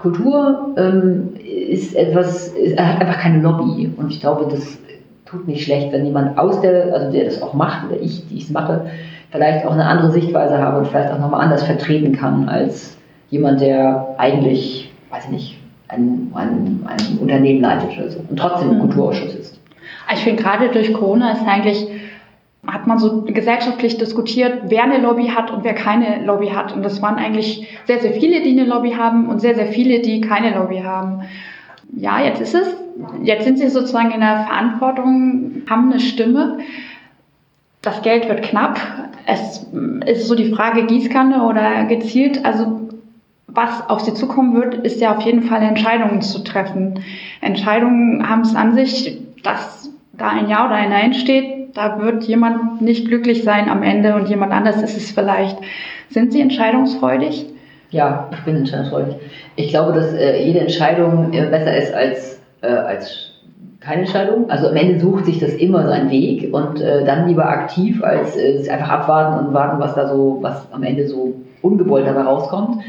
Kultur 0.00 0.74
ähm, 0.76 1.30
ist 1.44 1.94
etwas, 1.94 2.48
ist, 2.48 2.78
hat 2.78 3.00
einfach 3.00 3.18
keine 3.18 3.40
Lobby. 3.42 3.90
Und 3.96 4.10
ich 4.10 4.20
glaube, 4.20 4.46
das 4.50 4.78
tut 5.24 5.46
nicht 5.48 5.64
schlecht, 5.64 5.92
wenn 5.92 6.04
jemand 6.04 6.38
aus 6.38 6.60
der, 6.60 6.92
also 6.94 7.10
der 7.10 7.24
das 7.24 7.42
auch 7.42 7.54
macht 7.54 7.88
oder 7.88 8.00
ich, 8.00 8.26
die 8.28 8.38
es 8.38 8.50
mache, 8.50 8.86
vielleicht 9.30 9.66
auch 9.66 9.72
eine 9.72 9.84
andere 9.84 10.10
Sichtweise 10.10 10.58
habe 10.58 10.78
und 10.78 10.86
vielleicht 10.86 11.12
auch 11.12 11.18
nochmal 11.18 11.42
anders 11.42 11.64
vertreten 11.64 12.12
kann 12.12 12.48
als 12.48 12.96
jemand, 13.30 13.60
der 13.60 14.14
eigentlich, 14.18 14.92
weiß 15.10 15.24
ich 15.24 15.30
nicht, 15.30 15.58
ein, 15.88 16.32
ein, 16.34 16.86
ein 16.86 17.18
Unternehmen 17.18 17.60
leitet 17.60 17.98
oder 17.98 18.10
so 18.10 18.20
und 18.28 18.38
trotzdem 18.38 18.70
im 18.70 18.76
mhm. 18.76 18.80
Kulturausschuss 18.80 19.34
ist. 19.34 19.60
Ich 20.12 20.20
finde 20.20 20.42
gerade 20.42 20.68
durch 20.68 20.92
Corona 20.92 21.32
ist 21.32 21.46
eigentlich 21.46 21.88
hat 22.66 22.86
man 22.86 22.98
so 22.98 23.22
gesellschaftlich 23.22 23.98
diskutiert, 23.98 24.64
wer 24.68 24.84
eine 24.84 24.98
Lobby 24.98 25.28
hat 25.28 25.50
und 25.50 25.64
wer 25.64 25.74
keine 25.74 26.24
Lobby 26.24 26.48
hat. 26.48 26.72
Und 26.74 26.84
das 26.84 27.00
waren 27.02 27.16
eigentlich 27.16 27.68
sehr, 27.86 28.00
sehr 28.00 28.12
viele, 28.12 28.42
die 28.42 28.50
eine 28.50 28.64
Lobby 28.64 28.92
haben 28.92 29.28
und 29.28 29.40
sehr, 29.40 29.54
sehr 29.54 29.68
viele, 29.68 30.00
die 30.00 30.20
keine 30.20 30.54
Lobby 30.56 30.78
haben. 30.78 31.22
Ja, 31.94 32.20
jetzt 32.20 32.40
ist 32.40 32.54
es. 32.54 32.66
Jetzt 33.22 33.44
sind 33.44 33.58
sie 33.58 33.68
sozusagen 33.68 34.10
in 34.10 34.20
der 34.20 34.46
Verantwortung, 34.48 35.62
haben 35.68 35.90
eine 35.90 36.00
Stimme. 36.00 36.58
Das 37.82 38.02
Geld 38.02 38.28
wird 38.28 38.42
knapp. 38.42 38.80
Es 39.26 39.66
ist 40.06 40.26
so 40.26 40.34
die 40.34 40.52
Frage 40.52 40.86
Gießkanne 40.86 41.44
oder 41.44 41.84
gezielt. 41.84 42.44
Also 42.44 42.88
was 43.46 43.88
auf 43.88 44.00
sie 44.00 44.14
zukommen 44.14 44.54
wird, 44.54 44.74
ist 44.74 45.00
ja 45.00 45.16
auf 45.16 45.22
jeden 45.22 45.42
Fall 45.42 45.62
Entscheidungen 45.62 46.20
zu 46.20 46.42
treffen. 46.44 47.00
Entscheidungen 47.40 48.28
haben 48.28 48.42
es 48.42 48.54
an 48.54 48.74
sich, 48.74 49.18
dass 49.42 49.90
da 50.12 50.28
ein 50.28 50.48
Ja 50.48 50.66
oder 50.66 50.74
ein 50.74 50.90
Nein 50.90 51.14
steht. 51.14 51.55
Da 51.76 52.00
wird 52.00 52.24
jemand 52.24 52.80
nicht 52.80 53.06
glücklich 53.06 53.44
sein 53.44 53.68
am 53.68 53.82
Ende 53.82 54.14
und 54.14 54.30
jemand 54.30 54.50
anders 54.50 54.82
ist 54.82 54.96
es 54.96 55.10
vielleicht. 55.10 55.58
Sind 56.08 56.32
Sie 56.32 56.40
entscheidungsfreudig? 56.40 57.50
Ja, 57.90 58.30
ich 58.32 58.40
bin 58.46 58.56
entscheidungsfreudig. 58.56 59.16
Ich 59.56 59.68
glaube, 59.68 59.92
dass 59.92 60.14
äh, 60.14 60.42
jede 60.42 60.60
Entscheidung 60.60 61.34
äh, 61.34 61.44
besser 61.50 61.76
ist 61.76 61.92
als, 61.92 62.40
äh, 62.62 62.68
als 62.68 63.30
keine 63.80 64.02
Entscheidung. 64.02 64.48
Also 64.48 64.68
am 64.68 64.76
Ende 64.76 65.00
sucht 65.00 65.26
sich 65.26 65.38
das 65.38 65.52
immer 65.52 65.86
seinen 65.86 66.10
Weg 66.10 66.48
und 66.54 66.80
äh, 66.80 67.04
dann 67.04 67.28
lieber 67.28 67.46
aktiv, 67.46 68.02
als 68.02 68.36
äh, 68.38 68.66
einfach 68.70 68.88
abwarten 68.88 69.46
und 69.46 69.52
warten, 69.52 69.78
was 69.78 69.94
da 69.94 70.08
so, 70.08 70.38
was 70.40 70.66
am 70.72 70.82
Ende 70.82 71.06
so 71.06 71.34
ungewollt 71.60 72.06
dabei 72.06 72.22
rauskommt. 72.22 72.82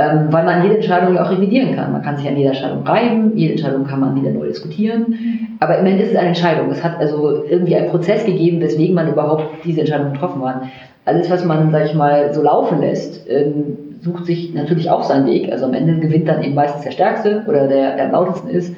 Ähm, 0.00 0.28
weil 0.30 0.44
man 0.44 0.62
jede 0.62 0.76
Entscheidung 0.76 1.14
ja 1.14 1.24
auch 1.24 1.30
revidieren 1.30 1.76
kann. 1.76 1.92
Man 1.92 2.02
kann 2.02 2.16
sich 2.16 2.26
an 2.26 2.36
jeder 2.36 2.50
Entscheidung 2.50 2.82
reiben, 2.84 3.36
jede 3.36 3.52
Entscheidung 3.52 3.84
kann 3.84 4.00
man 4.00 4.14
wieder 4.16 4.30
neu 4.30 4.46
diskutieren. 4.46 5.56
Aber 5.60 5.78
im 5.78 5.84
Ende 5.84 6.04
ist 6.04 6.12
es 6.12 6.16
eine 6.16 6.28
Entscheidung. 6.28 6.70
Es 6.70 6.82
hat 6.82 6.98
also 6.98 7.44
irgendwie 7.44 7.76
einen 7.76 7.90
Prozess 7.90 8.24
gegeben, 8.24 8.60
weswegen 8.60 8.94
man 8.94 9.10
überhaupt 9.10 9.44
diese 9.64 9.80
Entscheidung 9.80 10.12
getroffen 10.12 10.42
hat. 10.42 10.62
Alles, 11.04 11.28
was 11.28 11.44
man, 11.44 11.70
sag 11.70 11.86
ich 11.86 11.94
mal, 11.94 12.32
so 12.32 12.42
laufen 12.42 12.80
lässt, 12.80 13.28
ähm, 13.28 13.76
sucht 14.00 14.24
sich 14.24 14.54
natürlich 14.54 14.88
auch 14.88 15.02
seinen 15.02 15.26
Weg. 15.26 15.52
Also 15.52 15.66
am 15.66 15.74
Ende 15.74 15.98
gewinnt 15.98 16.28
dann 16.28 16.42
eben 16.42 16.54
meistens 16.54 16.84
der 16.84 16.92
Stärkste 16.92 17.44
oder 17.46 17.68
der, 17.68 17.96
der 17.96 18.06
am 18.06 18.12
lautesten 18.12 18.48
ist 18.48 18.74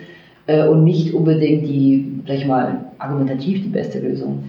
äh, 0.47 0.67
und 0.67 0.83
nicht 0.83 1.15
unbedingt 1.15 1.69
die, 1.69 2.21
sag 2.27 2.37
ich 2.37 2.47
mal, 2.47 2.87
argumentativ 2.99 3.63
die 3.63 3.69
beste 3.69 4.01
Lösung. 4.01 4.43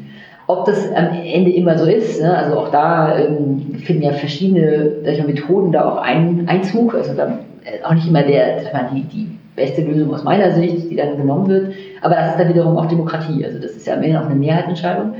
Ob 0.60 0.66
das 0.66 0.91
am 0.93 1.10
Ende 1.26 1.51
immer 1.51 1.78
so 1.78 1.86
ist, 1.86 2.22
ne? 2.22 2.38
also 2.38 2.58
auch 2.58 2.70
da 2.70 3.18
ähm, 3.18 3.76
finden 3.84 4.04
ja 4.04 4.12
verschiedene 4.12 5.04
mal, 5.04 5.24
Methoden 5.24 5.72
da 5.72 5.89
auch 5.89 5.97
ein, 5.97 6.45
Einzug. 6.47 6.95
Also 6.95 7.14
da, 7.14 7.39
äh, 7.64 7.84
auch 7.84 7.93
nicht 7.93 8.08
immer 8.08 8.24
der, 8.24 8.62
mal, 8.74 8.89
die, 8.93 9.04
die 9.04 9.28
beste 9.56 9.82
Lösung 9.82 10.14
aus 10.14 10.24
meiner 10.24 10.51
Sicht, 10.51 10.89
die 10.89 10.95
dann 10.95 11.18
genommen 11.18 11.47
wird. 11.47 11.74
Aber 12.01 12.16
das 12.16 12.32
ist 12.32 12.39
dann 12.39 12.49
wiederum 12.49 12.78
auch 12.78 12.88
Demokratie. 12.88 13.43
Also 13.45 13.60
das 13.60 13.72
ist 13.72 13.88
ja 13.88 13.95
am 13.95 14.04
Ende 14.04 14.20
auch 14.20 14.26
eine 14.26 14.36
Mehrheitsentscheidung. 14.36 15.14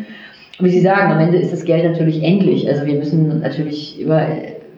Und 0.60 0.66
wie 0.66 0.70
Sie 0.70 0.82
sagen, 0.82 1.12
am 1.12 1.20
Ende 1.20 1.38
ist 1.38 1.52
das 1.52 1.66
Geld 1.66 1.84
natürlich 1.84 2.24
endlich. 2.24 2.68
Also 2.68 2.86
wir 2.86 2.96
müssen 2.96 3.42
natürlich 3.42 4.00
über, 4.00 4.22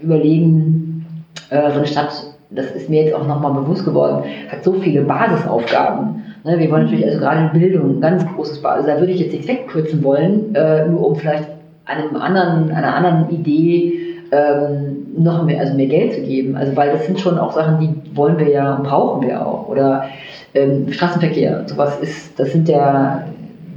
überlegen, 0.01 1.06
äh, 1.49 1.72
so 1.72 1.78
eine 1.78 1.88
Stadt, 1.88 2.12
das 2.49 2.72
ist 2.72 2.89
mir 2.89 3.03
jetzt 3.03 3.14
auch 3.14 3.28
nochmal 3.28 3.53
bewusst 3.53 3.86
geworden, 3.86 4.24
hat 4.49 4.64
so 4.64 4.74
viele 4.74 5.01
Basisaufgaben. 5.01 6.24
Ne, 6.46 6.60
wir 6.60 6.70
wollen 6.70 6.84
natürlich 6.84 7.08
also 7.08 7.18
gerade 7.18 7.50
in 7.52 7.60
Bildung 7.60 7.98
ein 7.98 8.02
ganz 8.02 8.24
großes 8.24 8.62
Basis. 8.62 8.86
Da 8.86 9.00
würde 9.00 9.12
ich 9.12 9.20
jetzt 9.20 9.32
nichts 9.32 9.48
wegkürzen 9.48 10.04
wollen, 10.04 10.54
äh, 10.54 10.86
nur 10.86 11.08
um 11.08 11.16
vielleicht 11.16 11.50
einem 11.86 12.16
anderen, 12.16 12.70
einer 12.70 12.96
anderen 12.96 13.32
Idee 13.32 13.93
ähm, 14.32 15.08
noch 15.18 15.43
mehr, 15.43 15.60
also 15.60 15.74
mehr 15.74 15.88
Geld 15.88 16.14
zu 16.14 16.22
geben. 16.22 16.56
Also 16.56 16.76
weil 16.76 16.91
das 16.91 17.08
sind 17.08 17.20
schon 17.20 17.39
auch 17.39 17.52
Sachen, 17.52 17.80
die 17.80 18.16
wollen 18.16 18.38
wir 18.38 18.50
ja 18.50 18.76
und 18.76 18.84
brauchen 18.84 19.28
wir 19.28 19.43
auch. 19.43 19.68
Oder 19.70 20.06
ähm, 20.54 20.91
Straßenverkehr, 20.91 21.64
sowas 21.66 22.00
ist, 22.00 22.39
das 22.39 22.52
sind 22.52 22.70
ja 22.70 23.26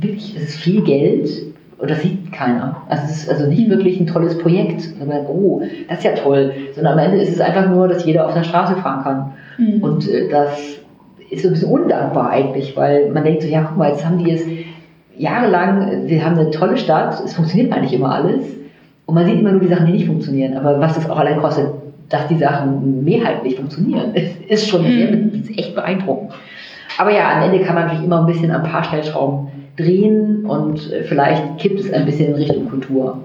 wirklich, 0.00 0.34
das 0.34 0.50
ist 0.50 0.56
viel 0.56 0.82
Geld 0.82 1.30
und 1.78 1.90
das 1.90 2.02
sieht 2.02 2.30
keiner. 2.32 2.82
Also 2.90 3.04
es 3.04 3.22
ist 3.22 3.30
also 3.30 3.46
nicht 3.46 3.70
wirklich 3.70 3.98
ein 3.98 4.06
tolles 4.06 4.36
Projekt. 4.36 4.82
oh, 5.26 5.62
das 5.88 5.98
ist 5.98 6.04
ja 6.04 6.12
toll. 6.12 6.52
Sondern 6.74 6.98
am 6.98 6.98
Ende 6.98 7.16
ist 7.16 7.32
es 7.32 7.40
einfach 7.40 7.66
nur, 7.66 7.88
dass 7.88 8.04
jeder 8.04 8.26
auf 8.26 8.34
der 8.34 8.44
Straße 8.44 8.76
fahren 8.76 9.02
kann. 9.02 9.32
Mhm. 9.56 9.82
Und 9.82 10.06
äh, 10.06 10.28
das 10.28 10.78
ist 11.30 11.42
so 11.42 11.48
ein 11.48 11.54
bisschen 11.54 11.70
undankbar 11.70 12.30
eigentlich, 12.30 12.76
weil 12.76 13.10
man 13.10 13.24
denkt 13.24 13.42
so, 13.42 13.48
ja, 13.48 13.62
guck 13.62 13.76
mal, 13.76 13.90
jetzt 13.90 14.04
haben 14.04 14.18
die 14.18 14.30
es 14.30 14.42
jahrelang, 15.16 16.06
wir 16.06 16.24
haben 16.24 16.38
eine 16.38 16.50
tolle 16.50 16.76
Stadt, 16.76 17.22
es 17.24 17.34
funktioniert 17.34 17.72
eigentlich 17.72 17.92
immer 17.92 18.14
alles. 18.14 18.44
Und 19.06 19.14
man 19.14 19.26
sieht 19.26 19.40
immer 19.40 19.52
nur 19.52 19.60
die 19.60 19.68
Sachen, 19.68 19.86
die 19.86 19.92
nicht 19.92 20.06
funktionieren. 20.06 20.56
Aber 20.56 20.80
was 20.80 20.94
das 20.94 21.08
auch 21.08 21.18
allein 21.18 21.38
kostet, 21.38 21.68
dass 22.08 22.26
die 22.28 22.36
Sachen 22.36 23.04
mehrheitlich 23.04 23.56
funktionieren, 23.56 24.14
ist 24.48 24.68
schon 24.68 24.82
sehr, 24.82 25.12
mhm. 25.12 25.32
ist 25.34 25.58
echt 25.58 25.74
beeindruckend. 25.74 26.32
Aber 26.98 27.12
ja, 27.12 27.36
am 27.36 27.42
Ende 27.42 27.64
kann 27.64 27.74
man 27.74 27.84
natürlich 27.84 28.04
immer 28.04 28.20
ein 28.20 28.26
bisschen 28.26 28.50
ein 28.50 28.62
paar 28.62 28.84
Stellschrauben 28.84 29.48
drehen 29.76 30.44
und 30.46 30.92
äh, 30.92 31.04
vielleicht 31.04 31.58
kippt 31.58 31.80
es 31.80 31.92
ein 31.92 32.04
bisschen 32.04 32.28
in 32.30 32.34
Richtung 32.34 32.68
Kultur. 32.68 33.22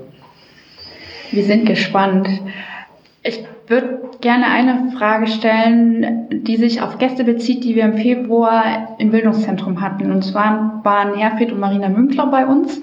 Wir 1.31 1.43
sind 1.43 1.65
gespannt. 1.65 2.27
Ich 3.23 3.43
würde 3.67 4.02
gerne 4.23 4.45
eine 4.45 4.91
Frage 4.97 5.27
stellen, 5.27 6.27
die 6.31 6.55
sich 6.55 6.81
auf 6.81 6.97
Gäste 6.97 7.25
bezieht, 7.25 7.65
die 7.65 7.75
wir 7.75 7.83
im 7.83 7.97
Februar 7.97 8.95
im 8.97 9.11
Bildungszentrum 9.11 9.81
hatten. 9.81 10.11
Und 10.11 10.23
zwar 10.23 10.79
waren 10.83 11.15
Herfried 11.15 11.51
und 11.51 11.59
Marina 11.59 11.89
Münkler 11.89 12.27
bei 12.27 12.47
uns. 12.47 12.81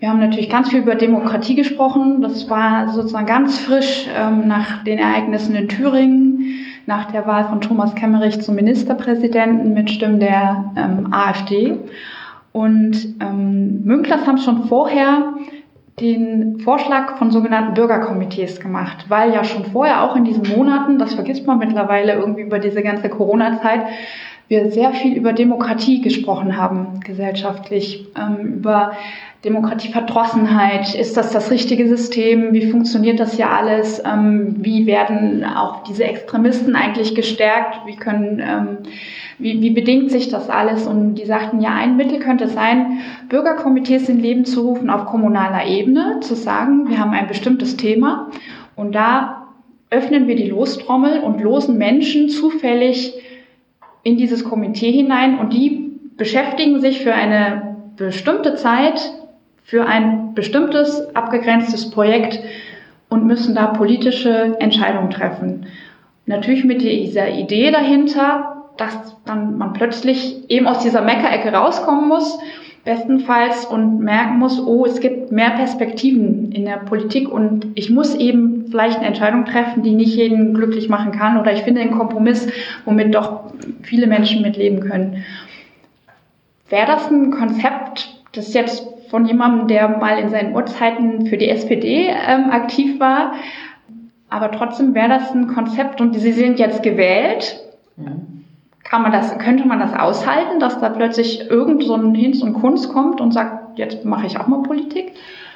Wir 0.00 0.10
haben 0.10 0.18
natürlich 0.18 0.50
ganz 0.50 0.70
viel 0.70 0.80
über 0.80 0.96
Demokratie 0.96 1.54
gesprochen. 1.54 2.20
Das 2.20 2.50
war 2.50 2.88
sozusagen 2.88 3.26
ganz 3.26 3.60
frisch 3.60 4.08
ähm, 4.18 4.48
nach 4.48 4.82
den 4.82 4.98
Ereignissen 4.98 5.54
in 5.54 5.68
Thüringen, 5.68 6.66
nach 6.86 7.12
der 7.12 7.28
Wahl 7.28 7.44
von 7.44 7.60
Thomas 7.60 7.94
Kemmerich 7.94 8.40
zum 8.42 8.56
Ministerpräsidenten 8.56 9.74
mit 9.74 9.88
Stimmen 9.88 10.18
der 10.18 10.72
ähm, 10.76 11.12
AfD. 11.12 11.78
Und 12.50 13.14
ähm, 13.20 13.84
Münklers 13.84 14.26
haben 14.26 14.38
schon 14.38 14.64
vorher 14.64 15.34
den 16.00 16.58
Vorschlag 16.60 17.18
von 17.18 17.30
sogenannten 17.30 17.74
Bürgerkomitees 17.74 18.60
gemacht, 18.60 19.06
weil 19.08 19.32
ja 19.32 19.44
schon 19.44 19.66
vorher, 19.66 20.02
auch 20.02 20.16
in 20.16 20.24
diesen 20.24 20.48
Monaten, 20.56 20.98
das 20.98 21.14
vergisst 21.14 21.46
man 21.46 21.58
mittlerweile 21.58 22.14
irgendwie 22.14 22.42
über 22.42 22.58
diese 22.58 22.82
ganze 22.82 23.08
Corona-Zeit, 23.08 23.82
wir 24.48 24.70
sehr 24.70 24.92
viel 24.92 25.16
über 25.16 25.32
Demokratie 25.32 26.00
gesprochen 26.00 26.56
haben, 26.56 27.00
gesellschaftlich, 27.00 28.06
ähm, 28.16 28.54
über 28.54 28.92
Demokratieverdrossenheit, 29.44 30.94
ist 30.94 31.16
das 31.16 31.32
das 31.32 31.50
richtige 31.50 31.88
System, 31.88 32.52
wie 32.52 32.70
funktioniert 32.70 33.18
das 33.18 33.34
hier 33.34 33.50
alles, 33.50 34.00
ähm, 34.04 34.54
wie 34.58 34.86
werden 34.86 35.44
auch 35.44 35.82
diese 35.82 36.04
Extremisten 36.04 36.76
eigentlich 36.76 37.16
gestärkt, 37.16 37.84
wie 37.86 37.96
können, 37.96 38.38
ähm, 38.38 38.78
wie, 39.38 39.60
wie 39.60 39.70
bedingt 39.70 40.12
sich 40.12 40.28
das 40.28 40.48
alles? 40.48 40.86
Und 40.86 41.16
die 41.16 41.26
sagten, 41.26 41.60
ja, 41.60 41.70
ein 41.70 41.96
Mittel 41.96 42.20
könnte 42.20 42.46
sein, 42.46 43.00
Bürgerkomitees 43.28 44.08
in 44.08 44.20
Leben 44.20 44.44
zu 44.44 44.60
rufen 44.60 44.90
auf 44.90 45.06
kommunaler 45.06 45.66
Ebene, 45.66 46.20
zu 46.20 46.36
sagen, 46.36 46.88
wir 46.88 47.00
haben 47.00 47.10
ein 47.10 47.26
bestimmtes 47.26 47.76
Thema. 47.76 48.30
Und 48.76 48.94
da 48.94 49.48
öffnen 49.90 50.28
wir 50.28 50.36
die 50.36 50.48
Lostrommel 50.48 51.18
und 51.18 51.40
losen 51.40 51.78
Menschen 51.78 52.28
zufällig 52.28 53.12
in 54.04 54.16
dieses 54.16 54.44
Komitee 54.44 54.92
hinein. 54.92 55.40
Und 55.40 55.52
die 55.52 55.98
beschäftigen 56.16 56.80
sich 56.80 57.00
für 57.00 57.12
eine 57.12 57.76
bestimmte 57.96 58.54
Zeit 58.54 59.12
für 59.64 59.86
ein 59.86 60.34
bestimmtes 60.34 61.14
abgegrenztes 61.14 61.90
Projekt 61.90 62.40
und 63.08 63.26
müssen 63.26 63.54
da 63.54 63.66
politische 63.68 64.56
Entscheidungen 64.58 65.10
treffen. 65.10 65.66
Natürlich 66.26 66.64
mit 66.64 66.82
dieser 66.82 67.30
Idee 67.30 67.70
dahinter, 67.70 68.64
dass 68.76 69.16
dann 69.24 69.58
man 69.58 69.72
plötzlich 69.72 70.48
eben 70.50 70.66
aus 70.66 70.78
dieser 70.80 71.02
Meckerecke 71.02 71.52
rauskommen 71.52 72.08
muss, 72.08 72.38
bestenfalls 72.84 73.64
und 73.64 74.00
merken 74.00 74.38
muss, 74.38 74.60
oh, 74.60 74.84
es 74.84 75.00
gibt 75.00 75.30
mehr 75.30 75.50
Perspektiven 75.50 76.50
in 76.52 76.64
der 76.64 76.78
Politik 76.78 77.30
und 77.30 77.66
ich 77.74 77.90
muss 77.90 78.14
eben 78.14 78.66
vielleicht 78.70 78.98
eine 78.98 79.06
Entscheidung 79.06 79.44
treffen, 79.44 79.82
die 79.82 79.94
nicht 79.94 80.16
jeden 80.16 80.54
glücklich 80.54 80.88
machen 80.88 81.12
kann 81.12 81.38
oder 81.38 81.52
ich 81.52 81.62
finde 81.62 81.80
einen 81.80 81.96
Kompromiss, 81.96 82.48
womit 82.84 83.14
doch 83.14 83.52
viele 83.82 84.06
Menschen 84.06 84.42
mitleben 84.42 84.80
können. 84.80 85.24
Wäre 86.70 86.86
das 86.86 87.08
ein 87.10 87.30
Konzept, 87.30 88.08
das 88.32 88.54
jetzt 88.54 88.91
von 89.12 89.26
jemandem, 89.26 89.68
der 89.68 89.88
mal 89.88 90.18
in 90.18 90.30
seinen 90.30 90.54
Urzeiten 90.54 91.26
für 91.26 91.36
die 91.36 91.50
SPD 91.50 92.08
ähm, 92.08 92.50
aktiv 92.50 92.98
war. 92.98 93.34
Aber 94.30 94.50
trotzdem 94.50 94.94
wäre 94.94 95.10
das 95.10 95.30
ein 95.32 95.48
Konzept 95.48 96.00
und 96.00 96.18
Sie 96.18 96.32
sind 96.32 96.58
jetzt 96.58 96.82
gewählt. 96.82 97.60
Mhm. 97.98 98.44
Kann 98.82 99.02
man 99.02 99.12
das, 99.12 99.36
könnte 99.36 99.68
man 99.68 99.80
das 99.80 99.92
aushalten, 99.92 100.60
dass 100.60 100.80
da 100.80 100.88
plötzlich 100.88 101.50
irgend 101.50 101.84
so 101.84 101.94
ein 101.94 102.14
Hinz 102.14 102.42
und 102.42 102.54
Kunst 102.54 102.90
kommt 102.90 103.20
und 103.20 103.32
sagt, 103.32 103.78
jetzt 103.78 104.02
mache 104.06 104.26
ich 104.26 104.40
auch 104.40 104.46
mal 104.46 104.62
Politik? 104.62 105.12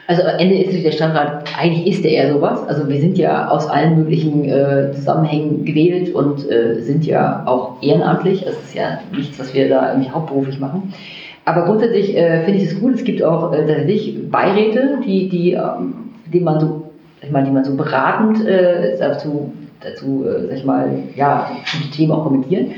Also 0.07 0.23
am 0.23 0.39
Ende 0.39 0.63
ist 0.63 0.85
der 0.85 0.93
Stadtrat, 0.93 1.49
eigentlich 1.59 1.87
ist 1.87 2.05
er 2.05 2.11
eher 2.11 2.33
sowas. 2.35 2.63
Also 2.69 2.87
wir 2.89 3.01
sind 3.01 3.17
ja 3.17 3.49
aus 3.49 3.67
allen 3.69 3.97
möglichen 3.97 4.45
äh, 4.45 4.93
Zusammenhängen 4.93 5.65
gewählt 5.65 6.15
und 6.15 6.49
äh, 6.51 6.83
sind 6.83 7.07
ja 7.07 7.43
auch 7.47 7.83
ehrenamtlich. 7.83 8.45
Das 8.45 8.55
ist 8.55 8.75
ja 8.75 8.99
nichts, 9.13 9.39
was 9.39 9.55
wir 9.55 9.71
da 9.71 9.93
irgendwie 9.93 10.11
hauptberuflich 10.11 10.61
machen. 10.61 10.93
Aber 11.47 11.65
grundsätzlich 11.65 12.17
äh, 12.17 12.45
finde 12.45 12.61
ich 12.61 12.73
es 12.73 12.81
gut. 12.81 12.97
Es 12.97 13.05
gibt 13.05 13.23
auch 13.23 13.53
äh, 13.53 13.59
tatsächlich 13.59 14.31
Beiräte, 14.31 14.99
die, 15.07 15.29
die, 15.29 15.53
ähm, 15.53 15.95
die 16.33 16.41
man 16.41 16.59
so, 16.59 16.91
ich 17.23 17.31
meine, 17.31 17.47
die 17.47 17.53
man 17.53 17.65
so 17.65 17.77
beratend 17.77 18.45
äh, 18.45 18.99
dazu, 18.99 19.53
dazu 19.81 20.25
äh, 20.27 20.49
sag 20.49 20.57
ich 20.57 20.65
mal, 20.65 20.91
ja, 21.15 21.49
bestimmte 21.63 21.91
Themen 21.91 22.13
auch 22.13 22.25
kommentieren. 22.25 22.73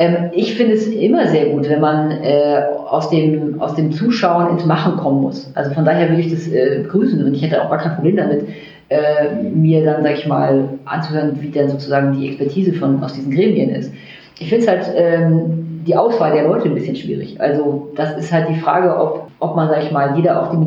Ähm, 0.00 0.30
ich 0.34 0.56
finde 0.56 0.74
es 0.74 0.88
immer 0.88 1.28
sehr 1.28 1.50
gut, 1.50 1.68
wenn 1.68 1.80
man 1.80 2.10
äh, 2.10 2.62
aus, 2.88 3.10
dem, 3.10 3.60
aus 3.60 3.76
dem 3.76 3.92
Zuschauen 3.92 4.50
ins 4.50 4.66
Machen 4.66 4.96
kommen 4.96 5.20
muss. 5.20 5.52
Also 5.54 5.70
von 5.72 5.84
daher 5.84 6.08
würde 6.08 6.22
ich 6.22 6.32
das 6.32 6.48
äh, 6.48 6.80
begrüßen 6.82 7.24
und 7.24 7.32
ich 7.32 7.42
hätte 7.42 7.62
auch 7.62 7.70
gar 7.70 7.78
kein 7.78 7.94
Problem 7.94 8.16
damit, 8.16 8.44
äh, 8.88 9.44
mir 9.54 9.84
dann, 9.84 10.02
sag 10.02 10.18
ich 10.18 10.26
mal, 10.26 10.68
anzuhören, 10.84 11.38
wie 11.40 11.50
dann 11.50 11.70
sozusagen 11.70 12.18
die 12.18 12.26
Expertise 12.26 12.72
von, 12.72 13.00
aus 13.04 13.12
diesen 13.12 13.32
Gremien 13.32 13.70
ist. 13.70 13.92
Ich 14.40 14.48
finde 14.48 14.64
es 14.64 14.68
halt 14.68 14.90
ähm, 14.96 15.69
die 15.86 15.96
Auswahl 15.96 16.32
der 16.32 16.44
Leute 16.44 16.68
ein 16.68 16.74
bisschen 16.74 16.96
schwierig. 16.96 17.40
Also 17.40 17.88
das 17.96 18.16
ist 18.18 18.32
halt 18.32 18.48
die 18.48 18.60
Frage, 18.60 18.96
ob, 18.96 19.28
ob 19.40 19.56
man, 19.56 19.68
sag 19.68 19.82
ich 19.82 19.90
mal, 19.90 20.16
jeder 20.16 20.42
auch 20.42 20.50
die 20.50 20.66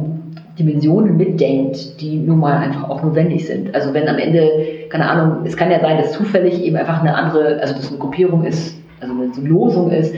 Dimensionen 0.57 1.17
mitdenkt, 1.17 1.99
die 2.01 2.17
nun 2.17 2.39
mal 2.39 2.57
einfach 2.57 2.89
auch 2.89 3.03
notwendig 3.03 3.47
sind. 3.47 3.73
Also 3.73 3.93
wenn 3.93 4.07
am 4.07 4.17
Ende, 4.17 4.49
keine 4.89 5.09
Ahnung, 5.09 5.45
es 5.45 5.57
kann 5.57 5.71
ja 5.71 5.79
sein, 5.79 5.97
dass 5.97 6.11
zufällig 6.13 6.63
eben 6.63 6.75
einfach 6.75 7.01
eine 7.01 7.15
andere, 7.15 7.59
also 7.59 7.73
dass 7.75 7.89
eine 7.89 7.97
Gruppierung 7.97 8.43
ist, 8.43 8.75
also 8.99 9.13
eine 9.13 9.47
Losung 9.47 9.91
ist, 9.91 10.13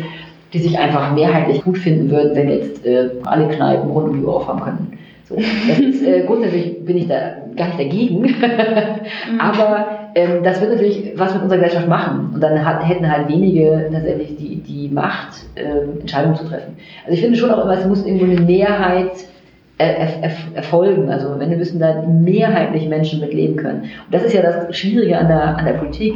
die 0.53 0.59
sich 0.59 0.77
einfach 0.77 1.13
mehrheitlich 1.13 1.63
gut 1.63 1.77
finden 1.77 2.09
würden, 2.09 2.35
wenn 2.35 2.49
jetzt 2.49 2.85
äh, 2.85 3.09
alle 3.23 3.47
Kneipen 3.47 3.89
rund 3.89 4.09
um 4.09 4.19
die 4.19 4.25
Uhr 4.25 4.35
aufhaben 4.35 4.61
können. 4.61 4.94
So, 5.27 5.35
das 5.35 5.79
ist, 5.79 6.03
äh, 6.03 6.23
grundsätzlich 6.25 6.85
bin 6.85 6.97
ich 6.97 7.07
da 7.07 7.37
gar 7.55 7.67
nicht 7.67 7.79
dagegen, 7.79 8.21
mhm. 8.21 9.39
aber 9.39 10.09
ähm, 10.13 10.43
das 10.43 10.61
wird 10.61 10.73
natürlich 10.73 11.13
was 11.15 11.33
mit 11.33 11.43
unserer 11.43 11.59
Gesellschaft 11.59 11.87
machen 11.87 12.31
und 12.33 12.41
dann 12.41 12.63
hat, 12.63 12.87
hätten 12.87 13.11
halt 13.11 13.27
wenige 13.27 13.89
tatsächlich 13.91 14.37
die, 14.37 14.57
die 14.57 14.89
Macht, 14.89 15.45
ähm, 15.55 16.01
Entscheidungen 16.01 16.35
zu 16.35 16.45
treffen. 16.45 16.77
Also 17.05 17.15
ich 17.15 17.21
finde 17.21 17.37
schon 17.37 17.49
auch 17.49 17.63
immer, 17.63 17.73
es 17.73 17.87
muss 17.87 18.05
irgendwo 18.05 18.25
eine 18.25 18.41
Mehrheit 18.41 19.11
erfolgen. 19.77 21.09
Also 21.09 21.29
am 21.29 21.41
Ende 21.41 21.57
müssen 21.57 21.79
da 21.79 22.01
mehrheitlich 22.03 22.87
Menschen 22.87 23.19
mitleben 23.19 23.57
können. 23.57 23.81
Und 23.81 24.11
das 24.11 24.23
ist 24.23 24.33
ja 24.33 24.41
das 24.41 24.75
Schwierige 24.77 25.17
an 25.17 25.27
der, 25.27 25.57
an 25.57 25.65
der 25.65 25.73
Politik, 25.73 26.15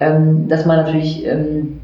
ähm, 0.00 0.48
dass 0.48 0.64
man 0.64 0.78
natürlich 0.78 1.26
ähm, 1.26 1.80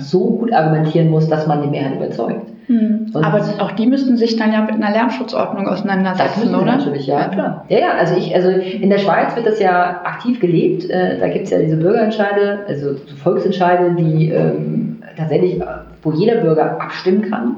so 0.00 0.30
gut 0.30 0.52
argumentieren 0.52 1.10
muss, 1.10 1.28
dass 1.28 1.46
man 1.46 1.62
die 1.62 1.68
Mehrheit 1.68 1.96
überzeugt. 1.96 2.46
Hm. 2.66 3.06
Aber 3.14 3.42
auch 3.58 3.72
die 3.72 3.86
müssten 3.86 4.16
sich 4.16 4.36
dann 4.36 4.52
ja 4.52 4.60
mit 4.60 4.74
einer 4.74 4.90
Lärmschutzordnung 4.90 5.66
auseinandersetzen, 5.66 6.52
das 6.52 6.60
oder? 6.60 6.76
Natürlich, 6.76 7.06
ja, 7.06 7.28
klar. 7.28 7.64
Ja, 7.68 7.78
ja, 7.78 7.90
also 7.98 8.14
ich, 8.16 8.34
also 8.34 8.50
in 8.50 8.88
der 8.88 8.98
Schweiz 8.98 9.34
wird 9.34 9.46
das 9.46 9.58
ja 9.58 10.00
aktiv 10.04 10.40
gelebt. 10.40 10.88
Äh, 10.88 11.18
da 11.18 11.28
gibt 11.28 11.44
es 11.44 11.50
ja 11.50 11.58
diese 11.58 11.76
Bürgerentscheide, 11.76 12.60
also 12.68 12.94
Volksentscheide, 13.22 13.94
die 13.96 14.30
ähm, 14.30 15.02
tatsächlich, 15.16 15.60
wo 16.02 16.12
jeder 16.12 16.36
Bürger 16.36 16.80
abstimmen 16.80 17.28
kann 17.28 17.56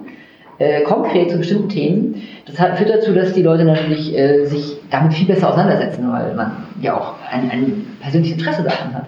äh, 0.59 0.83
konkret 0.83 1.31
zu 1.31 1.39
bestimmten 1.39 1.69
Themen. 1.69 2.23
Das 2.47 2.59
hat, 2.59 2.79
führt 2.79 2.91
dazu, 2.91 3.13
dass 3.13 3.33
die 3.33 3.43
Leute 3.43 3.65
natürlich 3.65 4.17
äh, 4.17 4.45
sich 4.47 4.77
damit 4.91 5.15
viel 5.15 5.27
besser 5.27 5.49
auseinandersetzen, 5.49 6.11
weil 6.11 6.35
man 6.35 6.53
ja 6.81 6.97
auch 6.97 7.15
ein, 7.31 7.51
ein 7.51 7.87
persönliches 8.01 8.39
Interesse 8.39 8.63
daran 8.63 8.95
hat. 8.95 9.07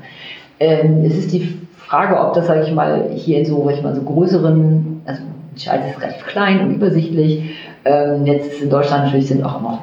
Ähm, 0.59 1.05
es 1.05 1.17
ist 1.17 1.33
die 1.33 1.59
Frage, 1.77 2.19
ob 2.19 2.35
das, 2.35 2.47
sage 2.47 2.63
ich 2.63 2.73
mal, 2.73 3.11
hier 3.15 3.39
in 3.39 3.45
so, 3.45 3.65
sag 3.65 3.75
ich 3.75 3.83
mal, 3.83 3.95
so 3.95 4.03
größeren, 4.03 5.03
also 5.05 5.23
Schweiz 5.59 5.91
ist 5.91 6.01
relativ 6.01 6.27
klein 6.27 6.61
und 6.61 6.75
übersichtlich. 6.75 7.57
Ähm, 7.85 8.27
jetzt 8.27 8.61
in 8.61 8.71
Deutschland 8.71 9.05
natürlich 9.05 9.29
sind 9.29 9.45
auch 9.45 9.61
noch 9.61 9.81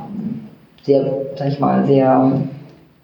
sehr, 0.83 1.05
sag 1.35 1.47
ich 1.47 1.59
mal, 1.59 1.85
sehr 1.85 2.41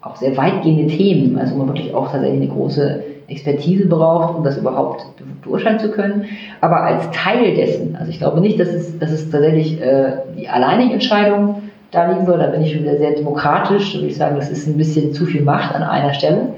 auch 0.02 0.16
sehr 0.16 0.36
weitgehende 0.36 0.86
Themen, 0.86 1.38
also 1.38 1.54
man 1.56 1.68
wirklich 1.68 1.94
auch 1.94 2.10
tatsächlich 2.10 2.42
eine 2.42 2.50
große 2.50 3.02
Expertise 3.28 3.86
braucht, 3.86 4.34
um 4.34 4.44
das 4.44 4.56
überhaupt 4.56 5.06
beurteilen 5.42 5.78
zu 5.78 5.90
können. 5.90 6.24
Aber 6.60 6.82
als 6.82 7.10
Teil 7.10 7.54
dessen, 7.54 7.96
also 7.96 8.10
ich 8.10 8.18
glaube 8.18 8.40
nicht, 8.40 8.58
dass 8.58 8.68
es, 8.68 8.98
dass 8.98 9.12
es 9.12 9.30
tatsächlich 9.30 9.80
äh, 9.80 10.12
die 10.36 10.48
alleinige 10.48 10.94
Entscheidung 10.94 11.62
da 11.90 12.10
liegen 12.10 12.26
soll, 12.26 12.38
da 12.38 12.46
bin 12.46 12.62
ich 12.62 12.72
schon 12.72 12.82
wieder 12.82 12.96
sehr 12.96 13.12
demokratisch, 13.12 13.94
würde 13.94 14.06
ich 14.06 14.16
sagen, 14.16 14.36
das 14.36 14.50
ist 14.50 14.66
ein 14.66 14.76
bisschen 14.76 15.12
zu 15.12 15.26
viel 15.26 15.42
Macht 15.42 15.74
an 15.74 15.82
einer 15.82 16.14
Stelle. 16.14 16.54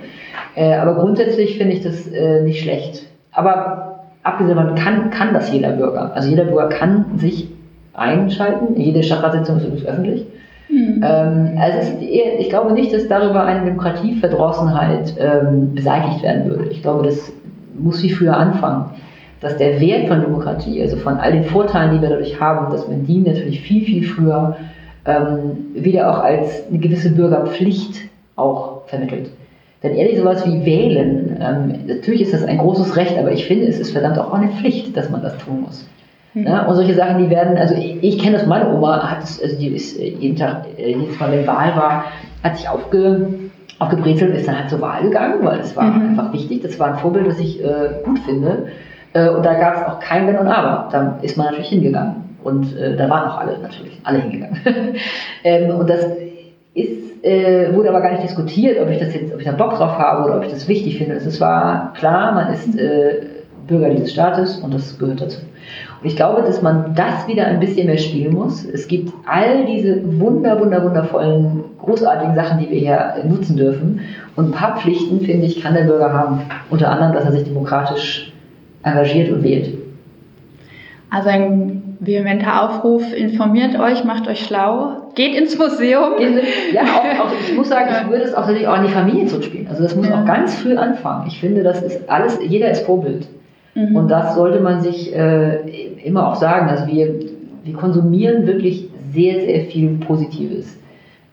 Äh, 0.55 0.75
aber 0.75 0.95
grundsätzlich 0.95 1.59
finde 1.59 1.75
ich 1.75 1.83
das 1.83 2.07
äh, 2.07 2.43
nicht 2.43 2.63
schlecht. 2.63 3.07
Aber 3.33 3.92
abgesehen 4.23 4.57
davon 4.57 4.75
kann, 4.75 5.11
kann 5.11 5.35
das 5.35 5.53
jeder 5.53 5.71
Bürger. 5.73 6.13
Also 6.15 6.29
jeder 6.29 6.45
Bürger 6.45 6.69
kann 6.69 7.19
sich 7.19 7.49
einschalten. 7.95 8.81
Jede 8.81 9.03
Stadtratssitzung 9.03 9.57
ist 9.59 9.65
übrigens 9.65 9.87
öffentlich. 9.87 10.27
Mhm. 10.69 11.05
Ähm, 11.05 11.59
also 11.59 11.99
eher, 12.01 12.39
ich 12.39 12.49
glaube 12.49 12.73
nicht, 12.73 12.93
dass 12.93 13.09
darüber 13.09 13.45
eine 13.45 13.65
Demokratieverdrossenheit 13.65 15.15
ähm, 15.19 15.75
beseitigt 15.75 16.23
werden 16.23 16.47
würde. 16.47 16.71
Ich 16.71 16.83
glaube, 16.83 17.05
das 17.05 17.33
muss 17.79 18.03
wie 18.03 18.11
früher 18.11 18.37
anfangen. 18.37 18.87
Dass 19.41 19.57
der 19.57 19.81
Wert 19.81 20.07
von 20.07 20.21
Demokratie, 20.21 20.81
also 20.81 20.97
von 20.97 21.19
all 21.19 21.33
den 21.33 21.45
Vorteilen, 21.45 21.97
die 21.97 22.01
wir 22.01 22.11
dadurch 22.11 22.41
haben, 22.41 22.71
dass 22.71 22.89
man 22.89 23.05
die 23.07 23.19
natürlich 23.19 23.61
viel, 23.61 23.85
viel 23.85 24.05
früher 24.05 24.57
ähm, 25.05 25.73
wieder 25.75 26.11
auch 26.11 26.23
als 26.23 26.69
eine 26.69 26.79
gewisse 26.79 27.11
Bürgerpflicht 27.11 28.09
auch 28.37 28.83
vermittelt. 28.87 29.31
Denn 29.83 29.95
ehrlich, 29.95 30.19
sowas 30.19 30.47
wie 30.47 30.65
wählen, 30.65 31.37
ähm, 31.41 31.87
natürlich 31.87 32.23
ist 32.23 32.35
das 32.35 32.45
ein 32.45 32.59
großes 32.59 32.97
Recht, 32.97 33.19
aber 33.19 33.33
ich 33.33 33.47
finde, 33.47 33.67
es 33.67 33.81
ist 33.81 33.91
verdammt 33.91 34.19
auch 34.19 34.33
eine 34.33 34.49
Pflicht, 34.49 34.97
dass 34.97 35.11
man 35.11 35.23
das 35.23 35.37
tun 35.39 35.63
muss. 35.63 35.87
Mhm. 36.35 36.47
Ja, 36.47 36.67
und 36.67 36.77
solche 36.77 36.95
Sachen, 36.95 37.19
die 37.19 37.31
werden, 37.31 37.59
also 37.59 37.75
ich, 37.75 38.03
ich 38.03 38.19
kenne 38.19 38.39
das, 38.39 38.47
meine 38.47 38.73
Oma 38.73 39.11
hat 39.11 39.25
es, 39.25 39.43
also 39.43 39.57
die 39.57 39.69
ist 39.69 39.99
äh, 39.99 40.09
jeden 40.09 40.37
Tag, 40.37 40.67
äh, 40.79 40.93
jedes 40.93 41.19
Mal, 41.19 41.33
wenn 41.33 41.47
Wahl 41.47 41.77
war, 41.77 42.05
hat 42.43 42.57
sich 42.57 42.69
aufge, 42.69 43.29
aufgebrezelt 43.79 44.31
und 44.31 44.37
ist 44.37 44.49
dann 44.49 44.59
halt 44.59 44.71
zur 44.71 44.81
Wahl 44.81 45.03
gegangen, 45.03 45.45
weil 45.45 45.61
es 45.61 45.77
war 45.77 45.85
mhm. 45.85 46.11
einfach 46.11 46.33
wichtig. 46.33 46.63
Das 46.63 46.79
war 46.79 46.93
ein 46.93 46.99
Vorbild, 46.99 47.27
das 47.27 47.39
ich 47.39 47.63
äh, 47.63 48.03
gut 48.05 48.21
finde. 48.21 48.69
Äh, 49.13 49.31
und 49.31 49.45
da 49.45 49.55
gab 49.55 49.77
es 49.77 49.83
auch 49.83 50.01
kein 50.01 50.27
Wenn 50.27 50.39
und 50.39 50.47
Aber. 50.47 50.89
Da 50.91 51.19
ist 51.23 51.37
man 51.37 51.47
natürlich 51.47 51.69
hingegangen. 51.69 52.23
Und 52.43 52.77
äh, 52.77 52.97
da 52.97 53.09
waren 53.09 53.29
auch 53.29 53.39
alle 53.39 53.59
natürlich, 53.59 54.01
alle 54.05 54.21
hingegangen. 54.21 54.59
ähm, 55.45 55.71
und 55.77 55.89
das 55.89 56.07
ist, 56.75 57.12
äh, 57.23 57.73
wurde 57.73 57.89
aber 57.89 58.01
gar 58.01 58.13
nicht 58.13 58.25
diskutiert, 58.25 58.81
ob 58.81 58.91
ich 58.91 58.99
das 58.99 59.15
jetzt, 59.15 59.33
ob 59.33 59.41
ich 59.41 59.47
da 59.47 59.53
Bock 59.53 59.77
drauf 59.77 59.99
habe 59.99 60.25
oder 60.25 60.37
ob 60.37 60.45
ich 60.45 60.53
das 60.53 60.69
wichtig 60.69 60.99
finde. 60.99 61.15
Es 61.15 61.41
war 61.41 61.93
klar, 61.95 62.33
man 62.33 62.53
ist 62.53 62.77
Bürger 63.67 63.91
dieses 63.91 64.13
Staates 64.13 64.59
und 64.59 64.75
das 64.75 64.99
gehört 64.99 65.21
dazu. 65.21 65.39
Und 66.01 66.09
ich 66.09 66.17
glaube, 66.17 66.43
dass 66.43 66.63
man 66.63 66.95
das 66.95 67.29
wieder 67.29 67.47
ein 67.47 67.61
bisschen 67.61 67.87
mehr 67.87 67.99
spielen 67.99 68.35
muss. 68.35 68.65
Es 68.65 68.89
gibt 68.89 69.13
all 69.27 69.65
diese 69.67 70.03
wunder, 70.19 70.59
wunder, 70.61 70.83
wundervollen, 70.83 71.65
großartigen 71.79 72.35
Sachen, 72.35 72.59
die 72.59 72.71
wir 72.71 72.79
hier 72.79 73.15
nutzen 73.25 73.57
dürfen. 73.57 74.01
Und 74.35 74.47
ein 74.47 74.53
paar 74.53 74.79
Pflichten, 74.79 75.21
finde 75.21 75.47
ich, 75.47 75.63
kann 75.63 75.75
der 75.75 75.85
Bürger 75.85 76.13
haben. 76.13 76.43
Unter 76.71 76.91
anderem, 76.91 77.13
dass 77.13 77.25
er 77.25 77.33
sich 77.33 77.45
demokratisch 77.45 78.33
engagiert 78.83 79.31
und 79.31 79.45
wählt. 79.45 79.79
Also 81.11 81.29
ein 81.29 81.82
vehementer 82.05 82.65
Aufruf, 82.65 83.15
informiert 83.15 83.79
euch, 83.79 84.05
macht 84.05 84.27
euch 84.27 84.45
schlau, 84.45 84.97
geht 85.15 85.37
ins 85.37 85.57
Museum. 85.57 86.15
Ja, 86.75 86.83
auch, 86.83 87.27
auch, 87.27 87.33
ich 87.49 87.57
muss 87.57 87.69
sagen, 87.69 87.91
ich 88.03 88.11
würde 88.11 88.25
es 88.25 88.35
auch 88.35 88.41
natürlich 88.41 88.67
auch 88.67 88.75
an 88.75 88.87
die 88.87 88.93
Familie 88.93 89.27
zurückspielen. 89.27 89.69
Also 89.69 89.85
das 89.85 89.95
muss 89.95 90.09
ja. 90.09 90.21
auch 90.21 90.27
ganz 90.27 90.57
früh 90.57 90.77
anfangen. 90.77 91.27
Ich 91.29 91.39
finde, 91.39 91.63
das 91.63 91.81
ist 91.81 92.11
alles, 92.11 92.39
jeder 92.45 92.71
ist 92.71 92.85
Vorbild. 92.85 93.27
Mhm. 93.75 93.97
Und 93.97 94.09
das 94.09 94.35
sollte 94.35 94.61
man 94.61 94.83
sich 94.83 95.15
äh, 95.15 95.61
immer 96.05 96.29
auch 96.29 96.35
sagen. 96.35 96.69
Also 96.69 96.87
wir, 96.89 97.15
wir 97.63 97.75
konsumieren 97.75 98.47
wirklich 98.47 98.89
sehr, 99.13 99.41
sehr 99.41 99.61
viel 99.67 99.91
Positives. 99.99 100.77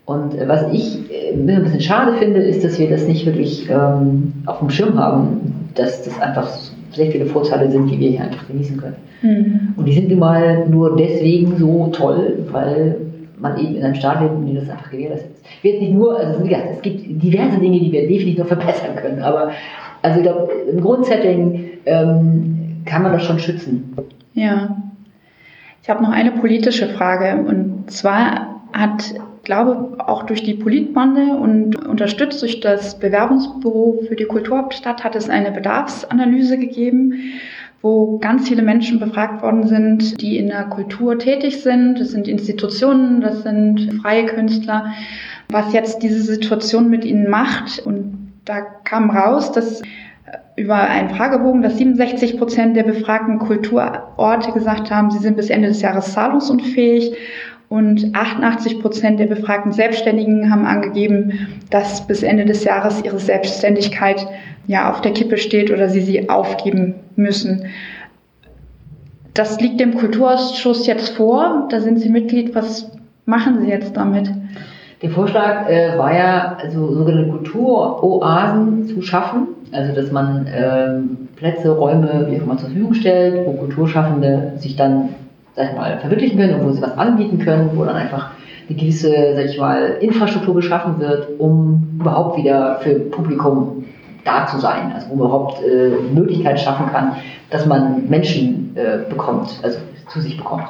Und 0.05 0.37
äh, 0.37 0.47
was 0.47 0.65
ich 0.71 0.99
äh, 1.11 1.33
ein 1.33 1.63
bisschen 1.63 1.81
schade 1.81 2.13
finde, 2.13 2.41
ist, 2.41 2.63
dass 2.63 2.77
wir 2.77 2.89
das 2.89 3.07
nicht 3.07 3.25
wirklich 3.25 3.67
ähm, 3.69 4.33
auf 4.45 4.59
dem 4.59 4.69
Schirm 4.69 4.99
haben, 4.99 5.48
dass 5.75 6.03
das 6.03 6.19
einfach 6.19 6.49
sehr 6.91 7.11
viele 7.11 7.25
Vorteile 7.25 7.69
sind, 7.69 7.87
die 7.87 7.99
wir 7.99 8.09
hier 8.09 8.21
einfach 8.21 8.47
genießen 8.47 8.77
können. 8.77 8.95
Mhm. 9.21 9.73
Und 9.77 9.85
die 9.85 9.93
sind 9.93 10.09
nun 10.09 10.19
mal 10.19 10.67
nur 10.67 10.95
deswegen 10.95 11.57
so 11.57 11.87
toll, 11.93 12.45
weil 12.51 12.97
man 13.37 13.57
eben 13.57 13.75
in 13.75 13.83
einem 13.83 13.95
Staat 13.95 14.21
lebt, 14.21 14.33
in 14.35 14.47
dem 14.47 14.55
das 14.55 14.69
einfach 14.69 14.91
gewährleistet 14.91 15.31
ist. 15.31 15.63
Wird 15.63 15.81
nicht 15.81 15.93
nur, 15.93 16.19
also 16.19 16.43
es 16.43 16.81
gibt 16.81 17.23
diverse 17.23 17.57
Dinge, 17.59 17.79
die 17.79 17.91
wir 17.91 18.01
definitiv 18.01 18.39
noch 18.39 18.47
verbessern 18.47 18.95
können, 18.95 19.21
aber 19.21 19.51
also 20.01 20.19
ich 20.19 20.23
glaube, 20.23 20.51
im 20.71 20.81
Grundsetting 20.81 21.69
ähm, 21.85 22.81
kann 22.85 23.03
man 23.03 23.11
das 23.13 23.23
schon 23.23 23.39
schützen. 23.39 23.93
Ja. 24.33 24.77
Ich 25.81 25.89
habe 25.89 26.03
noch 26.03 26.11
eine 26.11 26.31
politische 26.31 26.87
Frage 26.87 27.43
und 27.47 27.89
zwar 27.91 28.61
hat, 28.73 29.13
glaube 29.43 29.97
auch 29.99 30.23
durch 30.23 30.43
die 30.43 30.53
Politbande 30.53 31.33
und 31.37 31.75
unterstützt 31.85 32.41
durch 32.41 32.59
das 32.59 32.99
Bewerbungsbüro 32.99 34.03
für 34.07 34.15
die 34.15 34.25
Kulturhauptstadt 34.25 35.03
hat 35.03 35.15
es 35.15 35.29
eine 35.29 35.51
Bedarfsanalyse 35.51 36.57
gegeben, 36.57 37.13
wo 37.81 38.17
ganz 38.19 38.47
viele 38.47 38.61
Menschen 38.61 38.99
befragt 38.99 39.41
worden 39.41 39.67
sind, 39.67 40.21
die 40.21 40.37
in 40.37 40.47
der 40.47 40.65
Kultur 40.65 41.17
tätig 41.17 41.61
sind. 41.61 41.99
Das 41.99 42.11
sind 42.11 42.27
Institutionen, 42.27 43.21
das 43.21 43.43
sind 43.43 43.99
freie 44.01 44.25
Künstler, 44.25 44.93
was 45.49 45.73
jetzt 45.73 46.03
diese 46.03 46.21
Situation 46.21 46.89
mit 46.89 47.05
ihnen 47.05 47.29
macht. 47.29 47.79
Und 47.85 48.33
da 48.45 48.61
kam 48.61 49.09
raus, 49.09 49.51
dass 49.51 49.81
über 50.55 50.75
einen 50.75 51.09
Fragebogen, 51.09 51.61
dass 51.61 51.77
67 51.77 52.37
Prozent 52.37 52.75
der 52.75 52.83
befragten 52.83 53.39
Kulturorte 53.39 54.51
gesagt 54.51 54.91
haben, 54.91 55.09
sie 55.09 55.19
sind 55.19 55.37
bis 55.37 55.49
Ende 55.49 55.69
des 55.69 55.81
Jahres 55.81 56.13
zahlungsunfähig 56.13 57.15
und 57.69 58.15
88 58.15 58.81
Prozent 58.81 59.19
der 59.19 59.27
befragten 59.27 59.71
Selbstständigen 59.71 60.51
haben 60.51 60.65
angegeben, 60.65 61.47
dass 61.69 62.05
bis 62.07 62.23
Ende 62.23 62.45
des 62.45 62.63
Jahres 62.63 63.03
ihre 63.03 63.19
Selbstständigkeit 63.19 64.27
ja 64.67 64.91
auf 64.91 65.01
der 65.01 65.13
Kippe 65.13 65.37
steht 65.37 65.71
oder 65.71 65.87
sie 65.87 66.01
sie 66.01 66.29
aufgeben 66.29 66.95
müssen. 67.15 67.65
Das 69.33 69.61
liegt 69.61 69.79
dem 69.79 69.95
Kulturausschuss 69.95 70.87
jetzt 70.87 71.09
vor. 71.15 71.67
Da 71.69 71.79
sind 71.79 71.99
Sie 71.99 72.09
Mitglied. 72.09 72.55
Was 72.55 72.91
machen 73.25 73.61
Sie 73.61 73.69
jetzt 73.69 73.95
damit? 73.95 74.29
Der 75.01 75.11
Vorschlag 75.11 75.69
äh, 75.69 75.97
war 75.97 76.13
ja, 76.13 76.57
also 76.61 76.93
sogenannte 76.93 77.31
Kulturoasen 77.31 78.87
zu 78.87 79.01
schaffen, 79.01 79.47
also 79.71 79.95
dass 79.95 80.11
man 80.11 80.45
ähm, 80.53 81.29
Plätze, 81.37 81.69
Räume, 81.69 82.27
wie 82.29 82.37
auch 82.37 82.43
immer 82.43 82.57
zur 82.57 82.67
Verfügung 82.67 82.93
stellt, 82.93 83.47
wo 83.47 83.53
Kulturschaffende 83.53 84.53
sich 84.57 84.75
dann, 84.75 85.09
sag 85.59 85.71
ich 85.71 85.75
mal, 85.75 85.97
verwirklichen 85.99 86.39
können 86.39 86.55
und 86.55 86.67
wo 86.67 86.71
sie 86.71 86.81
was 86.81 86.97
anbieten 86.97 87.39
können, 87.39 87.71
wo 87.75 87.83
dann 87.83 87.97
einfach 87.97 88.31
eine 88.69 88.77
gewisse, 88.77 89.11
sag 89.35 89.43
ich 89.43 89.59
mal, 89.59 89.97
Infrastruktur 89.99 90.55
geschaffen 90.55 90.99
wird, 90.99 91.37
um 91.37 91.97
überhaupt 91.99 92.37
wieder 92.37 92.77
für 92.79 92.95
Publikum 92.95 93.83
da 94.23 94.47
zu 94.47 94.57
sein, 94.59 94.93
also 94.95 95.09
wo 95.09 95.15
man 95.15 95.27
überhaupt 95.27 95.61
äh, 95.61 95.89
Möglichkeit 96.13 96.61
schaffen 96.61 96.85
kann, 96.93 97.17
dass 97.49 97.65
man 97.65 98.07
Menschen 98.07 98.71
äh, 98.75 99.09
bekommt, 99.09 99.59
also 99.61 99.79
zu 100.07 100.21
sich 100.21 100.37
bekommt. 100.37 100.67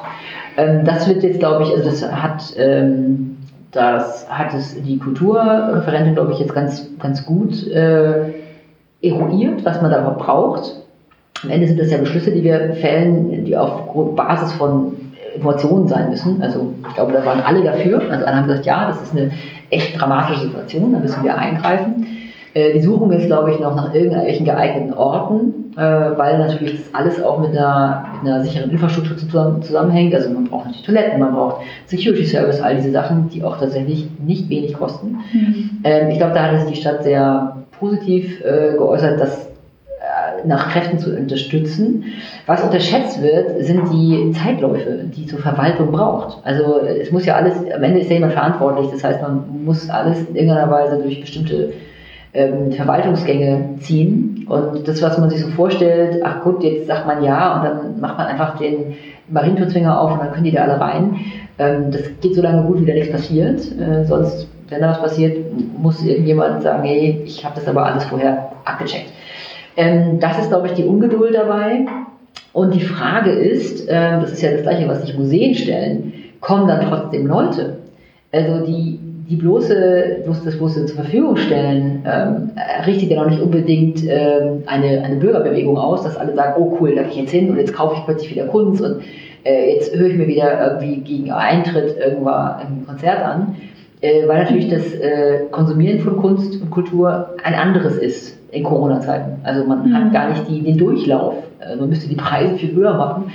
Ähm, 0.56 0.84
das 0.84 1.08
wird 1.08 1.22
jetzt, 1.22 1.38
glaube 1.38 1.62
ich, 1.62 1.70
also 1.70 1.88
das 1.88 2.02
hat 2.10 2.42
ähm, 2.58 3.36
das 3.70 4.28
hat 4.28 4.52
es 4.54 4.82
die 4.82 4.98
Kulturreferentin, 4.98 6.14
glaube 6.14 6.32
ich, 6.32 6.40
jetzt 6.40 6.52
ganz, 6.52 6.88
ganz 6.98 7.24
gut 7.24 7.64
äh, 7.68 8.32
eruiert, 9.00 9.64
was 9.64 9.80
man 9.80 9.92
da 9.92 10.00
braucht. 10.10 10.80
Am 11.42 11.50
Ende 11.50 11.66
sind 11.66 11.80
das 11.80 11.90
ja 11.90 11.98
Beschlüsse, 11.98 12.32
die 12.32 12.42
wir 12.42 12.74
fällen, 12.74 13.44
die 13.44 13.56
auf 13.56 13.94
Basis 14.14 14.52
von 14.52 14.96
Informationen 15.34 15.88
sein 15.88 16.10
müssen. 16.10 16.42
Also 16.42 16.74
ich 16.88 16.94
glaube, 16.94 17.12
da 17.12 17.24
waren 17.24 17.40
alle 17.40 17.62
dafür. 17.62 18.02
Also 18.10 18.24
alle 18.24 18.36
haben 18.36 18.46
gesagt, 18.46 18.66
ja, 18.66 18.88
das 18.88 19.02
ist 19.02 19.12
eine 19.16 19.30
echt 19.70 19.98
dramatische 20.00 20.42
Situation, 20.42 20.92
da 20.92 20.98
müssen 20.98 21.22
wir 21.22 21.36
eingreifen. 21.36 22.06
Äh, 22.52 22.72
die 22.72 22.80
suchen 22.80 23.12
jetzt, 23.12 23.26
glaube 23.26 23.52
ich, 23.52 23.60
noch 23.60 23.76
nach 23.76 23.94
irgendwelchen 23.94 24.44
geeigneten 24.44 24.92
Orten, 24.92 25.72
äh, 25.76 25.80
weil 25.80 26.38
natürlich 26.38 26.72
das 26.72 26.94
alles 26.94 27.22
auch 27.22 27.38
mit 27.38 27.50
einer, 27.50 28.06
mit 28.22 28.32
einer 28.32 28.42
sicheren 28.42 28.70
Infrastruktur 28.70 29.60
zusammenhängt. 29.60 30.14
Also 30.14 30.30
man 30.30 30.44
braucht 30.44 30.66
natürlich 30.66 30.86
Toiletten, 30.86 31.20
man 31.20 31.32
braucht 31.32 31.62
Security 31.86 32.24
Service, 32.24 32.60
all 32.60 32.74
diese 32.74 32.90
Sachen, 32.90 33.28
die 33.28 33.44
auch 33.44 33.58
tatsächlich 33.58 34.08
nicht 34.18 34.48
wenig 34.48 34.74
kosten. 34.74 35.18
Mhm. 35.32 35.70
Ähm, 35.84 36.10
ich 36.10 36.18
glaube, 36.18 36.34
da 36.34 36.50
hat 36.50 36.60
sich 36.60 36.70
die 36.70 36.80
Stadt 36.80 37.04
sehr 37.04 37.56
positiv 37.78 38.40
äh, 38.40 38.72
geäußert, 38.76 39.20
dass 39.20 39.49
nach 40.44 40.70
Kräften 40.70 40.98
zu 40.98 41.16
unterstützen. 41.16 42.04
Was 42.46 42.62
unterschätzt 42.62 43.22
wird, 43.22 43.64
sind 43.64 43.92
die 43.92 44.32
Zeitläufe, 44.32 45.04
die 45.04 45.26
zur 45.26 45.38
Verwaltung 45.38 45.92
braucht. 45.92 46.44
Also 46.44 46.80
es 46.80 47.10
muss 47.10 47.26
ja 47.26 47.34
alles, 47.34 47.54
am 47.74 47.82
Ende 47.82 48.00
ist 48.00 48.08
ja 48.08 48.14
jemand 48.14 48.32
verantwortlich, 48.32 48.90
das 48.90 49.04
heißt, 49.04 49.22
man 49.22 49.64
muss 49.64 49.88
alles 49.90 50.20
in 50.28 50.36
irgendeiner 50.36 50.70
Weise 50.70 51.00
durch 51.02 51.20
bestimmte 51.20 51.72
ähm, 52.32 52.72
Verwaltungsgänge 52.72 53.76
ziehen. 53.80 54.46
Und 54.48 54.86
das, 54.86 55.02
was 55.02 55.18
man 55.18 55.30
sich 55.30 55.40
so 55.40 55.48
vorstellt, 55.48 56.20
ach 56.24 56.42
gut, 56.42 56.62
jetzt 56.62 56.86
sagt 56.86 57.06
man 57.06 57.22
ja 57.22 57.56
und 57.56 57.64
dann 57.64 58.00
macht 58.00 58.18
man 58.18 58.26
einfach 58.26 58.58
den 58.58 58.94
Marienturzwinger 59.28 60.00
auf 60.00 60.12
und 60.12 60.20
dann 60.20 60.32
können 60.32 60.44
die 60.44 60.52
da 60.52 60.62
alle 60.62 60.80
rein. 60.80 61.16
Ähm, 61.58 61.90
das 61.90 62.02
geht 62.20 62.34
so 62.34 62.42
lange 62.42 62.62
gut, 62.62 62.80
wie 62.80 62.86
da 62.86 62.92
nichts 62.92 63.12
passiert. 63.12 63.60
Äh, 63.78 64.04
sonst, 64.04 64.48
wenn 64.68 64.80
da 64.80 64.90
was 64.90 65.00
passiert, 65.00 65.38
muss 65.78 66.04
irgendjemand 66.04 66.62
sagen, 66.62 66.84
hey, 66.84 67.22
ich 67.24 67.44
habe 67.44 67.54
das 67.56 67.68
aber 67.68 67.84
alles 67.84 68.04
vorher 68.04 68.52
abgecheckt. 68.64 69.12
Ähm, 69.80 70.20
das 70.20 70.38
ist, 70.38 70.48
glaube 70.48 70.66
ich, 70.66 70.74
die 70.74 70.84
Ungeduld 70.84 71.34
dabei. 71.34 71.86
Und 72.52 72.74
die 72.74 72.80
Frage 72.80 73.30
ist, 73.30 73.88
äh, 73.88 74.20
das 74.20 74.32
ist 74.32 74.42
ja 74.42 74.52
das 74.52 74.62
Gleiche, 74.62 74.86
was 74.88 75.02
sich 75.02 75.16
Museen 75.16 75.54
stellen, 75.54 76.12
kommen 76.40 76.68
dann 76.68 76.86
trotzdem 76.86 77.26
Leute? 77.26 77.78
Also 78.30 78.66
die 78.66 78.98
die 79.30 79.36
bloße, 79.36 80.22
bloß 80.24 80.44
das 80.44 80.58
bloße 80.58 80.86
zur 80.86 80.96
Verfügung 80.96 81.36
stellen, 81.36 82.04
ähm, 82.04 82.50
richtet 82.84 83.10
ja 83.10 83.22
noch 83.22 83.30
nicht 83.30 83.40
unbedingt 83.40 84.02
ähm, 84.04 84.64
eine, 84.66 85.02
eine 85.04 85.16
Bürgerbewegung 85.16 85.78
aus, 85.78 86.02
dass 86.02 86.16
alle 86.16 86.34
sagen, 86.34 86.60
oh 86.60 86.76
cool, 86.80 86.96
da 86.96 87.02
gehe 87.02 87.10
ich 87.12 87.16
jetzt 87.18 87.30
hin 87.30 87.48
und 87.48 87.56
jetzt 87.56 87.72
kaufe 87.72 87.94
ich 87.96 88.04
plötzlich 88.04 88.32
wieder 88.32 88.46
Kunst 88.46 88.82
und 88.82 89.02
äh, 89.44 89.72
jetzt 89.72 89.94
höre 89.94 90.08
ich 90.08 90.16
mir 90.16 90.26
wieder 90.26 90.72
irgendwie 90.72 90.96
gegen 90.96 91.30
Eintritt 91.30 91.96
irgendwann 91.96 92.56
ein 92.56 92.84
Konzert 92.88 93.20
an, 93.24 93.54
äh, 94.00 94.26
weil 94.26 94.42
natürlich 94.42 94.68
das 94.68 94.92
äh, 94.94 95.44
Konsumieren 95.52 96.00
von 96.00 96.16
Kunst 96.16 96.60
und 96.60 96.70
Kultur 96.70 97.36
ein 97.44 97.54
anderes 97.54 97.98
ist 97.98 98.39
in 98.52 98.64
Corona-Zeiten. 98.64 99.40
Also 99.42 99.64
man 99.64 99.88
mhm. 99.88 99.94
hat 99.94 100.12
gar 100.12 100.30
nicht 100.30 100.48
die, 100.48 100.62
den 100.62 100.76
Durchlauf, 100.76 101.34
äh, 101.60 101.76
man 101.76 101.88
müsste 101.88 102.08
die 102.08 102.16
Preise 102.16 102.56
viel 102.56 102.74
höher 102.74 102.94
machen. 102.94 103.32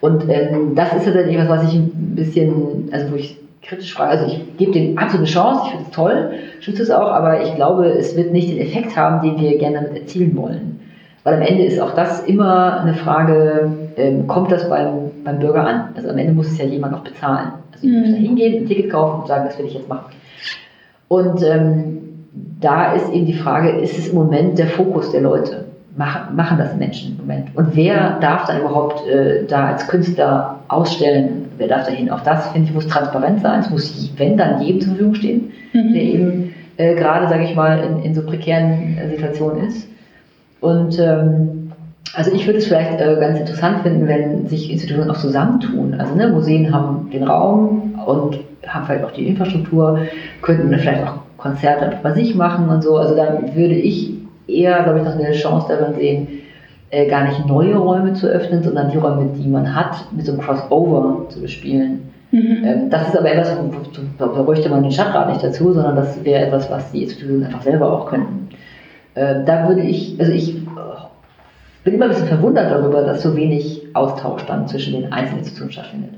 Und 0.00 0.24
ähm, 0.28 0.74
das 0.74 0.92
ist 0.92 1.04
tatsächlich 1.04 1.36
etwas, 1.36 1.62
was 1.62 1.72
ich 1.72 1.78
ein 1.78 2.12
bisschen, 2.14 2.88
also 2.92 3.12
wo 3.12 3.16
ich 3.16 3.38
kritisch 3.62 3.94
frage. 3.94 4.10
Also 4.10 4.26
ich 4.26 4.56
gebe 4.56 4.72
dem 4.72 4.98
absolute 4.98 5.30
Chance, 5.30 5.62
ich 5.64 5.70
finde 5.70 5.84
es 5.86 5.94
toll, 5.94 6.30
schütze 6.60 6.82
es 6.82 6.90
auch, 6.90 7.10
aber 7.10 7.42
ich 7.42 7.54
glaube, 7.54 7.86
es 7.86 8.16
wird 8.16 8.32
nicht 8.32 8.50
den 8.50 8.58
Effekt 8.58 8.96
haben, 8.96 9.26
den 9.26 9.40
wir 9.40 9.58
gerne 9.58 9.82
damit 9.82 9.96
erzielen 9.96 10.36
wollen. 10.36 10.80
Weil 11.24 11.34
am 11.34 11.42
Ende 11.42 11.64
ist 11.64 11.80
auch 11.80 11.94
das 11.94 12.22
immer 12.24 12.82
eine 12.82 12.94
Frage, 12.94 13.70
ähm, 13.96 14.28
kommt 14.28 14.52
das 14.52 14.68
beim, 14.68 15.10
beim 15.24 15.40
Bürger 15.40 15.66
an? 15.66 15.88
Also 15.96 16.10
am 16.10 16.18
Ende 16.18 16.32
muss 16.32 16.46
es 16.46 16.58
ja 16.58 16.64
jemand 16.64 16.92
noch 16.92 17.02
bezahlen. 17.02 17.48
Also 17.72 17.86
ich 17.86 17.92
mhm. 17.92 18.00
muss 18.00 18.10
da 18.10 18.16
hingehen, 18.16 18.62
ein 18.62 18.66
Ticket 18.68 18.90
kaufen 18.90 19.22
und 19.22 19.26
sagen, 19.26 19.44
das 19.46 19.58
will 19.58 19.66
ich 19.66 19.74
jetzt 19.74 19.88
machen. 19.88 20.12
Und 21.08 21.42
ähm, 21.42 22.05
da 22.60 22.92
ist 22.92 23.12
eben 23.12 23.26
die 23.26 23.34
Frage, 23.34 23.70
ist 23.70 23.98
es 23.98 24.08
im 24.08 24.14
Moment 24.14 24.58
der 24.58 24.68
Fokus 24.68 25.12
der 25.12 25.20
Leute? 25.20 25.64
Machen, 25.96 26.36
machen 26.36 26.58
das 26.58 26.76
Menschen 26.76 27.12
im 27.12 27.26
Moment? 27.26 27.48
Und 27.54 27.74
wer 27.74 28.18
darf 28.20 28.46
dann 28.46 28.60
überhaupt 28.60 29.06
äh, 29.08 29.46
da 29.46 29.68
als 29.68 29.88
Künstler 29.88 30.60
ausstellen, 30.68 31.46
wer 31.56 31.68
darf 31.68 31.86
dahin? 31.86 32.10
Auch 32.10 32.20
das, 32.20 32.48
finde 32.48 32.68
ich, 32.68 32.74
muss 32.74 32.86
transparent 32.86 33.40
sein. 33.40 33.60
Es 33.60 33.70
muss, 33.70 34.12
wenn 34.16 34.36
dann, 34.36 34.60
jedem 34.60 34.80
zur 34.80 34.90
Verfügung 34.90 35.14
stehen, 35.14 35.52
mhm. 35.72 35.92
der 35.94 36.02
eben 36.02 36.54
äh, 36.76 36.94
gerade, 36.94 37.28
sage 37.28 37.44
ich 37.44 37.54
mal, 37.54 37.78
in, 37.78 38.02
in 38.02 38.14
so 38.14 38.22
prekären 38.22 38.98
äh, 38.98 39.08
Situationen 39.08 39.68
ist. 39.68 39.88
Und 40.60 40.98
ähm, 40.98 41.72
also 42.14 42.32
ich 42.32 42.46
würde 42.46 42.58
es 42.58 42.66
vielleicht 42.66 43.00
äh, 43.00 43.16
ganz 43.18 43.38
interessant 43.38 43.82
finden, 43.82 44.06
wenn 44.06 44.46
sich 44.48 44.70
Institutionen 44.70 45.10
auch 45.10 45.18
zusammentun. 45.18 45.94
Also 45.94 46.14
ne, 46.14 46.28
Museen 46.28 46.74
haben 46.74 47.10
den 47.10 47.24
Raum 47.24 47.98
und 48.06 48.38
haben 48.66 48.86
vielleicht 48.86 49.04
auch 49.04 49.12
die 49.12 49.28
Infrastruktur, 49.28 50.00
könnten 50.42 50.76
vielleicht 50.78 51.04
auch 51.04 51.25
Konzerte 51.46 51.86
einfach 51.86 52.00
bei 52.00 52.12
sich 52.12 52.34
machen 52.34 52.68
und 52.68 52.82
so. 52.82 52.96
Also 52.96 53.16
dann 53.16 53.54
würde 53.54 53.74
ich 53.74 54.14
eher, 54.46 54.82
glaube 54.82 54.98
ich, 54.98 55.04
noch 55.04 55.14
eine 55.14 55.32
Chance 55.32 55.66
darin 55.68 55.94
sehen, 55.94 56.28
äh, 56.90 57.08
gar 57.08 57.24
nicht 57.24 57.46
neue 57.46 57.76
Räume 57.76 58.12
zu 58.14 58.26
öffnen, 58.26 58.62
sondern 58.62 58.90
die 58.90 58.98
Räume, 58.98 59.30
die 59.36 59.48
man 59.48 59.74
hat, 59.74 59.96
mit 60.12 60.24
so 60.24 60.32
einem 60.32 60.40
Crossover 60.40 61.28
zu 61.28 61.40
bespielen. 61.40 62.12
Mhm. 62.30 62.62
Ähm, 62.64 62.90
das 62.90 63.08
ist 63.08 63.16
aber 63.16 63.32
etwas, 63.32 63.56
da 64.18 64.26
bräuchte 64.26 64.68
man 64.68 64.82
den 64.82 64.92
Stadtrat 64.92 65.28
nicht 65.28 65.42
dazu, 65.42 65.72
sondern 65.72 65.96
das 65.96 66.24
wäre 66.24 66.46
etwas, 66.46 66.70
was 66.70 66.92
die 66.92 67.02
Institutionen 67.02 67.44
einfach 67.44 67.62
selber 67.62 67.92
auch 67.92 68.06
könnten. 68.06 68.48
Äh, 69.14 69.44
da 69.44 69.68
würde 69.68 69.82
ich, 69.82 70.18
also 70.20 70.32
ich 70.32 70.56
bin 71.84 71.94
immer 71.94 72.06
ein 72.06 72.10
bisschen 72.10 72.28
verwundert 72.28 72.70
darüber, 72.70 73.02
dass 73.02 73.22
so 73.22 73.36
wenig 73.36 73.86
Austausch 73.94 74.44
dann 74.46 74.66
zwischen 74.66 74.92
den 74.94 75.12
einzelnen 75.12 75.38
Institutionen 75.38 75.72
stattfindet. 75.72 76.10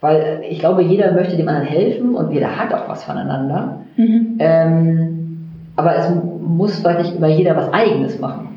Weil 0.00 0.16
äh, 0.16 0.46
ich 0.48 0.58
glaube, 0.58 0.82
jeder 0.82 1.12
möchte 1.12 1.36
dem 1.36 1.48
anderen 1.48 1.66
helfen 1.66 2.14
und 2.14 2.32
jeder 2.32 2.56
hat 2.56 2.72
auch 2.72 2.88
was 2.88 3.04
voneinander. 3.04 3.80
Mhm. 3.96 4.36
Ähm, 4.38 5.48
aber 5.76 5.96
es 5.96 6.10
muss 6.40 6.78
vielleicht 6.78 7.00
nicht 7.00 7.16
immer 7.16 7.28
jeder 7.28 7.56
was 7.56 7.72
Eigenes 7.72 8.18
machen 8.18 8.48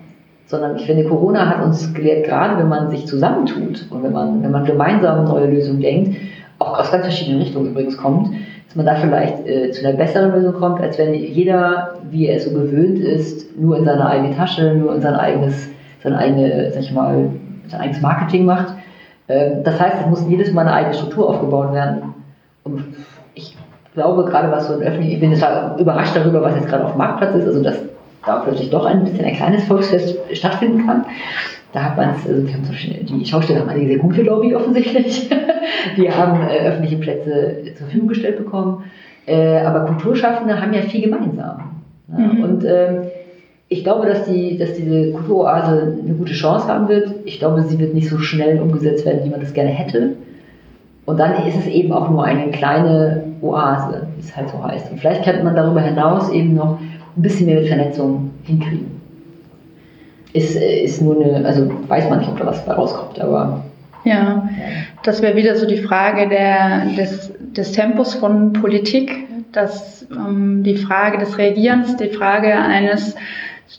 sondern 0.51 0.75
ich 0.75 0.85
finde, 0.85 1.05
Corona 1.05 1.47
hat 1.47 1.63
uns 1.63 1.93
gelehrt, 1.93 2.25
gerade 2.25 2.59
wenn 2.59 2.67
man 2.67 2.91
sich 2.91 3.07
zusammentut 3.07 3.87
und 3.89 4.03
wenn 4.03 4.11
man, 4.11 4.43
wenn 4.43 4.51
man 4.51 4.65
gemeinsam 4.65 5.23
neue 5.23 5.47
Lösungen 5.47 5.79
denkt, 5.79 6.17
auch 6.59 6.77
aus 6.77 6.91
ganz 6.91 7.05
verschiedenen 7.05 7.41
Richtungen 7.41 7.71
übrigens 7.71 7.97
kommt, 7.97 8.29
dass 8.67 8.75
man 8.75 8.85
da 8.85 8.95
vielleicht 8.95 9.47
äh, 9.47 9.71
zu 9.71 9.85
einer 9.85 9.97
besseren 9.97 10.33
Lösung 10.33 10.53
kommt, 10.53 10.81
als 10.81 10.97
wenn 10.97 11.13
jeder, 11.13 11.95
wie 12.11 12.27
er 12.27 12.35
es 12.35 12.45
so 12.45 12.51
gewöhnt 12.51 12.99
ist, 12.99 13.57
nur 13.57 13.77
in 13.77 13.85
seine 13.85 14.05
eigene 14.05 14.35
Tasche, 14.35 14.75
nur 14.75 14.93
in 14.93 15.01
sein 15.01 15.15
eigenes, 15.15 15.69
seine 16.03 16.17
eigene, 16.17 16.69
sag 16.71 16.81
ich 16.81 16.91
mal, 16.91 17.29
sein 17.67 17.81
eigenes 17.81 18.01
Marketing 18.01 18.45
macht. 18.45 18.75
Ähm, 19.31 19.63
das 19.63 19.79
heißt, 19.79 19.95
es 20.01 20.07
muss 20.07 20.25
jedes 20.27 20.51
Mal 20.51 20.61
eine 20.61 20.73
eigene 20.73 20.93
Struktur 20.93 21.29
aufgebaut 21.29 21.73
werden. 21.73 22.13
Und 22.63 22.83
ich 23.33 23.55
glaube, 23.93 24.25
gerade 24.25 24.51
was 24.51 24.67
so 24.67 24.73
ein 24.73 24.81
öffentlich, 24.81 25.13
ich 25.13 25.19
bin 25.19 25.31
jetzt 25.31 25.45
überrascht 25.79 26.15
darüber, 26.15 26.41
was 26.41 26.55
jetzt 26.55 26.67
gerade 26.67 26.85
auf 26.85 26.91
dem 26.91 26.97
Marktplatz 26.97 27.35
ist, 27.35 27.47
also 27.47 27.63
das 27.63 27.79
da 28.25 28.39
plötzlich 28.39 28.69
doch 28.69 28.85
ein 28.85 29.03
bisschen 29.03 29.25
ein 29.25 29.35
kleines 29.35 29.63
Volksfest 29.63 30.15
stattfinden 30.33 30.85
kann. 30.85 31.05
Da 31.73 31.83
hat 31.83 31.97
man 31.97 32.09
es, 32.11 32.27
also 32.27 32.45
die, 32.45 32.53
haben 32.53 33.19
die 33.19 33.25
Schausteller 33.25 33.61
haben 33.61 33.69
eine 33.69 33.87
sehr 33.87 33.97
gute 33.97 34.21
Lobby 34.23 34.53
offensichtlich. 34.53 35.29
die 35.97 36.11
haben 36.11 36.41
äh, 36.47 36.67
öffentliche 36.67 36.97
Plätze 36.97 37.63
zur 37.77 37.87
Verfügung 37.87 38.09
gestellt 38.09 38.37
bekommen. 38.37 38.83
Äh, 39.25 39.59
aber 39.61 39.85
Kulturschaffende 39.85 40.61
haben 40.61 40.73
ja 40.73 40.81
viel 40.81 41.01
gemeinsam. 41.01 41.81
Ja? 42.09 42.17
Mhm. 42.17 42.43
Und 42.43 42.65
ähm, 42.65 43.03
ich 43.71 43.85
glaube, 43.85 44.05
dass, 44.05 44.25
die, 44.25 44.57
dass 44.57 44.73
diese 44.73 45.13
Kulturoase 45.13 45.95
eine 46.03 46.13
gute 46.15 46.33
Chance 46.33 46.67
haben 46.67 46.89
wird. 46.89 47.09
Ich 47.23 47.39
glaube, 47.39 47.63
sie 47.63 47.79
wird 47.79 47.93
nicht 47.93 48.09
so 48.09 48.17
schnell 48.17 48.59
umgesetzt 48.59 49.05
werden, 49.05 49.21
wie 49.23 49.29
man 49.29 49.39
das 49.39 49.53
gerne 49.53 49.69
hätte. 49.69 50.17
Und 51.05 51.17
dann 51.17 51.47
ist 51.47 51.55
es 51.57 51.67
eben 51.67 51.93
auch 51.93 52.09
nur 52.09 52.25
eine 52.25 52.51
kleine 52.51 53.23
Oase, 53.41 54.07
wie 54.17 54.19
es 54.19 54.35
halt 54.35 54.49
so 54.49 54.61
heißt. 54.61 54.91
Und 54.91 54.99
vielleicht 54.99 55.23
könnte 55.23 55.45
man 55.45 55.55
darüber 55.55 55.79
hinaus 55.79 56.29
eben 56.31 56.53
noch 56.53 56.79
ein 56.81 57.21
bisschen 57.21 57.45
mehr 57.45 57.61
mit 57.61 57.69
Vernetzung 57.69 58.31
hinkriegen. 58.43 58.87
Ist, 60.33 60.57
äh, 60.57 60.83
ist 60.83 61.01
nur 61.01 61.23
eine, 61.23 61.45
also 61.45 61.71
weiß 61.87 62.09
man 62.09 62.19
nicht, 62.19 62.29
ob 62.29 62.39
da 62.39 62.47
was 62.47 62.65
dabei 62.65 62.75
rauskommt, 62.75 63.21
aber. 63.21 63.63
Ja, 64.03 64.49
das 65.03 65.21
wäre 65.21 65.37
wieder 65.37 65.55
so 65.55 65.65
die 65.65 65.77
Frage 65.77 66.27
der, 66.27 66.87
des, 66.97 67.31
des 67.39 67.71
Tempos 67.71 68.15
von 68.15 68.51
Politik, 68.51 69.13
dass 69.53 70.05
ähm, 70.11 70.63
die 70.63 70.75
Frage 70.75 71.19
des 71.19 71.37
Reagierens, 71.37 71.95
die 71.95 72.09
Frage 72.09 72.53
eines 72.53 73.15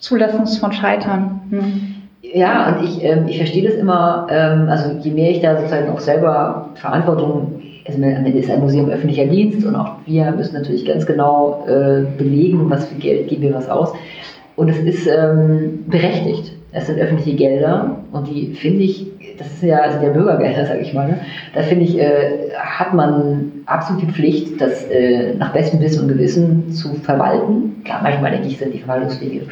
Zulassens 0.01 0.59
von 0.59 0.73
Scheitern. 0.73 1.41
Hm. 1.51 1.95
Ja, 2.23 2.69
und 2.69 2.85
ich, 2.85 3.05
ähm, 3.05 3.27
ich 3.27 3.37
verstehe 3.37 3.69
das 3.69 3.75
immer, 3.75 4.27
ähm, 4.31 4.69
also 4.69 4.93
je 5.01 5.11
mehr 5.11 5.31
ich 5.31 5.41
da 5.41 5.57
sozusagen 5.57 5.91
auch 5.91 6.01
selber 6.01 6.71
Verantwortung 6.75 7.63
also 7.87 7.99
am 7.99 8.05
Ende 8.05 8.39
ist 8.39 8.51
ein 8.51 8.61
Museum 8.61 8.89
öffentlicher 8.89 9.27
Dienst 9.27 9.67
und 9.67 9.75
auch 9.75 9.97
wir 10.07 10.31
müssen 10.33 10.55
natürlich 10.55 10.85
ganz 10.85 11.07
genau 11.07 11.65
äh, 11.67 12.03
belegen, 12.17 12.71
was 12.71 12.87
für 12.87 12.95
Geld 12.97 13.29
geben 13.29 13.43
wir 13.43 13.55
was 13.55 13.69
aus. 13.69 13.93
Und 14.55 14.69
es 14.69 14.79
ist 14.79 15.07
ähm, 15.07 15.85
berechtigt. 15.89 16.53
Es 16.73 16.87
sind 16.87 16.99
öffentliche 16.99 17.37
Gelder 17.37 17.97
und 18.13 18.29
die 18.29 18.55
finde 18.55 18.85
ich, 18.85 19.07
das 19.39 19.47
ist 19.49 19.63
ja 19.63 19.81
also 19.81 19.99
der 20.01 20.11
Bürgergelder, 20.11 20.65
sage 20.65 20.81
ich 20.81 20.95
mal. 20.95 21.09
Ne? 21.09 21.21
Da 21.55 21.63
finde 21.63 21.85
ich, 21.85 21.99
äh, 21.99 22.51
hat 22.57 22.95
man 22.95 23.53
absolut 23.67 24.03
die 24.03 24.07
Pflicht, 24.07 24.61
das 24.61 24.85
äh, 24.85 25.35
nach 25.35 25.53
bestem 25.53 25.81
Wissen 25.81 26.03
und 26.03 26.09
Gewissen 26.09 26.71
zu 26.71 26.95
verwalten. 26.95 27.83
Klar, 27.85 28.01
manchmal 28.03 28.31
denke 28.31 28.47
ich, 28.47 28.59
sind 28.59 28.73
die 28.73 28.79
Verwaltungswege 28.79 29.43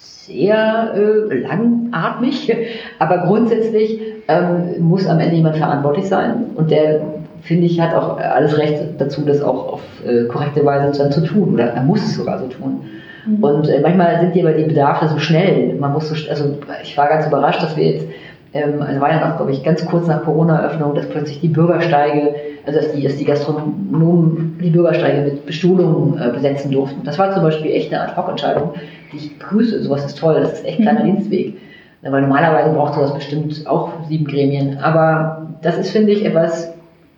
sehr 0.00 0.94
äh, 0.94 1.34
langatmig, 1.34 2.52
aber 2.98 3.18
grundsätzlich 3.18 4.00
ähm, 4.28 4.80
muss 4.80 5.06
am 5.06 5.18
Ende 5.18 5.36
jemand 5.36 5.56
verantwortlich 5.56 6.06
sein 6.06 6.46
und 6.54 6.70
der 6.70 7.00
finde 7.42 7.66
ich, 7.66 7.80
hat 7.80 7.94
auch 7.94 8.18
alles 8.18 8.56
Recht 8.58 8.82
dazu, 8.98 9.22
das 9.22 9.42
auch 9.42 9.74
auf 9.74 9.82
äh, 10.06 10.24
korrekte 10.26 10.64
Weise 10.64 10.98
dann 10.98 11.12
zu 11.12 11.22
tun. 11.22 11.54
Oder 11.54 11.70
er 11.70 11.82
muss 11.82 12.02
es 12.02 12.14
sogar 12.14 12.38
so 12.38 12.46
tun. 12.46 12.82
Mhm. 13.26 13.42
Und 13.42 13.68
äh, 13.68 13.80
manchmal 13.80 14.20
sind 14.20 14.34
die 14.34 14.42
aber 14.42 14.52
die 14.52 14.64
Bedarfe 14.64 15.08
so 15.08 15.18
schnell. 15.18 15.74
Man 15.74 15.92
muss 15.92 16.08
so, 16.08 16.30
also 16.30 16.56
ich 16.82 16.96
war 16.96 17.08
ganz 17.08 17.26
überrascht, 17.26 17.62
dass 17.62 17.76
wir 17.76 17.84
jetzt 17.84 18.06
Ähm, 18.52 18.82
also 18.82 19.00
war 19.00 19.10
ja 19.10 19.28
noch, 19.28 19.36
glaube 19.36 19.52
ich, 19.52 19.62
ganz 19.62 19.84
kurz 19.86 20.06
nach 20.06 20.24
Corona-Eröffnung, 20.24 20.94
dass 20.94 21.08
plötzlich 21.08 21.40
die 21.40 21.48
Bürgersteige, 21.48 22.34
also 22.66 22.80
dass 22.80 22.92
die, 22.92 23.02
dass 23.02 23.16
die 23.16 23.24
Gastronomen 23.24 24.58
die 24.62 24.70
Bürgersteige 24.70 25.22
mit 25.22 25.46
Bestuhlungen 25.46 26.20
äh, 26.20 26.32
besetzen 26.32 26.72
durften. 26.72 27.02
Das 27.04 27.18
war 27.18 27.32
zum 27.32 27.42
Beispiel 27.42 27.70
echt 27.70 27.92
eine 27.92 28.02
Ad-Hoc-Entscheidung, 28.02 28.74
die 29.12 29.16
ich 29.18 29.38
begrüße. 29.38 29.82
Sowas 29.82 30.04
ist 30.04 30.18
toll, 30.18 30.40
das 30.40 30.54
ist 30.54 30.66
echt 30.66 30.78
ein 30.78 30.82
kleiner 30.82 31.04
mhm. 31.04 31.16
Dienstweg. 31.16 31.54
Weil 32.02 32.22
normalerweise 32.22 32.74
braucht 32.74 32.94
sowas 32.94 33.12
bestimmt 33.12 33.66
auch 33.66 33.92
sieben 34.08 34.24
Gremien. 34.24 34.78
Aber 34.78 35.48
das 35.62 35.76
ist, 35.76 35.90
finde 35.90 36.12
ich, 36.12 36.24
etwas, 36.24 36.72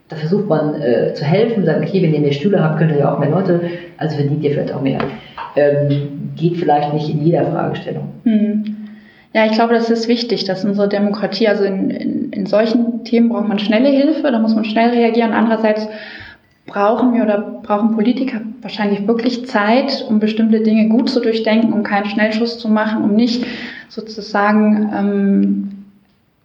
da 0.08 0.16
versucht 0.16 0.48
man 0.48 0.74
äh, 0.82 1.14
zu 1.14 1.24
helfen, 1.24 1.64
sagt, 1.64 1.82
okay, 1.82 2.02
wenn 2.02 2.12
ihr 2.12 2.20
mehr 2.20 2.32
Stühle 2.32 2.62
habt, 2.62 2.78
könnt 2.78 2.90
ihr 2.90 2.98
ja 2.98 3.14
auch 3.14 3.20
mehr 3.20 3.30
Leute, 3.30 3.60
also 3.96 4.16
verdient 4.16 4.42
ihr 4.42 4.50
vielleicht 4.50 4.74
auch 4.74 4.82
mehr. 4.82 4.98
Ähm, 5.54 6.32
geht 6.34 6.56
vielleicht 6.56 6.92
nicht 6.92 7.08
in 7.08 7.24
jeder 7.24 7.44
Fragestellung. 7.44 8.08
Hm. 8.24 8.71
Ja, 9.34 9.46
ich 9.46 9.52
glaube, 9.52 9.72
das 9.72 9.88
ist 9.88 10.08
wichtig, 10.08 10.44
dass 10.44 10.64
unsere 10.64 10.88
Demokratie, 10.88 11.48
also 11.48 11.64
in, 11.64 11.90
in, 11.90 12.32
in 12.32 12.46
solchen 12.46 13.04
Themen 13.04 13.30
braucht 13.30 13.48
man 13.48 13.58
schnelle 13.58 13.88
Hilfe, 13.88 14.30
da 14.30 14.38
muss 14.38 14.54
man 14.54 14.64
schnell 14.64 14.90
reagieren. 14.90 15.32
Andererseits 15.32 15.88
brauchen 16.66 17.14
wir 17.14 17.22
oder 17.22 17.38
brauchen 17.62 17.94
Politiker 17.94 18.40
wahrscheinlich 18.60 19.06
wirklich 19.06 19.46
Zeit, 19.46 20.04
um 20.08 20.20
bestimmte 20.20 20.60
Dinge 20.60 20.88
gut 20.88 21.08
zu 21.08 21.20
durchdenken, 21.20 21.72
um 21.72 21.82
keinen 21.82 22.06
Schnellschuss 22.06 22.58
zu 22.58 22.68
machen, 22.68 23.02
um 23.02 23.14
nicht 23.14 23.44
sozusagen 23.88 24.90
ähm, 24.94 25.81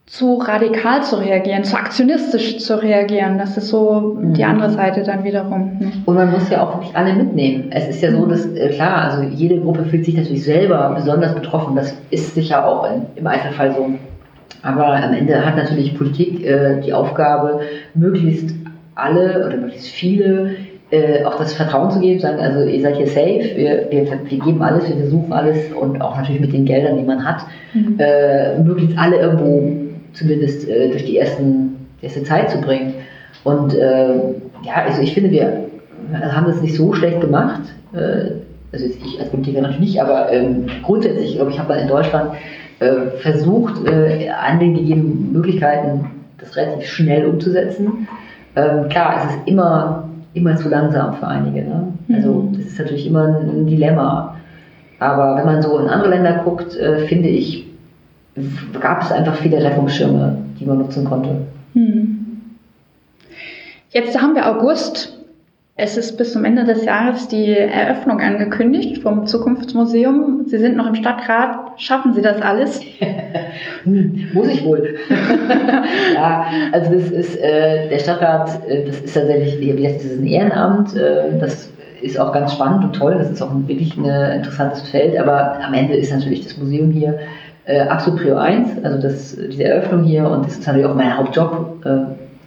zu 0.08 0.36
radikal 0.36 1.04
zu 1.04 1.18
reagieren, 1.18 1.66
zu 1.66 1.76
aktionistisch 1.76 2.60
zu 2.60 2.82
reagieren. 2.82 3.38
Das 3.38 3.58
ist 3.58 3.68
so 3.68 4.18
die 4.22 4.42
mhm. 4.42 4.50
andere 4.50 4.70
Seite 4.70 5.04
dann 5.04 5.26
wiederum. 5.26 5.78
Ne? 5.80 5.92
Und 6.06 6.16
man 6.16 6.32
muss 6.32 6.50
ja 6.50 6.64
auch 6.64 6.76
wirklich 6.76 6.96
alle 6.96 7.14
mitnehmen. 7.14 7.66
Es 7.72 7.90
ist 7.90 8.02
ja 8.02 8.12
so, 8.12 8.26
dass 8.26 8.46
äh, 8.46 8.70
klar, 8.70 9.12
also 9.12 9.24
jede 9.24 9.60
Gruppe 9.60 9.84
fühlt 9.84 10.06
sich 10.06 10.16
natürlich 10.16 10.46
selber 10.46 10.94
besonders 10.96 11.36
betroffen. 11.36 11.76
Das 11.76 11.94
ist 12.10 12.36
sicher 12.36 12.66
auch 12.66 12.88
im 13.16 13.28
Einzelfall 13.28 13.76
so. 13.76 13.90
Aber 14.64 14.88
am 14.96 15.14
Ende 15.14 15.46
hat 15.46 15.58
natürlich 15.58 15.98
Politik 15.98 16.44
äh, 16.46 16.80
die 16.80 16.94
Aufgabe, 16.94 17.60
möglichst 17.94 18.56
alle 18.96 19.46
oder 19.46 19.58
möglichst 19.58 19.88
viele 19.88 20.56
äh, 20.90 21.26
auch 21.26 21.38
das 21.38 21.54
Vertrauen 21.54 21.92
zu 21.92 22.00
geben, 22.00 22.22
sagen, 22.22 22.40
also 22.40 22.64
ihr 22.64 22.82
seid 22.82 22.96
hier 22.96 23.08
safe, 23.08 23.52
wir, 23.56 23.88
wir, 23.90 24.08
wir 24.26 24.40
geben 24.40 24.62
alles, 24.62 24.88
wir 24.88 24.96
versuchen 24.96 25.34
alles 25.34 25.74
und 25.74 26.02
auch 26.02 26.16
natürlich 26.16 26.40
mit 26.40 26.54
den 26.54 26.64
Geldern, 26.64 26.98
die 26.98 27.04
man 27.04 27.26
hat, 27.26 27.42
mhm. 27.74 27.98
äh, 28.00 28.58
möglichst 28.60 28.98
alle 28.98 29.18
irgendwo 29.18 29.87
zumindest 30.18 30.68
äh, 30.68 30.90
durch 30.90 31.06
die 31.06 31.18
ersten, 31.18 31.88
erste 32.02 32.24
Zeit 32.24 32.50
zu 32.50 32.60
bringen. 32.60 32.96
Und 33.44 33.74
äh, 33.74 34.16
ja, 34.64 34.84
also 34.86 35.02
ich 35.02 35.14
finde, 35.14 35.32
wir 35.32 35.68
haben 36.14 36.48
das 36.48 36.62
nicht 36.62 36.76
so 36.76 36.94
schlecht 36.94 37.22
gemacht. 37.22 37.62
Äh, 37.94 38.32
also 38.72 38.86
ich 38.86 39.20
als 39.20 39.30
Politiker 39.30 39.62
natürlich 39.62 39.80
nicht, 39.80 40.02
aber 40.02 40.32
ähm, 40.32 40.66
grundsätzlich, 40.84 41.36
glaube 41.36 41.52
ich, 41.52 41.60
habe 41.60 41.70
man 41.70 41.80
in 41.80 41.88
Deutschland 41.88 42.32
äh, 42.80 43.18
versucht, 43.22 43.88
äh, 43.88 44.30
an 44.30 44.60
den 44.60 44.76
gegebenen 44.76 45.32
Möglichkeiten 45.32 46.12
das 46.38 46.56
relativ 46.56 46.88
schnell 46.88 47.26
umzusetzen. 47.26 48.08
Ähm, 48.56 48.90
klar, 48.90 49.22
es 49.24 49.36
ist 49.36 49.48
immer, 49.48 50.10
immer 50.34 50.56
zu 50.56 50.70
langsam 50.70 51.16
für 51.16 51.28
einige. 51.28 51.62
Ne? 51.62 51.94
Also 52.14 52.34
mhm. 52.34 52.58
das 52.58 52.66
ist 52.66 52.80
natürlich 52.80 53.08
immer 53.08 53.40
ein 53.40 53.68
Dilemma. 53.68 54.36
Aber 55.00 55.38
wenn 55.38 55.46
man 55.46 55.62
so 55.62 55.78
in 55.78 55.88
andere 55.88 56.10
Länder 56.10 56.42
guckt, 56.44 56.76
äh, 56.76 57.06
finde 57.06 57.30
ich, 57.30 57.67
gab 58.80 59.04
es 59.04 59.12
einfach 59.12 59.36
viele 59.36 59.64
Rettungsschirme, 59.64 60.38
die 60.60 60.66
man 60.66 60.80
nutzen 60.80 61.06
konnte. 61.06 61.48
Hm. 61.74 62.18
Jetzt 63.92 64.20
haben 64.22 64.36
wir 64.36 64.48
August. 64.48 65.14
Es 65.80 65.96
ist 65.96 66.18
bis 66.18 66.34
zum 66.34 66.44
Ende 66.44 66.66
des 66.66 66.86
Jahres 66.86 67.28
die 67.28 67.52
Eröffnung 67.52 68.20
angekündigt 68.20 69.04
vom 69.04 69.28
Zukunftsmuseum. 69.28 70.46
Sie 70.48 70.58
sind 70.58 70.76
noch 70.76 70.88
im 70.88 70.96
Stadtrat. 70.96 71.80
Schaffen 71.80 72.14
Sie 72.14 72.22
das 72.24 72.42
alles? 72.42 72.82
Muss 73.86 74.48
ich 74.48 74.66
wohl. 74.66 74.96
ja, 76.16 76.48
also 76.72 76.94
das 76.94 77.12
ist 77.12 77.40
äh, 77.40 77.90
der 77.90 78.00
Stadtrat, 78.00 78.68
äh, 78.68 78.86
das 78.86 79.02
ist 79.02 79.14
tatsächlich, 79.14 79.60
wie 79.60 79.72
gesagt, 79.72 79.98
das 79.98 80.06
ist 80.06 80.20
ein 80.20 80.26
Ehrenamt. 80.26 80.96
Äh, 80.96 81.40
das 81.40 81.70
ist 82.02 82.20
auch 82.20 82.34
ganz 82.34 82.54
spannend 82.54 82.84
und 82.84 82.94
toll. 82.94 83.16
Das 83.20 83.30
ist 83.30 83.42
auch 83.44 83.52
wirklich 83.68 83.96
ein 83.98 84.06
interessantes 84.06 84.82
Feld. 84.90 85.16
Aber 85.20 85.64
am 85.64 85.76
Ende 85.76 85.96
ist 85.96 86.12
natürlich 86.12 86.44
das 86.44 86.58
Museum 86.58 86.90
hier 86.90 87.20
äh, 87.68 87.82
absolut 87.82 88.22
Prio 88.22 88.38
1, 88.38 88.84
also 88.84 89.02
das, 89.02 89.36
diese 89.36 89.66
Eröffnung 89.66 90.04
hier 90.04 90.30
und 90.30 90.46
das 90.46 90.54
ist 90.54 90.66
natürlich 90.66 90.88
auch 90.88 90.96
mein 90.96 91.18
Hauptjob. 91.18 91.86
Äh, 91.86 91.98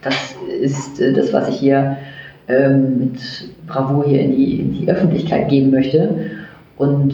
das 0.01 0.35
ist 0.59 0.99
äh, 0.99 1.13
das, 1.13 1.31
was 1.31 1.47
ich 1.47 1.57
hier 1.57 1.97
ähm, 2.47 2.97
mit 2.99 3.19
Bravour 3.67 4.03
hier 4.05 4.21
in 4.21 4.31
die, 4.31 4.59
in 4.59 4.73
die 4.73 4.89
Öffentlichkeit 4.89 5.47
geben 5.47 5.69
möchte. 5.69 6.31
Und 6.77 7.13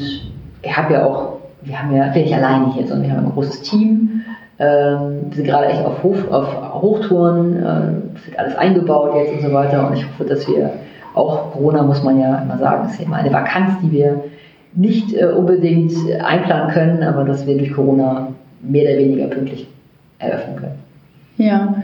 ich 0.61 0.77
habe 0.77 0.93
ja 0.93 1.05
auch, 1.05 1.33
wir 1.61 1.81
haben 1.81 1.93
ja, 1.93 2.07
bin 2.07 2.23
ich 2.23 2.33
alleine 2.33 2.73
hier, 2.73 2.87
sondern 2.87 3.07
wir 3.07 3.11
haben 3.11 3.25
ein 3.25 3.33
großes 3.33 3.61
Team. 3.63 4.21
Ähm, 4.57 5.25
wir 5.27 5.35
sind 5.35 5.45
gerade 5.45 5.67
echt 5.67 5.85
auf, 5.85 6.01
Hof, 6.01 6.31
auf 6.31 6.81
Hochtouren, 6.81 7.57
äh, 7.57 8.25
wird 8.25 8.39
alles 8.39 8.55
eingebaut 8.55 9.15
jetzt 9.17 9.33
und 9.33 9.49
so 9.49 9.53
weiter. 9.53 9.85
Und 9.85 9.97
ich 9.97 10.05
hoffe, 10.05 10.23
dass 10.23 10.47
wir 10.47 10.71
auch, 11.13 11.51
Corona 11.51 11.83
muss 11.83 12.01
man 12.03 12.21
ja 12.21 12.37
immer 12.37 12.57
sagen, 12.57 12.87
ist 12.87 12.99
ja 12.99 13.05
immer 13.05 13.17
eine 13.17 13.33
Vakanz, 13.33 13.73
die 13.83 13.91
wir 13.91 14.23
nicht 14.77 15.13
äh, 15.13 15.25
unbedingt 15.25 15.93
einplanen 16.21 16.73
können, 16.73 17.03
aber 17.03 17.23
dass 17.23 17.45
wir 17.45 17.57
durch 17.57 17.73
Corona 17.73 18.33
mehr 18.61 18.83
oder 18.83 18.99
weniger 18.99 19.25
pünktlich 19.27 19.67
eröffnen 20.19 20.55
können. 20.55 20.75
Ja, 21.37 21.83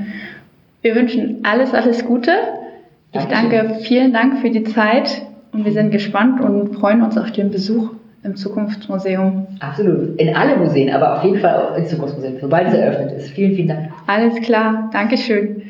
wir 0.82 0.96
wünschen 0.96 1.40
alles, 1.44 1.74
alles 1.74 2.06
Gute. 2.06 2.32
Ich 3.12 3.26
danke, 3.26 3.76
vielen 3.82 4.14
Dank 4.14 4.40
für 4.40 4.50
die 4.50 4.64
Zeit 4.64 5.22
und 5.52 5.66
wir 5.66 5.72
sind 5.72 5.92
gespannt 5.92 6.42
und 6.42 6.74
freuen 6.76 7.04
uns 7.04 7.18
auf 7.18 7.32
den 7.32 7.52
Besuch 7.52 7.92
im 8.24 8.36
Zukunftsmuseum. 8.36 9.48
Absolut. 9.60 10.20
In 10.20 10.36
alle 10.36 10.58
Museen, 10.58 10.90
aber 10.90 11.18
auf 11.18 11.24
jeden 11.24 11.40
Fall 11.40 11.56
auch 11.56 11.78
ins 11.78 11.90
Zukunftsmuseum, 11.90 12.38
sobald 12.42 12.70
es 12.70 12.74
eröffnet 12.74 13.12
ist. 13.14 13.30
Vielen, 13.32 13.56
vielen 13.56 13.68
Dank. 13.68 13.90
Alles 14.08 14.42
klar. 14.42 14.90
Dankeschön. 14.92 15.62